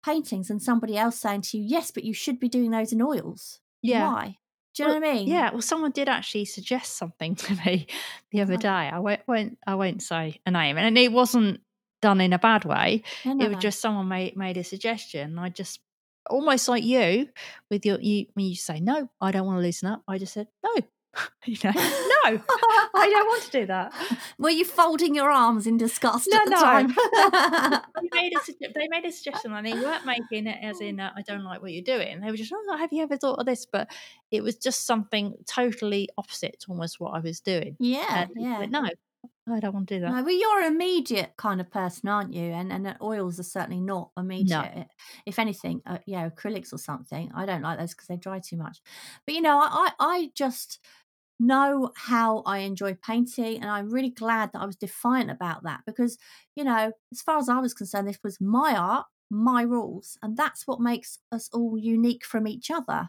paintings 0.04 0.50
and 0.50 0.62
somebody 0.62 0.96
else 0.96 1.18
saying 1.18 1.42
to 1.42 1.58
you, 1.58 1.64
"Yes, 1.64 1.90
but 1.90 2.04
you 2.04 2.14
should 2.14 2.38
be 2.38 2.48
doing 2.48 2.70
those 2.70 2.92
in 2.92 3.02
oils." 3.02 3.60
Yeah. 3.82 4.10
Why? 4.10 4.38
Do 4.74 4.82
you 4.82 4.88
well, 4.88 5.00
know 5.00 5.06
what 5.06 5.10
I 5.10 5.14
mean? 5.14 5.28
Yeah. 5.28 5.50
Well, 5.50 5.62
someone 5.62 5.90
did 5.90 6.08
actually 6.08 6.44
suggest 6.44 6.96
something 6.96 7.34
to 7.36 7.54
me 7.64 7.86
the 8.30 8.40
other 8.40 8.56
day. 8.56 8.68
I 8.68 8.98
won't, 8.98 9.20
won't 9.26 9.58
I 9.66 9.74
won't 9.74 10.02
say 10.02 10.40
a 10.46 10.50
name, 10.50 10.78
and 10.78 10.96
it 10.96 11.12
wasn't 11.12 11.60
done 12.00 12.20
in 12.20 12.32
a 12.32 12.38
bad 12.38 12.64
way. 12.64 13.02
It 13.24 13.48
was 13.48 13.58
just 13.58 13.80
someone 13.80 14.08
made 14.08 14.36
made 14.36 14.56
a 14.56 14.64
suggestion. 14.64 15.38
I 15.38 15.48
just 15.48 15.80
almost 16.28 16.68
like 16.68 16.84
you 16.84 17.28
with 17.70 17.84
your 17.84 18.00
you 18.00 18.26
when 18.34 18.46
you 18.46 18.54
say 18.54 18.80
no 18.80 19.08
i 19.20 19.30
don't 19.30 19.46
want 19.46 19.58
to 19.58 19.62
loosen 19.62 19.88
up 19.88 20.02
i 20.08 20.18
just 20.18 20.34
said 20.34 20.46
no 20.62 20.74
you 21.46 21.56
know 21.64 21.72
no 21.72 22.07
i 22.94 23.08
don't 23.10 23.26
want 23.26 23.42
to 23.42 23.50
do 23.50 23.66
that 23.66 23.92
were 24.38 24.50
you 24.50 24.64
folding 24.64 25.14
your 25.14 25.30
arms 25.30 25.66
in 25.66 25.76
disgust 25.76 26.28
no 26.30 26.42
no 26.44 26.86
they, 28.00 28.08
made 28.12 28.32
a, 28.32 28.72
they 28.74 28.88
made 28.88 29.04
a 29.04 29.12
suggestion 29.12 29.52
and 29.52 29.66
they 29.66 29.74
weren't 29.74 30.06
making 30.06 30.46
it 30.46 30.58
as 30.62 30.80
in 30.80 31.00
uh, 31.00 31.10
i 31.16 31.22
don't 31.22 31.44
like 31.44 31.62
what 31.62 31.72
you're 31.72 31.82
doing 31.82 32.20
they 32.20 32.30
were 32.30 32.36
just 32.36 32.52
oh 32.54 32.76
have 32.76 32.92
you 32.92 33.02
ever 33.02 33.16
thought 33.16 33.38
of 33.38 33.46
this 33.46 33.66
but 33.66 33.88
it 34.30 34.42
was 34.42 34.56
just 34.56 34.86
something 34.86 35.34
totally 35.46 36.08
opposite 36.18 36.58
to 36.60 36.66
almost 36.70 37.00
what 37.00 37.10
i 37.14 37.20
was 37.20 37.40
doing 37.40 37.76
yeah 37.78 38.26
yeah 38.36 38.66
no 38.68 38.88
I 39.50 39.60
don't 39.60 39.74
want 39.74 39.88
to 39.88 39.96
do 39.96 40.00
that. 40.00 40.12
No, 40.12 40.22
well, 40.22 40.34
you're 40.34 40.60
an 40.60 40.72
immediate 40.72 41.32
kind 41.36 41.60
of 41.60 41.70
person, 41.70 42.08
aren't 42.08 42.34
you? 42.34 42.52
And 42.52 42.72
and 42.72 42.96
oils 43.00 43.40
are 43.40 43.44
certainly 43.44 43.80
not 43.80 44.10
immediate. 44.16 44.76
No. 44.76 44.84
If 45.26 45.38
anything, 45.38 45.80
uh, 45.86 45.98
yeah, 46.06 46.28
acrylics 46.28 46.72
or 46.72 46.78
something. 46.78 47.30
I 47.34 47.46
don't 47.46 47.62
like 47.62 47.78
those 47.78 47.94
because 47.94 48.08
they 48.08 48.16
dry 48.16 48.40
too 48.40 48.56
much. 48.56 48.80
But 49.26 49.34
you 49.34 49.40
know, 49.40 49.58
I 49.58 49.90
I 49.98 50.30
just 50.34 50.80
know 51.38 51.92
how 51.96 52.42
I 52.46 52.58
enjoy 52.58 52.94
painting, 52.94 53.60
and 53.60 53.70
I'm 53.70 53.90
really 53.90 54.10
glad 54.10 54.52
that 54.52 54.62
I 54.62 54.66
was 54.66 54.76
defiant 54.76 55.30
about 55.30 55.64
that 55.64 55.80
because 55.86 56.18
you 56.56 56.64
know, 56.64 56.92
as 57.12 57.22
far 57.22 57.38
as 57.38 57.48
I 57.48 57.60
was 57.60 57.74
concerned, 57.74 58.08
this 58.08 58.18
was 58.22 58.40
my 58.40 58.74
art, 58.76 59.06
my 59.30 59.62
rules, 59.62 60.18
and 60.22 60.36
that's 60.36 60.66
what 60.66 60.80
makes 60.80 61.18
us 61.32 61.48
all 61.52 61.78
unique 61.78 62.24
from 62.24 62.46
each 62.46 62.70
other 62.70 63.08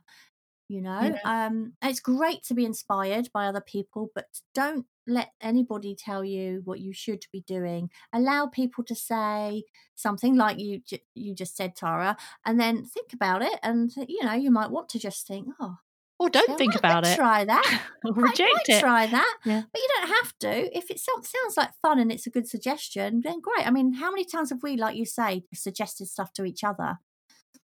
you 0.69 0.81
know 0.81 1.01
yeah. 1.01 1.45
um 1.47 1.73
it's 1.81 1.99
great 1.99 2.43
to 2.43 2.53
be 2.53 2.63
inspired 2.63 3.27
by 3.33 3.47
other 3.47 3.61
people 3.61 4.11
but 4.15 4.25
don't 4.53 4.85
let 5.07 5.31
anybody 5.41 5.95
tell 5.95 6.23
you 6.23 6.61
what 6.63 6.79
you 6.79 6.93
should 6.93 7.25
be 7.33 7.41
doing 7.41 7.89
allow 8.13 8.45
people 8.45 8.83
to 8.83 8.93
say 8.95 9.63
something 9.95 10.35
like 10.35 10.59
you 10.59 10.79
you 11.15 11.33
just 11.33 11.57
said 11.57 11.75
tara 11.75 12.15
and 12.45 12.59
then 12.59 12.85
think 12.85 13.11
about 13.11 13.41
it 13.41 13.59
and 13.63 13.91
you 14.07 14.23
know 14.23 14.33
you 14.33 14.51
might 14.51 14.69
want 14.69 14.87
to 14.87 14.99
just 14.99 15.27
think 15.27 15.47
oh 15.59 15.77
or 16.19 16.29
don't 16.29 16.57
think 16.57 16.75
about 16.75 17.05
it. 17.05 17.15
Try 17.15 17.45
that. 17.45 17.81
or 18.05 18.13
reject 18.13 18.67
it. 18.67 18.81
Try 18.81 19.07
that. 19.07 19.37
Yeah. 19.45 19.63
But 19.71 19.81
you 19.81 19.87
don't 19.95 20.09
have 20.09 20.39
to. 20.39 20.77
If 20.77 20.91
it 20.91 20.99
sounds 20.99 21.57
like 21.57 21.69
fun 21.81 21.97
and 21.97 22.11
it's 22.11 22.27
a 22.27 22.29
good 22.29 22.47
suggestion, 22.47 23.21
then 23.23 23.39
great. 23.39 23.65
I 23.65 23.71
mean, 23.71 23.93
how 23.93 24.11
many 24.11 24.25
times 24.25 24.49
have 24.49 24.61
we, 24.61 24.75
like 24.75 24.97
you 24.97 25.05
say, 25.05 25.43
suggested 25.53 26.07
stuff 26.07 26.33
to 26.33 26.43
each 26.43 26.63
other? 26.63 26.99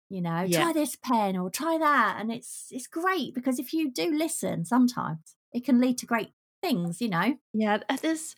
you 0.08 0.20
know 0.20 0.44
yeah. 0.46 0.62
try 0.62 0.72
this 0.72 0.96
pen 0.96 1.36
or 1.36 1.50
try 1.50 1.78
that 1.78 2.16
and 2.20 2.30
it's 2.30 2.66
it's 2.70 2.86
great 2.86 3.34
because 3.34 3.58
if 3.58 3.72
you 3.72 3.90
do 3.90 4.12
listen 4.12 4.64
sometimes 4.64 5.34
it 5.52 5.64
can 5.64 5.80
lead 5.80 5.98
to 5.98 6.06
great 6.06 6.30
things 6.62 7.00
you 7.00 7.08
know 7.08 7.36
yeah 7.52 7.78
uh, 7.88 7.96
there's 8.02 8.36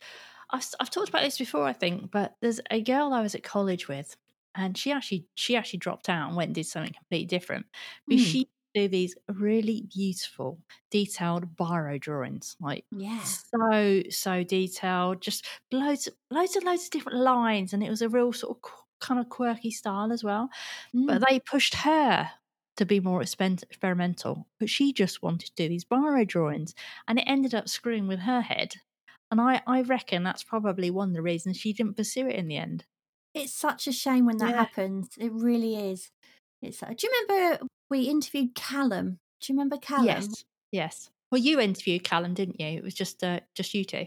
I've, 0.51 0.67
I've 0.81 0.91
talked 0.91 1.09
about 1.09 1.23
this 1.23 1.39
before 1.39 1.65
i 1.65 1.73
think 1.73 2.11
but 2.11 2.35
there's 2.41 2.61
a 2.71 2.81
girl 2.81 3.13
i 3.13 3.21
was 3.21 3.35
at 3.35 3.43
college 3.43 3.89
with 3.89 4.17
and 4.55 4.77
she 4.77 4.93
actually 4.93 5.27
she 5.35 5.57
actually 5.57 5.79
dropped 5.79 6.09
out 6.09 6.29
and 6.29 6.37
went 6.37 6.49
and 6.49 6.55
did 6.55 6.67
something 6.67 6.93
completely 6.93 7.27
different 7.27 7.67
but 8.07 8.17
mm. 8.17 8.25
she 8.25 8.49
do 8.83 8.89
these 8.89 9.15
really 9.29 9.85
beautiful 9.95 10.59
detailed 10.91 11.57
biro 11.57 12.01
drawings 12.01 12.57
like 12.61 12.85
yeah 12.91 13.23
so 13.23 14.03
so 14.11 14.43
detailed 14.43 15.21
just 15.21 15.47
loads 15.73 16.09
loads 16.31 16.57
and 16.57 16.65
loads 16.65 16.85
of 16.85 16.91
different 16.91 17.19
lines 17.19 17.73
and 17.73 17.83
it 17.83 17.91
was 17.91 18.03
a 18.03 18.09
real 18.09 18.33
sort 18.33 18.57
of 18.57 18.73
kind 19.01 19.21
of 19.21 19.29
quirky 19.29 19.71
style 19.71 20.13
as 20.13 20.25
well. 20.25 20.51
Mm. 20.95 21.07
But 21.07 21.25
they 21.29 21.41
pushed 21.41 21.75
her 21.77 22.31
to 22.77 22.85
be 22.85 23.01
more 23.01 23.23
experimental, 23.23 24.47
but 24.61 24.71
she 24.71 24.93
just 24.93 25.23
wanted 25.23 25.49
to 25.49 25.55
do 25.57 25.69
these 25.69 25.85
biro 25.85 26.27
drawings, 26.27 26.75
and 27.07 27.19
it 27.19 27.25
ended 27.27 27.55
up 27.55 27.69
screwing 27.69 28.07
with 28.07 28.21
her 28.21 28.41
head. 28.41 28.75
And 29.31 29.41
I, 29.41 29.61
I 29.67 29.83
reckon 29.83 30.23
that's 30.23 30.45
probably 30.45 30.91
one 30.91 31.09
of 31.09 31.15
the 31.15 31.23
reasons 31.23 31.59
she 31.59 31.73
didn't 31.73 31.97
pursue 31.97 32.29
it 32.29 32.37
in 32.37 32.49
the 32.49 32.57
end. 32.57 32.85
It's 33.35 33.53
such 33.53 33.87
a 33.87 33.93
shame 33.93 34.25
when 34.25 34.39
that 34.39 34.51
yeah. 34.51 34.57
happens. 34.57 35.11
It 35.19 35.33
really 35.33 35.77
is. 35.91 36.11
It's. 36.63 36.83
Uh, 36.83 36.95
do 36.97 37.07
you 37.07 37.27
remember 37.29 37.67
we 37.91 38.03
interviewed 38.03 38.55
Callum? 38.55 39.19
Do 39.41 39.53
you 39.53 39.57
remember 39.57 39.77
Callum? 39.77 40.07
Yes. 40.07 40.45
Yes. 40.73 41.11
Well, 41.31 41.41
you 41.41 41.61
interviewed 41.61 42.05
Callum, 42.05 42.35
didn't 42.35 42.61
you? 42.61 42.67
It 42.67 42.83
was 42.83 42.95
just 42.95 43.23
uh, 43.23 43.41
just 43.55 43.75
you 43.75 43.85
two. 43.85 44.07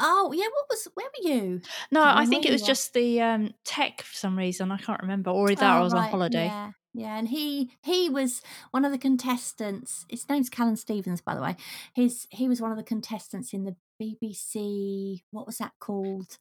Oh 0.00 0.32
yeah, 0.34 0.44
what 0.44 0.66
was 0.70 0.88
where 0.94 1.06
were 1.06 1.30
you? 1.30 1.60
No, 1.92 2.02
I 2.02 2.24
think 2.24 2.46
it 2.46 2.52
was 2.52 2.62
just 2.62 2.94
the 2.94 3.20
um, 3.20 3.54
tech 3.64 4.02
for 4.02 4.14
some 4.14 4.38
reason. 4.38 4.72
I 4.72 4.78
can't 4.78 5.02
remember, 5.02 5.30
or 5.30 5.48
that 5.48 5.62
oh, 5.62 5.78
I 5.78 5.80
was 5.80 5.92
right. 5.92 6.04
on 6.04 6.10
holiday. 6.10 6.46
Yeah. 6.46 6.70
Yeah, 6.92 7.16
and 7.16 7.28
he 7.28 7.70
he 7.84 8.08
was 8.08 8.42
one 8.72 8.84
of 8.84 8.90
the 8.90 8.98
contestants. 8.98 10.06
His 10.08 10.28
name's 10.28 10.50
Callum 10.50 10.74
Stevens, 10.74 11.20
by 11.20 11.34
the 11.34 11.42
way. 11.42 11.56
His 11.94 12.26
he 12.30 12.48
was 12.48 12.60
one 12.60 12.72
of 12.72 12.76
the 12.76 12.82
contestants 12.82 13.52
in 13.52 13.64
the 13.64 13.76
BBC. 14.02 15.22
What 15.30 15.46
was 15.46 15.58
that 15.58 15.72
called? 15.78 16.38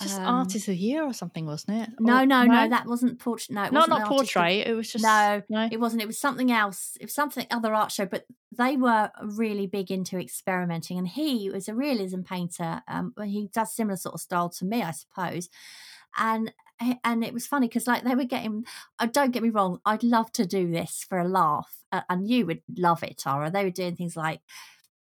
Just 0.00 0.20
um, 0.20 0.26
artist 0.26 0.68
of 0.68 0.74
the 0.74 0.76
year 0.76 1.02
or 1.02 1.12
something, 1.12 1.44
wasn't 1.44 1.82
it? 1.82 1.90
No, 1.98 2.22
or, 2.22 2.26
no, 2.26 2.44
no, 2.44 2.52
no, 2.52 2.68
That 2.68 2.86
wasn't 2.86 3.18
portrait. 3.18 3.54
No, 3.54 3.64
it 3.64 3.72
not 3.72 3.88
not 3.88 4.06
portrait. 4.06 4.66
It 4.66 4.76
was 4.76 4.92
just 4.92 5.02
no, 5.02 5.42
no, 5.48 5.68
it 5.70 5.80
wasn't. 5.80 6.02
It 6.02 6.06
was 6.06 6.18
something 6.18 6.52
else. 6.52 6.96
It 7.00 7.06
was 7.06 7.14
something 7.14 7.46
other 7.50 7.74
art 7.74 7.90
show. 7.90 8.06
But 8.06 8.24
they 8.56 8.76
were 8.76 9.10
really 9.22 9.66
big 9.66 9.90
into 9.90 10.18
experimenting, 10.18 10.98
and 10.98 11.08
he 11.08 11.50
was 11.50 11.68
a 11.68 11.74
realism 11.74 12.20
painter. 12.20 12.82
Um, 12.86 13.12
he 13.24 13.48
does 13.52 13.74
similar 13.74 13.96
sort 13.96 14.14
of 14.14 14.20
style 14.20 14.50
to 14.50 14.64
me, 14.64 14.82
I 14.82 14.92
suppose. 14.92 15.48
And 16.16 16.52
and 17.02 17.24
it 17.24 17.34
was 17.34 17.46
funny 17.46 17.66
because 17.66 17.88
like 17.88 18.04
they 18.04 18.14
were 18.14 18.24
getting. 18.24 18.64
Uh, 19.00 19.06
don't 19.06 19.32
get 19.32 19.42
me 19.42 19.50
wrong. 19.50 19.80
I'd 19.84 20.04
love 20.04 20.30
to 20.32 20.46
do 20.46 20.70
this 20.70 21.04
for 21.08 21.18
a 21.18 21.26
laugh, 21.26 21.74
uh, 21.90 22.02
and 22.08 22.28
you 22.28 22.46
would 22.46 22.62
love 22.76 23.02
it, 23.02 23.18
Tara. 23.18 23.50
They 23.50 23.64
were 23.64 23.70
doing 23.70 23.96
things 23.96 24.16
like 24.16 24.40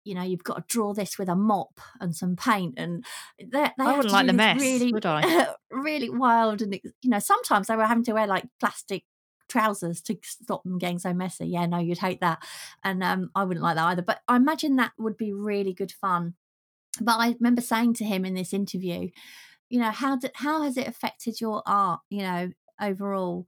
you 0.04 0.16
know, 0.16 0.24
you've 0.24 0.44
got 0.44 0.56
to 0.56 0.64
draw 0.68 0.94
this 0.94 1.18
with 1.18 1.30
a 1.30 1.36
mop 1.36 1.80
and 2.00 2.16
some 2.16 2.36
paint, 2.36 2.76
and 2.78 3.06
they, 3.40 3.48
they 3.48 3.72
I 3.80 3.96
wouldn't 3.96 4.14
like 4.14 4.28
the 4.28 4.34
mess, 4.34 4.60
really, 4.60 4.92
would 4.94 5.06
I? 5.06 5.48
really 5.72 6.10
wild, 6.10 6.62
and 6.62 6.74
you 6.74 7.10
know, 7.10 7.20
sometimes 7.20 7.68
they 7.68 7.76
were 7.76 7.86
having 7.86 8.04
to 8.06 8.14
wear 8.14 8.28
like 8.28 8.46
plastic 8.60 9.04
trousers 9.50 10.02
to 10.02 10.18
stop 10.24 10.64
them 10.64 10.78
getting 10.78 11.00
so 11.00 11.14
messy. 11.14 11.48
Yeah, 11.48 11.66
no, 11.66 11.78
you'd 11.78 12.00
hate 12.00 12.22
that, 12.22 12.44
and 12.84 13.04
um, 13.04 13.32
I 13.36 13.44
wouldn't 13.44 13.64
like 13.64 13.76
that 13.76 13.86
either. 13.86 14.02
But 14.02 14.22
I 14.28 14.36
imagine 14.36 14.78
that 14.78 14.94
would 14.98 15.18
be 15.18 15.34
really 15.34 15.74
good 15.74 15.92
fun. 15.92 16.36
But 17.00 17.18
I 17.20 17.36
remember 17.40 17.62
saying 17.62 17.94
to 17.96 18.06
him 18.06 18.26
in 18.26 18.34
this 18.34 18.54
interview, 18.54 19.10
you 19.70 19.80
know, 19.80 19.92
how 19.92 20.18
did, 20.18 20.32
how 20.36 20.64
has 20.64 20.78
it 20.78 20.88
affected 20.88 21.40
your 21.40 21.64
art? 21.66 22.02
You 22.10 22.24
know, 22.24 22.52
overall, 22.82 23.48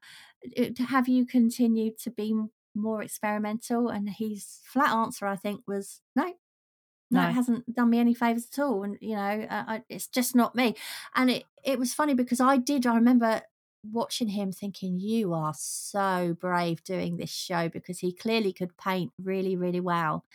have 0.88 1.08
you 1.08 1.26
continued 1.26 1.97
to 1.99 2.12
be 2.12 2.34
more 2.76 3.01
experimental? 3.01 3.89
And 3.89 4.10
his 4.10 4.60
flat 4.64 4.91
answer, 4.91 5.28
I 5.28 5.36
think, 5.36 5.62
was 5.68 6.01
no, 6.16 6.34
no, 7.14 7.22
no, 7.22 7.30
it 7.30 7.34
hasn't 7.34 7.74
done 7.74 7.89
me 7.91 7.99
any 7.99 8.14
favors 8.14 8.47
at 8.51 8.59
all. 8.64 8.84
And 8.84 8.97
you 9.01 9.16
know, 9.16 9.47
uh, 9.49 9.64
I, 9.68 9.84
it's 9.89 10.07
just 10.07 10.36
not 10.36 10.55
me. 10.55 10.76
And 11.16 11.30
it 11.30 11.45
it 11.64 11.80
was 11.80 11.93
funny 11.93 12.14
because 12.14 12.39
I 12.41 12.57
did. 12.57 12.86
I 12.86 12.95
remember 12.95 13.41
watching 13.84 14.30
him 14.30 14.51
thinking, 14.51 14.99
"You 14.99 15.34
are 15.34 15.53
so 15.55 16.36
brave 16.39 16.84
doing 16.84 17.18
this 17.18 17.32
show," 17.32 17.70
because 17.70 17.99
he 17.99 18.14
clearly 18.14 18.53
could 18.53 18.78
paint 18.78 19.14
really, 19.22 19.55
really 19.55 19.82
well, 19.82 20.26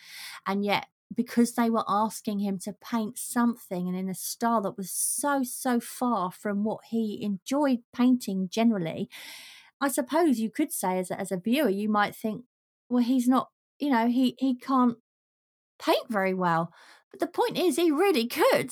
and 0.47 0.65
yet 0.65 0.87
because 1.15 1.53
they 1.55 1.69
were 1.69 1.85
asking 1.87 2.39
him 2.39 2.59
to 2.59 2.73
paint 2.73 3.17
something 3.17 3.87
and 3.87 3.97
in 3.97 4.09
a 4.09 4.15
style 4.15 4.61
that 4.61 4.77
was 4.77 4.91
so 4.91 5.43
so 5.43 5.79
far 5.79 6.31
from 6.31 6.63
what 6.63 6.85
he 6.91 7.23
enjoyed 7.23 7.79
painting 7.93 8.47
generally 8.49 9.09
i 9.81 9.87
suppose 9.87 10.39
you 10.39 10.49
could 10.49 10.71
say 10.71 10.99
as 10.99 11.11
a, 11.11 11.19
as 11.19 11.31
a 11.31 11.37
viewer 11.37 11.69
you 11.69 11.89
might 11.89 12.15
think 12.15 12.45
well 12.89 13.03
he's 13.03 13.27
not 13.27 13.51
you 13.79 13.89
know 13.89 14.07
he 14.07 14.35
he 14.39 14.55
can't 14.55 14.97
paint 15.79 16.05
very 16.09 16.33
well. 16.33 16.71
But 17.11 17.19
the 17.19 17.27
point 17.27 17.57
is, 17.57 17.75
he 17.75 17.91
really 17.91 18.27
could. 18.27 18.71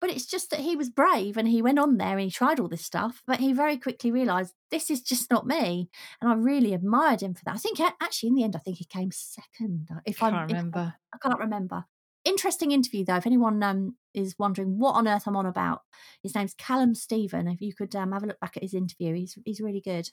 But 0.00 0.10
it's 0.10 0.26
just 0.26 0.50
that 0.50 0.60
he 0.60 0.76
was 0.76 0.90
brave 0.90 1.36
and 1.36 1.48
he 1.48 1.62
went 1.62 1.78
on 1.78 1.96
there 1.96 2.12
and 2.12 2.20
he 2.20 2.30
tried 2.30 2.60
all 2.60 2.68
this 2.68 2.84
stuff. 2.84 3.22
But 3.26 3.40
he 3.40 3.52
very 3.52 3.76
quickly 3.76 4.10
realised 4.10 4.54
this 4.70 4.90
is 4.90 5.02
just 5.02 5.30
not 5.30 5.46
me. 5.46 5.88
And 6.20 6.30
I 6.30 6.34
really 6.34 6.74
admired 6.74 7.22
him 7.22 7.34
for 7.34 7.44
that. 7.44 7.54
I 7.54 7.58
think 7.58 7.80
actually, 7.80 8.28
in 8.28 8.34
the 8.34 8.44
end, 8.44 8.56
I 8.56 8.58
think 8.60 8.78
he 8.78 8.84
came 8.84 9.10
second. 9.12 9.88
Uh, 9.90 10.00
if 10.06 10.22
I 10.22 10.30
can't 10.30 10.50
remember, 10.50 10.94
I, 11.12 11.16
I 11.16 11.18
can't 11.18 11.38
remember. 11.38 11.84
Interesting 12.24 12.72
interview 12.72 13.04
though. 13.04 13.16
If 13.16 13.26
anyone 13.26 13.62
um, 13.62 13.96
is 14.14 14.34
wondering 14.38 14.78
what 14.78 14.92
on 14.92 15.06
earth 15.06 15.26
I'm 15.26 15.36
on 15.36 15.46
about, 15.46 15.82
his 16.22 16.34
name's 16.34 16.54
Callum 16.54 16.94
Stephen. 16.94 17.48
If 17.48 17.60
you 17.60 17.74
could 17.74 17.94
um, 17.94 18.12
have 18.12 18.22
a 18.22 18.26
look 18.26 18.40
back 18.40 18.56
at 18.56 18.62
his 18.62 18.74
interview, 18.74 19.14
he's 19.14 19.38
he's 19.44 19.60
really 19.60 19.82
good. 19.82 20.10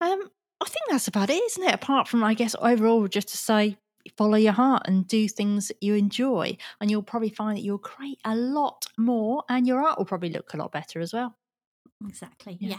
Um, 0.00 0.30
I 0.60 0.64
think 0.64 0.88
that's 0.88 1.08
about 1.08 1.28
it, 1.28 1.42
isn't 1.42 1.62
it? 1.62 1.74
Apart 1.74 2.08
from, 2.08 2.24
I 2.24 2.34
guess, 2.34 2.54
overall, 2.60 3.08
just 3.08 3.28
to 3.28 3.36
say 3.36 3.76
follow 4.16 4.36
your 4.36 4.52
heart 4.52 4.82
and 4.86 5.06
do 5.06 5.28
things 5.28 5.68
that 5.68 5.82
you 5.82 5.94
enjoy. 5.94 6.56
And 6.80 6.90
you'll 6.90 7.02
probably 7.02 7.30
find 7.30 7.56
that 7.56 7.62
you'll 7.62 7.78
create 7.78 8.18
a 8.24 8.36
lot 8.36 8.86
more 8.98 9.44
and 9.48 9.66
your 9.66 9.82
art 9.82 9.98
will 9.98 10.04
probably 10.04 10.30
look 10.30 10.54
a 10.54 10.56
lot 10.56 10.72
better 10.72 11.00
as 11.00 11.12
well. 11.12 11.36
Exactly. 12.06 12.58
Yeah. 12.60 12.76
yeah. 12.76 12.78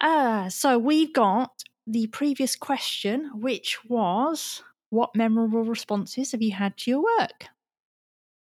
Uh, 0.00 0.48
so 0.48 0.78
we've 0.78 1.12
got 1.12 1.64
the 1.86 2.06
previous 2.08 2.56
question, 2.56 3.30
which 3.34 3.78
was 3.88 4.62
what 4.90 5.14
memorable 5.14 5.64
responses 5.64 6.32
have 6.32 6.42
you 6.42 6.52
had 6.52 6.76
to 6.78 6.90
your 6.90 7.02
work? 7.18 7.46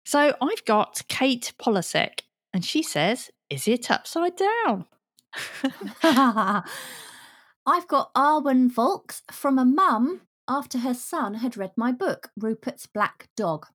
So 0.05 0.35
I've 0.41 0.65
got 0.65 1.03
Kate 1.09 1.53
Polasek, 1.61 2.21
and 2.55 2.65
she 2.65 2.83
says, 2.83 3.31
Is 3.51 3.69
it 3.69 3.91
upside 3.91 4.37
down? 4.37 4.87
I've 7.67 7.87
got 7.87 8.15
Arwen 8.15 8.71
Volks 8.71 9.23
from 9.31 9.59
a 9.59 9.67
mum 9.67 10.23
after 10.49 10.79
her 10.79 10.95
son 10.95 11.35
had 11.35 11.57
read 11.57 11.73
my 11.77 11.93
book, 11.93 12.31
Rupert's 12.37 12.87
Black 12.87 13.29
Dog, 13.37 13.67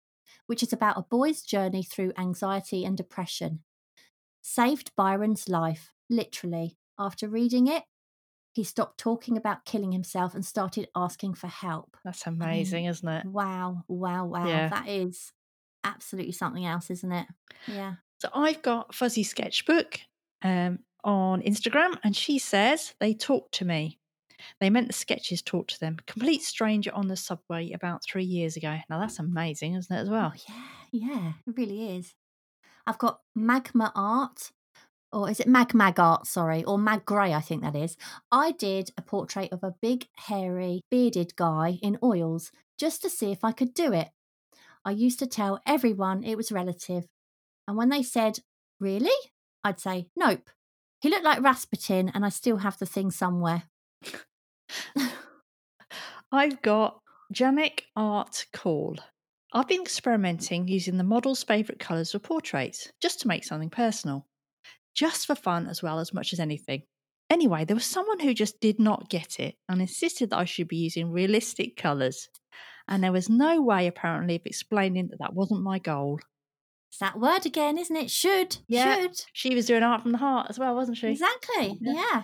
which 0.47 0.63
is 0.63 0.73
about 0.73 0.97
a 0.97 1.05
boy's 1.09 1.41
journey 1.41 1.83
through 1.83 2.13
anxiety 2.17 2.83
and 2.83 2.97
depression. 2.97 3.59
Saved 4.41 4.91
Byron's 4.97 5.47
life, 5.47 5.91
literally. 6.09 6.77
After 6.99 7.27
reading 7.27 7.67
it, 7.67 7.83
he 8.53 8.63
stopped 8.63 8.99
talking 8.99 9.37
about 9.37 9.65
killing 9.65 9.91
himself 9.91 10.35
and 10.35 10.45
started 10.45 10.87
asking 10.95 11.33
for 11.35 11.47
help. 11.47 11.97
That's 12.03 12.27
amazing, 12.27 12.85
isn't 12.85 13.07
it? 13.07 13.25
Wow, 13.25 13.83
wow, 13.87 14.25
wow. 14.25 14.47
Yeah. 14.47 14.69
That 14.69 14.87
is 14.87 15.31
absolutely 15.83 16.33
something 16.33 16.65
else, 16.65 16.91
isn't 16.91 17.11
it? 17.11 17.27
Yeah. 17.67 17.95
So 18.19 18.29
I've 18.33 18.61
got 18.61 18.93
Fuzzy 18.93 19.23
Sketchbook 19.23 19.99
um, 20.43 20.79
on 21.03 21.41
Instagram, 21.41 21.97
and 22.03 22.15
she 22.15 22.37
says 22.37 22.93
they 22.99 23.13
talk 23.13 23.51
to 23.53 23.65
me. 23.65 23.99
They 24.59 24.69
meant 24.69 24.87
the 24.87 24.93
sketches 24.93 25.41
talked 25.41 25.71
to 25.71 25.79
them. 25.79 25.97
Complete 26.07 26.41
stranger 26.41 26.91
on 26.93 27.07
the 27.07 27.15
subway 27.15 27.71
about 27.71 28.03
three 28.03 28.23
years 28.23 28.57
ago. 28.57 28.77
Now 28.89 28.99
that's 28.99 29.19
amazing, 29.19 29.75
isn't 29.75 29.95
it, 29.95 30.01
as 30.01 30.09
well? 30.09 30.33
Oh, 30.35 30.39
yeah, 30.47 31.07
yeah, 31.07 31.33
it 31.47 31.57
really 31.57 31.97
is. 31.97 32.13
I've 32.85 32.97
got 32.97 33.21
Magma 33.35 33.91
Art, 33.95 34.51
or 35.11 35.29
is 35.29 35.39
it 35.39 35.47
Mag 35.47 35.73
Mag 35.73 35.99
Art, 35.99 36.27
sorry, 36.27 36.63
or 36.63 36.77
Mag 36.77 37.05
Grey, 37.05 37.33
I 37.33 37.39
think 37.39 37.61
that 37.61 37.75
is. 37.75 37.95
I 38.31 38.51
did 38.51 38.91
a 38.97 39.01
portrait 39.01 39.51
of 39.51 39.63
a 39.63 39.75
big, 39.81 40.07
hairy, 40.15 40.81
bearded 40.91 41.35
guy 41.35 41.79
in 41.81 41.97
oils 42.03 42.51
just 42.77 43.01
to 43.03 43.09
see 43.09 43.31
if 43.31 43.43
I 43.43 43.51
could 43.51 43.73
do 43.73 43.93
it. 43.93 44.09
I 44.83 44.91
used 44.91 45.19
to 45.19 45.27
tell 45.27 45.61
everyone 45.65 46.23
it 46.23 46.35
was 46.35 46.51
relative. 46.51 47.05
And 47.67 47.77
when 47.77 47.89
they 47.89 48.03
said, 48.03 48.39
Really? 48.79 49.11
I'd 49.63 49.79
say, 49.79 50.07
Nope. 50.15 50.49
He 50.99 51.09
looked 51.09 51.23
like 51.23 51.41
Rasputin, 51.41 52.11
and 52.13 52.25
I 52.25 52.29
still 52.29 52.57
have 52.57 52.79
the 52.79 52.85
thing 52.85 53.11
somewhere. 53.11 53.63
I've 56.31 56.61
got 56.61 56.99
Jamek 57.33 57.81
Art 57.95 58.45
Call. 58.53 58.97
I've 59.53 59.67
been 59.67 59.81
experimenting 59.81 60.67
using 60.67 60.97
the 60.97 61.03
model's 61.03 61.43
favourite 61.43 61.79
colours 61.79 62.11
for 62.11 62.19
portraits, 62.19 62.91
just 63.01 63.19
to 63.21 63.27
make 63.27 63.43
something 63.43 63.69
personal. 63.69 64.25
Just 64.95 65.27
for 65.27 65.35
fun 65.35 65.67
as 65.67 65.83
well 65.83 65.99
as 65.99 66.13
much 66.13 66.33
as 66.33 66.39
anything. 66.39 66.83
Anyway, 67.29 67.65
there 67.65 67.75
was 67.75 67.85
someone 67.85 68.19
who 68.19 68.33
just 68.33 68.59
did 68.59 68.79
not 68.79 69.09
get 69.09 69.39
it 69.39 69.55
and 69.69 69.81
insisted 69.81 70.29
that 70.29 70.39
I 70.39 70.45
should 70.45 70.67
be 70.67 70.77
using 70.77 71.11
realistic 71.11 71.77
colours. 71.77 72.29
And 72.87 73.03
there 73.03 73.11
was 73.11 73.29
no 73.29 73.61
way, 73.61 73.87
apparently, 73.87 74.35
of 74.35 74.41
explaining 74.45 75.07
that 75.07 75.19
that 75.19 75.33
wasn't 75.33 75.63
my 75.63 75.79
goal. 75.79 76.19
It's 76.89 76.99
that 76.99 77.19
word 77.19 77.45
again, 77.45 77.77
isn't 77.77 77.95
it? 77.95 78.11
Should. 78.11 78.57
Yeah. 78.67 79.01
Should. 79.01 79.25
She 79.33 79.55
was 79.55 79.65
doing 79.65 79.81
art 79.81 80.03
from 80.03 80.11
the 80.11 80.17
heart 80.19 80.47
as 80.49 80.59
well, 80.59 80.75
wasn't 80.75 80.97
she? 80.97 81.07
Exactly. 81.07 81.77
yeah. 81.81 81.93
yeah. 81.93 82.23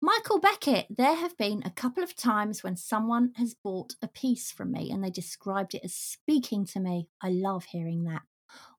Michael 0.00 0.38
Beckett, 0.38 0.86
there 0.90 1.16
have 1.16 1.36
been 1.38 1.62
a 1.64 1.70
couple 1.70 2.02
of 2.02 2.14
times 2.14 2.62
when 2.62 2.76
someone 2.76 3.32
has 3.36 3.54
bought 3.54 3.94
a 4.02 4.08
piece 4.08 4.52
from 4.52 4.72
me 4.72 4.90
and 4.90 5.02
they 5.02 5.10
described 5.10 5.74
it 5.74 5.80
as 5.84 5.94
speaking 5.94 6.66
to 6.66 6.80
me. 6.80 7.08
I 7.22 7.30
love 7.30 7.64
hearing 7.64 8.04
that. 8.04 8.22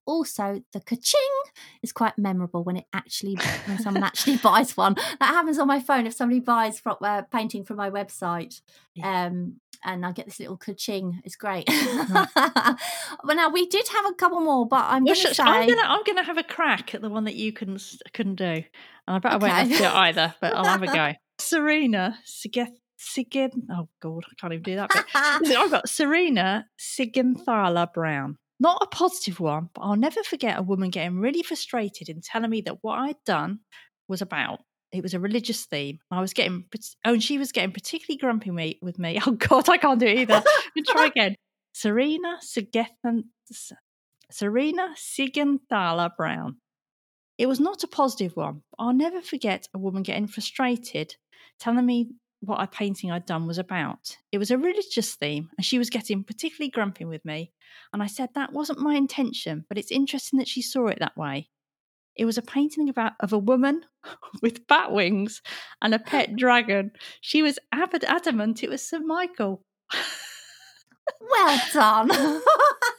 Also, 0.08 0.62
the 0.72 0.80
ka-ching 0.80 1.20
is 1.82 1.92
quite 1.92 2.16
memorable 2.16 2.64
when 2.64 2.78
it 2.78 2.86
actually 2.94 3.36
when 3.66 3.78
someone 3.78 4.02
actually 4.02 4.36
buys 4.42 4.74
one. 4.74 4.94
That 4.94 5.34
happens 5.34 5.58
on 5.58 5.68
my 5.68 5.80
phone 5.80 6.06
if 6.06 6.14
somebody 6.14 6.40
buys 6.40 6.80
from, 6.80 6.96
uh, 7.02 7.22
painting 7.30 7.62
from 7.62 7.76
my 7.76 7.90
website. 7.90 8.62
Um, 9.04 9.60
and 9.84 10.06
I 10.06 10.12
get 10.12 10.24
this 10.24 10.40
little 10.40 10.56
ka-ching. 10.56 11.20
It's 11.24 11.36
great. 11.36 11.68
well, 11.68 12.26
now 13.36 13.50
we 13.50 13.66
did 13.66 13.86
have 13.88 14.06
a 14.06 14.14
couple 14.14 14.40
more, 14.40 14.66
but 14.66 14.86
I'm 14.86 15.04
well, 15.04 15.14
going 15.14 15.26
to 15.26 15.34
say 15.34 15.42
I'm 15.42 15.68
gonna 15.68 15.86
I'm 15.86 16.02
gonna 16.04 16.24
have 16.24 16.38
a 16.38 16.42
crack 16.42 16.94
at 16.94 17.02
the 17.02 17.10
one 17.10 17.24
that 17.24 17.34
you 17.34 17.52
couldn't 17.52 17.82
couldn't 18.14 18.36
do, 18.36 18.44
and 18.44 18.64
I 19.06 19.18
bet 19.18 19.34
okay. 19.34 19.46
I 19.46 19.48
won't 19.48 19.52
have 19.52 19.68
to 19.68 19.76
do 19.76 19.84
it 19.84 19.94
either. 19.94 20.34
But 20.40 20.56
I'll 20.56 20.64
have 20.64 20.82
a 20.82 20.86
go. 20.86 21.12
Serena 21.38 22.18
Sigeth. 22.24 22.72
Sigin, 22.98 23.52
oh 23.70 23.88
god, 24.00 24.24
I 24.26 24.34
can't 24.40 24.54
even 24.54 24.64
do 24.64 24.74
that. 24.74 24.90
But 24.92 25.06
I've 25.14 25.70
got 25.70 25.88
Serena 25.88 26.66
Sigenthala 26.80 27.92
Brown. 27.92 28.38
Not 28.60 28.82
a 28.82 28.86
positive 28.86 29.40
one, 29.40 29.70
but 29.74 29.82
I'll 29.82 29.96
never 29.96 30.22
forget 30.22 30.58
a 30.58 30.62
woman 30.62 30.90
getting 30.90 31.20
really 31.20 31.42
frustrated 31.42 32.08
and 32.08 32.22
telling 32.22 32.50
me 32.50 32.60
that 32.62 32.78
what 32.82 32.98
I'd 32.98 33.22
done 33.24 33.60
was 34.08 34.22
about 34.22 34.60
it 34.92 35.02
was 35.02 35.14
a 35.14 35.20
religious 35.20 35.66
theme. 35.66 35.98
I 36.10 36.20
was 36.20 36.32
getting, 36.32 36.64
oh, 37.04 37.12
and 37.12 37.22
she 37.22 37.38
was 37.38 37.52
getting 37.52 37.72
particularly 37.72 38.18
grumpy 38.18 38.78
with 38.80 38.98
me. 38.98 39.20
Oh 39.26 39.32
God, 39.32 39.68
I 39.68 39.76
can't 39.76 40.00
do 40.00 40.06
it 40.06 40.18
either. 40.20 40.42
Let 40.76 40.86
try 40.86 41.06
again. 41.06 41.34
Serena 41.72 42.38
Sigethan, 42.42 43.24
Serena 44.30 44.94
Sigenthala 44.96 46.10
Brown. 46.16 46.56
It 47.36 47.46
was 47.46 47.60
not 47.60 47.84
a 47.84 47.88
positive 47.88 48.36
one. 48.36 48.62
I'll 48.78 48.94
never 48.94 49.20
forget 49.20 49.68
a 49.74 49.78
woman 49.78 50.02
getting 50.02 50.26
frustrated, 50.26 51.16
telling 51.60 51.86
me 51.86 52.08
what 52.40 52.62
a 52.62 52.66
painting 52.66 53.10
I'd 53.10 53.26
done 53.26 53.46
was 53.46 53.58
about. 53.58 54.16
It 54.32 54.38
was 54.38 54.50
a 54.50 54.58
religious 54.58 55.14
theme, 55.14 55.50
and 55.56 55.64
she 55.64 55.78
was 55.78 55.90
getting 55.90 56.24
particularly 56.24 56.70
grumpy 56.70 57.04
with 57.04 57.24
me. 57.24 57.52
And 57.92 58.02
I 58.02 58.06
said 58.06 58.30
that 58.34 58.52
wasn't 58.52 58.80
my 58.80 58.94
intention, 58.94 59.64
but 59.68 59.78
it's 59.78 59.90
interesting 59.90 60.38
that 60.38 60.48
she 60.48 60.62
saw 60.62 60.86
it 60.86 60.98
that 61.00 61.16
way. 61.16 61.48
It 62.16 62.24
was 62.24 62.38
a 62.38 62.42
painting 62.42 62.88
about 62.88 63.12
of 63.20 63.32
a 63.32 63.38
woman 63.38 63.82
with 64.42 64.66
bat 64.66 64.92
wings 64.92 65.40
and 65.80 65.94
a 65.94 65.98
pet 65.98 66.36
dragon. 66.36 66.92
She 67.20 67.42
was 67.42 67.58
adamant 67.72 68.62
it 68.62 68.70
was 68.70 68.82
St. 68.82 69.04
Michael. 69.04 69.64
well 71.20 71.60
done. 71.72 72.10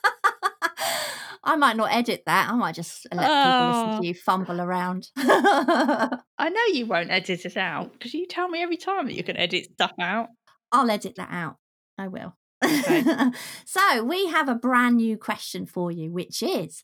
I 1.44 1.56
might 1.56 1.78
not 1.78 1.94
edit 1.94 2.24
that. 2.26 2.50
I 2.50 2.56
might 2.56 2.76
just 2.76 3.08
let 3.14 3.28
people 3.28 3.68
listen 3.68 3.90
to 3.92 3.98
oh. 3.98 4.02
you 4.04 4.14
fumble 4.14 4.60
around. 4.60 5.10
I 5.18 6.50
know 6.50 6.66
you 6.74 6.86
won't 6.86 7.12
edit 7.12 7.46
it 7.46 7.58
out 7.58 7.94
because 7.94 8.14
you 8.14 8.28
tell 8.28 8.50
me 8.50 8.62
every 8.62 8.78
time 8.78 9.06
that 9.06 9.16
you 9.16 9.24
can 9.24 9.38
edit 9.38 9.70
stuff 9.74 9.94
out. 10.00 10.28
I'll 10.72 10.92
edit 10.92 11.16
that 11.16 11.30
out. 11.32 11.56
I 11.98 12.08
will. 12.08 12.36
Okay. 12.64 13.04
so, 13.66 14.04
we 14.04 14.28
have 14.28 14.50
a 14.50 14.56
brand 14.56 14.98
new 14.98 15.18
question 15.18 15.66
for 15.66 15.92
you, 15.92 16.12
which 16.12 16.44
is 16.44 16.84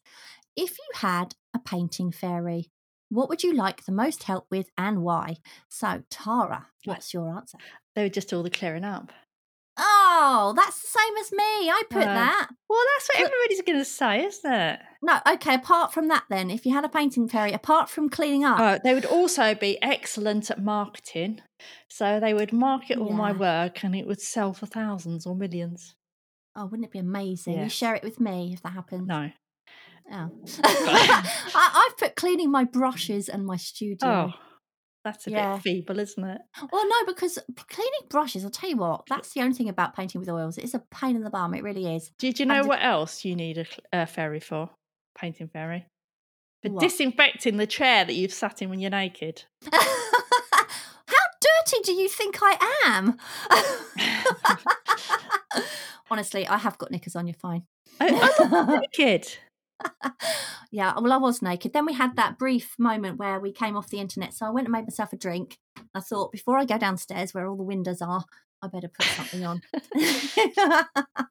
if 0.55 0.77
you 0.77 0.85
had 0.95 1.35
a 1.53 1.59
painting 1.59 2.11
fairy, 2.11 2.71
what 3.09 3.29
would 3.29 3.43
you 3.43 3.53
like 3.53 3.85
the 3.85 3.91
most 3.91 4.23
help 4.23 4.47
with 4.49 4.69
and 4.77 5.01
why? 5.01 5.37
So, 5.69 6.03
Tara, 6.09 6.67
what's 6.85 7.13
your 7.13 7.35
answer? 7.35 7.57
They 7.93 8.03
were 8.03 8.09
just 8.09 8.33
all 8.33 8.43
the 8.43 8.49
clearing 8.49 8.83
up. 8.83 9.11
Oh, 9.77 10.53
that's 10.55 10.81
the 10.81 10.87
same 10.87 11.17
as 11.17 11.31
me. 11.31 11.69
I 11.69 11.83
put 11.89 12.03
uh, 12.03 12.13
that. 12.13 12.47
Well, 12.69 12.83
that's 12.95 13.09
what 13.09 13.25
everybody's 13.25 13.61
going 13.61 13.79
to 13.79 13.85
say, 13.85 14.25
isn't 14.25 14.51
it? 14.51 14.79
No, 15.01 15.19
okay. 15.33 15.55
Apart 15.55 15.93
from 15.93 16.07
that, 16.07 16.23
then, 16.29 16.49
if 16.49 16.65
you 16.65 16.73
had 16.73 16.85
a 16.85 16.89
painting 16.89 17.27
fairy, 17.27 17.51
apart 17.51 17.89
from 17.89 18.09
cleaning 18.09 18.45
up, 18.45 18.59
oh, 18.59 18.79
they 18.83 18.93
would 18.93 19.05
also 19.05 19.53
be 19.53 19.81
excellent 19.81 20.49
at 20.49 20.61
marketing. 20.61 21.41
So 21.89 22.19
they 22.19 22.33
would 22.33 22.53
market 22.53 22.97
all 22.97 23.09
yeah. 23.09 23.15
my 23.15 23.31
work, 23.33 23.83
and 23.83 23.95
it 23.95 24.07
would 24.07 24.21
sell 24.21 24.53
for 24.53 24.65
thousands 24.65 25.25
or 25.25 25.35
millions. 25.35 25.95
Oh, 26.55 26.65
wouldn't 26.65 26.85
it 26.85 26.91
be 26.91 26.99
amazing? 26.99 27.59
You 27.59 27.69
share 27.69 27.95
it 27.95 28.03
with 28.03 28.19
me 28.19 28.51
if 28.53 28.61
that 28.63 28.73
happens. 28.73 29.07
No. 29.07 29.31
Oh. 30.11 30.29
I, 30.63 31.87
have 31.89 31.97
put 31.97 32.15
cleaning 32.15 32.49
my 32.49 32.63
brushes 32.63 33.27
and 33.27 33.45
my 33.45 33.57
studio. 33.57 33.97
Oh. 34.07 34.33
That's 35.05 35.27
a 35.27 35.29
yeah. 35.29 35.53
bit 35.53 35.61
feeble, 35.61 35.99
isn't 35.99 36.23
it? 36.23 36.41
Well, 36.71 36.89
no, 36.89 37.05
because 37.05 37.37
cleaning 37.69 38.07
brushes, 38.09 38.43
I'll 38.43 38.49
tell 38.49 38.71
you 38.71 38.77
what, 38.77 39.03
that's 39.07 39.33
the 39.33 39.41
only 39.41 39.53
thing 39.53 39.69
about 39.69 39.95
painting 39.95 40.19
with 40.19 40.27
oils. 40.27 40.57
It's 40.57 40.73
a 40.73 40.79
pain 40.89 41.15
in 41.15 41.23
the 41.23 41.29
bum. 41.29 41.53
It 41.53 41.61
really 41.61 41.95
is. 41.95 42.11
Did 42.17 42.39
you 42.39 42.47
know 42.47 42.61
and 42.61 42.67
what 42.67 42.83
else 42.83 43.23
you 43.23 43.35
need 43.35 43.59
a, 43.59 43.65
a 43.93 44.07
fairy 44.07 44.39
for? 44.39 44.71
Painting 45.15 45.47
fairy? 45.47 45.85
For 46.63 46.71
what? 46.71 46.81
disinfecting 46.81 47.57
the 47.57 47.67
chair 47.67 48.03
that 48.03 48.13
you've 48.13 48.33
sat 48.33 48.63
in 48.63 48.69
when 48.71 48.79
you're 48.79 48.89
naked. 48.89 49.43
How 49.71 49.79
dirty 51.39 51.83
do 51.83 51.93
you 51.93 52.09
think 52.09 52.39
I 52.41 52.57
am? 52.85 53.17
Honestly, 56.09 56.47
I 56.47 56.57
have 56.57 56.79
got 56.79 56.89
knickers 56.89 57.15
on. 57.15 57.27
You're 57.27 57.35
fine. 57.35 57.61
I, 57.99 58.31
I'm 58.39 58.79
naked 58.81 59.37
yeah, 60.71 60.93
well, 60.99 61.13
I 61.13 61.17
was 61.17 61.41
naked. 61.41 61.73
Then 61.73 61.85
we 61.85 61.93
had 61.93 62.15
that 62.15 62.37
brief 62.37 62.75
moment 62.77 63.17
where 63.17 63.39
we 63.39 63.51
came 63.51 63.75
off 63.77 63.89
the 63.89 63.99
internet. 63.99 64.33
So 64.33 64.45
I 64.45 64.49
went 64.49 64.67
and 64.67 64.71
made 64.71 64.85
myself 64.85 65.13
a 65.13 65.17
drink. 65.17 65.57
I 65.93 65.99
thought 65.99 66.31
before 66.31 66.57
I 66.57 66.65
go 66.65 66.77
downstairs 66.77 67.33
where 67.33 67.47
all 67.47 67.57
the 67.57 67.63
windows 67.63 68.01
are, 68.01 68.23
I 68.61 68.67
better 68.67 68.89
put 68.89 69.05
something 69.05 69.45
on. 69.45 69.61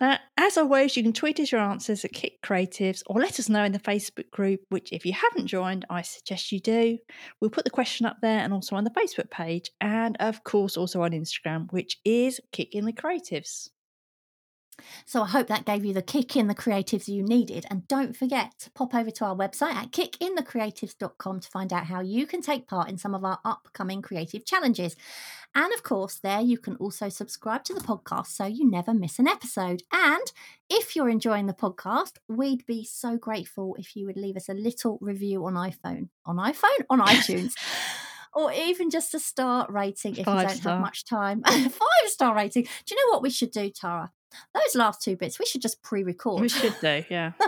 Uh, 0.00 0.18
as 0.36 0.58
always, 0.58 0.96
you 0.96 1.02
can 1.02 1.12
tweet 1.12 1.38
us 1.38 1.52
your 1.52 1.60
answers 1.60 2.04
at 2.04 2.12
Kick 2.12 2.42
Creatives 2.42 3.02
or 3.06 3.20
let 3.20 3.38
us 3.38 3.48
know 3.48 3.64
in 3.64 3.72
the 3.72 3.78
Facebook 3.78 4.28
group, 4.30 4.60
which, 4.68 4.92
if 4.92 5.06
you 5.06 5.12
haven't 5.12 5.46
joined, 5.46 5.84
I 5.88 6.02
suggest 6.02 6.52
you 6.52 6.60
do. 6.60 6.98
We'll 7.40 7.50
put 7.50 7.64
the 7.64 7.70
question 7.70 8.04
up 8.04 8.16
there 8.20 8.40
and 8.40 8.52
also 8.52 8.76
on 8.76 8.84
the 8.84 8.90
Facebook 8.90 9.30
page, 9.30 9.70
and 9.80 10.16
of 10.20 10.42
course, 10.44 10.76
also 10.76 11.02
on 11.02 11.12
Instagram, 11.12 11.72
which 11.72 11.98
is 12.04 12.40
Kick 12.52 12.74
in 12.74 12.84
the 12.86 12.92
Creatives. 12.92 13.68
So 15.06 15.22
I 15.22 15.28
hope 15.28 15.46
that 15.48 15.64
gave 15.64 15.84
you 15.84 15.92
the 15.94 16.02
kick 16.02 16.36
in 16.36 16.48
the 16.48 16.54
creatives 16.54 17.08
you 17.08 17.22
needed. 17.22 17.66
And 17.70 17.86
don't 17.88 18.16
forget 18.16 18.52
to 18.60 18.70
pop 18.72 18.94
over 18.94 19.10
to 19.10 19.24
our 19.24 19.36
website 19.36 19.74
at 19.74 19.90
kickinthecreatives.com 19.92 21.40
to 21.40 21.48
find 21.48 21.72
out 21.72 21.86
how 21.86 22.00
you 22.00 22.26
can 22.26 22.42
take 22.42 22.66
part 22.66 22.88
in 22.88 22.98
some 22.98 23.14
of 23.14 23.24
our 23.24 23.38
upcoming 23.44 24.02
creative 24.02 24.44
challenges. 24.44 24.96
And 25.54 25.72
of 25.72 25.82
course, 25.84 26.18
there 26.22 26.40
you 26.40 26.58
can 26.58 26.74
also 26.76 27.08
subscribe 27.08 27.62
to 27.64 27.74
the 27.74 27.80
podcast 27.80 28.26
so 28.28 28.44
you 28.44 28.68
never 28.68 28.92
miss 28.92 29.18
an 29.18 29.28
episode. 29.28 29.82
And 29.92 30.32
if 30.68 30.96
you're 30.96 31.08
enjoying 31.08 31.46
the 31.46 31.52
podcast, 31.54 32.14
we'd 32.28 32.66
be 32.66 32.84
so 32.84 33.16
grateful 33.16 33.76
if 33.78 33.94
you 33.94 34.06
would 34.06 34.16
leave 34.16 34.36
us 34.36 34.48
a 34.48 34.54
little 34.54 34.98
review 35.00 35.44
on 35.46 35.54
iPhone, 35.54 36.08
on 36.26 36.36
iPhone, 36.36 36.84
on 36.90 36.98
iTunes. 37.06 37.52
or 38.34 38.52
even 38.52 38.90
just 38.90 39.14
a 39.14 39.20
star 39.20 39.66
rating 39.70 40.16
if 40.16 40.24
Five 40.24 40.42
you 40.42 40.48
don't 40.48 40.56
star. 40.56 40.72
have 40.72 40.80
much 40.80 41.04
time. 41.04 41.42
Five 41.46 41.70
star 42.06 42.34
rating. 42.34 42.64
Do 42.64 42.94
you 42.94 42.96
know 43.06 43.12
what 43.12 43.22
we 43.22 43.30
should 43.30 43.52
do, 43.52 43.70
Tara? 43.70 44.10
Those 44.54 44.74
last 44.74 45.02
two 45.02 45.16
bits 45.16 45.38
we 45.38 45.46
should 45.46 45.62
just 45.62 45.82
pre-record. 45.82 46.40
We 46.40 46.48
should 46.48 46.74
do, 46.80 47.04
yeah. 47.08 47.32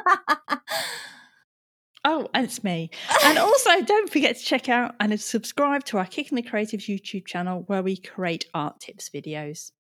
oh, 2.04 2.28
and 2.34 2.44
it's 2.44 2.64
me. 2.64 2.90
And 3.24 3.38
also, 3.38 3.82
don't 3.86 4.10
forget 4.10 4.36
to 4.36 4.44
check 4.44 4.68
out 4.68 4.94
and 5.00 5.18
subscribe 5.20 5.84
to 5.84 5.98
our 5.98 6.06
Kick 6.06 6.30
in 6.30 6.36
the 6.36 6.42
Creatives 6.42 6.88
YouTube 6.88 7.26
channel 7.26 7.64
where 7.66 7.82
we 7.82 7.96
create 7.96 8.46
art 8.54 8.80
tips 8.80 9.10
videos. 9.10 9.72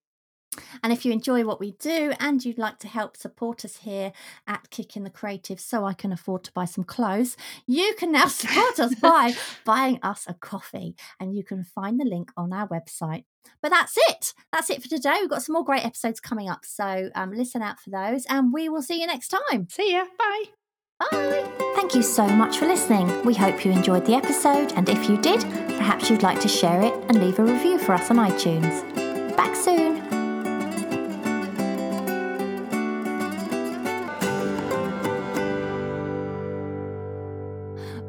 And 0.82 0.92
if 0.92 1.04
you 1.04 1.12
enjoy 1.12 1.44
what 1.44 1.60
we 1.60 1.72
do 1.72 2.12
and 2.18 2.44
you'd 2.44 2.58
like 2.58 2.78
to 2.80 2.88
help 2.88 3.16
support 3.16 3.64
us 3.64 3.78
here 3.78 4.12
at 4.46 4.70
Kick 4.70 4.96
in 4.96 5.04
the 5.04 5.10
Creative 5.10 5.60
so 5.60 5.84
I 5.84 5.92
can 5.92 6.12
afford 6.12 6.44
to 6.44 6.52
buy 6.52 6.64
some 6.64 6.84
clothes, 6.84 7.36
you 7.66 7.94
can 7.98 8.12
now 8.12 8.26
support 8.26 8.80
us 8.80 8.94
by 8.94 9.34
buying 9.64 9.98
us 10.02 10.24
a 10.26 10.34
coffee. 10.34 10.96
And 11.20 11.34
you 11.34 11.44
can 11.44 11.64
find 11.64 12.00
the 12.00 12.04
link 12.04 12.30
on 12.36 12.52
our 12.52 12.68
website. 12.68 13.24
But 13.62 13.70
that's 13.70 13.96
it. 14.08 14.34
That's 14.52 14.70
it 14.70 14.82
for 14.82 14.88
today. 14.88 15.16
We've 15.20 15.30
got 15.30 15.42
some 15.42 15.54
more 15.54 15.64
great 15.64 15.84
episodes 15.84 16.20
coming 16.20 16.48
up. 16.48 16.64
So 16.64 17.10
um, 17.14 17.32
listen 17.32 17.62
out 17.62 17.80
for 17.80 17.90
those 17.90 18.26
and 18.26 18.52
we 18.52 18.68
will 18.68 18.82
see 18.82 19.00
you 19.00 19.06
next 19.06 19.28
time. 19.28 19.68
See 19.70 19.92
ya. 19.92 20.04
Bye. 20.18 20.44
Bye. 20.98 21.44
Thank 21.74 21.94
you 21.94 22.02
so 22.02 22.26
much 22.26 22.58
for 22.58 22.66
listening. 22.66 23.24
We 23.24 23.34
hope 23.34 23.64
you 23.64 23.70
enjoyed 23.70 24.06
the 24.06 24.14
episode. 24.14 24.72
And 24.72 24.88
if 24.88 25.08
you 25.08 25.20
did, 25.20 25.40
perhaps 25.76 26.08
you'd 26.08 26.22
like 26.22 26.40
to 26.40 26.48
share 26.48 26.80
it 26.82 26.94
and 27.08 27.20
leave 27.20 27.38
a 27.38 27.44
review 27.44 27.78
for 27.78 27.92
us 27.92 28.10
on 28.10 28.16
iTunes. 28.16 29.36
Back 29.36 29.54
soon. 29.54 30.02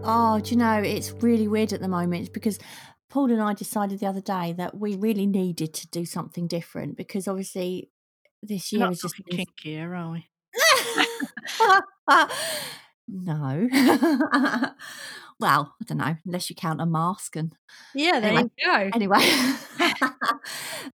Oh, 0.09 0.39
do 0.39 0.51
you 0.51 0.57
know, 0.57 0.81
it's 0.81 1.11
really 1.21 1.49
weird 1.49 1.73
at 1.73 1.81
the 1.81 1.87
moment 1.89 2.31
because 2.31 2.59
Paul 3.09 3.31
and 3.31 3.41
I 3.41 3.53
decided 3.53 3.99
the 3.99 4.07
other 4.07 4.21
day 4.21 4.53
that 4.57 4.77
we 4.77 4.95
really 4.95 5.25
needed 5.25 5.73
to 5.75 5.87
do 5.87 6.05
something 6.05 6.47
different 6.47 6.97
because 6.97 7.27
obviously 7.27 7.89
this 8.43 8.71
year 8.71 8.91
is 8.91 9.01
just 9.01 9.15
kinkier, 9.31 9.97
are 9.97 10.11
we? 10.11 10.27
no. 13.07 13.69
well, 15.39 15.75
I 15.81 15.85
don't 15.85 15.97
know, 15.97 16.15
unless 16.25 16.49
you 16.49 16.55
count 16.55 16.81
a 16.81 16.85
mask 16.85 17.35
and 17.35 17.55
Yeah, 17.93 18.19
there 18.19 18.31
anyway, 18.31 18.49
you 18.57 18.65
go. 18.65 18.89
Anyway. 18.93 19.19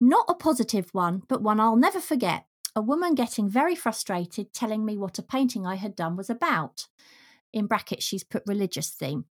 Not 0.00 0.24
a 0.28 0.34
positive 0.34 0.88
one, 0.92 1.22
but 1.28 1.42
one 1.42 1.60
I'll 1.60 1.76
never 1.76 2.00
forget. 2.00 2.46
A 2.74 2.80
woman 2.80 3.14
getting 3.14 3.48
very 3.48 3.74
frustrated 3.74 4.52
telling 4.52 4.84
me 4.84 4.96
what 4.96 5.18
a 5.18 5.22
painting 5.22 5.66
I 5.66 5.74
had 5.74 5.94
done 5.94 6.16
was 6.16 6.30
about 6.30 6.86
in 7.52 7.66
brackets, 7.66 8.04
she's 8.04 8.24
put 8.24 8.42
religious 8.46 8.90
theme, 8.90 9.24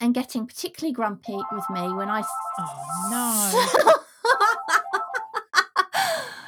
and 0.00 0.14
getting 0.14 0.46
particularly 0.46 0.92
grumpy 0.92 1.36
with 1.52 1.68
me 1.70 1.92
when 1.92 2.08
I. 2.08 2.22
Oh, 2.58 3.08
no. 3.10 3.92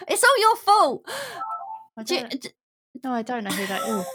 it's 0.08 0.24
all 0.24 0.40
your 0.40 0.56
fault. 0.56 1.06
Do 2.04 2.14
you, 2.14 2.26
no, 3.04 3.12
I 3.12 3.22
don't 3.22 3.44
know 3.44 3.50
who 3.50 3.66
that 3.66 3.88
is. 3.88 4.06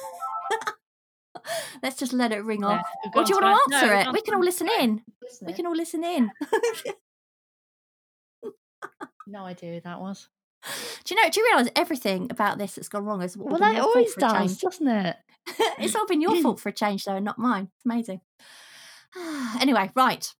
Let's 1.83 1.97
just 1.97 2.13
let 2.13 2.31
it 2.31 2.43
ring 2.43 2.61
yeah, 2.61 2.67
off. 2.67 2.85
Or 3.13 3.21
oh, 3.21 3.23
do 3.23 3.33
you 3.33 3.39
want 3.39 3.59
to 3.69 3.75
answer 3.75 3.93
no, 3.93 3.99
it? 3.99 4.13
We 4.13 4.21
can 4.21 4.35
all 4.35 4.43
listen 4.43 4.69
in. 4.79 5.01
We 5.41 5.53
can 5.53 5.67
all 5.67 5.75
listen 5.75 6.03
in. 6.03 6.31
no 9.27 9.43
idea 9.43 9.73
who 9.73 9.81
that 9.81 9.99
was. 9.99 10.29
Do 11.03 11.13
you 11.13 11.21
know? 11.21 11.29
Do 11.29 11.39
you 11.39 11.47
realise 11.47 11.69
everything 11.75 12.31
about 12.31 12.57
this 12.57 12.75
that's 12.75 12.89
gone 12.89 13.05
wrong 13.05 13.21
is 13.21 13.37
well, 13.37 13.59
that 13.59 13.79
always 13.79 14.15
does, 14.15 14.57
doesn't 14.57 14.87
it? 14.87 15.15
it's 15.79 15.95
all 15.95 16.07
been 16.07 16.21
your 16.21 16.35
fault 16.41 16.59
for 16.59 16.69
a 16.69 16.73
change, 16.73 17.05
though, 17.05 17.15
and 17.15 17.25
not 17.25 17.37
mine. 17.37 17.69
It's 17.75 17.85
amazing. 17.85 18.21
anyway, 19.61 19.91
right. 19.95 20.33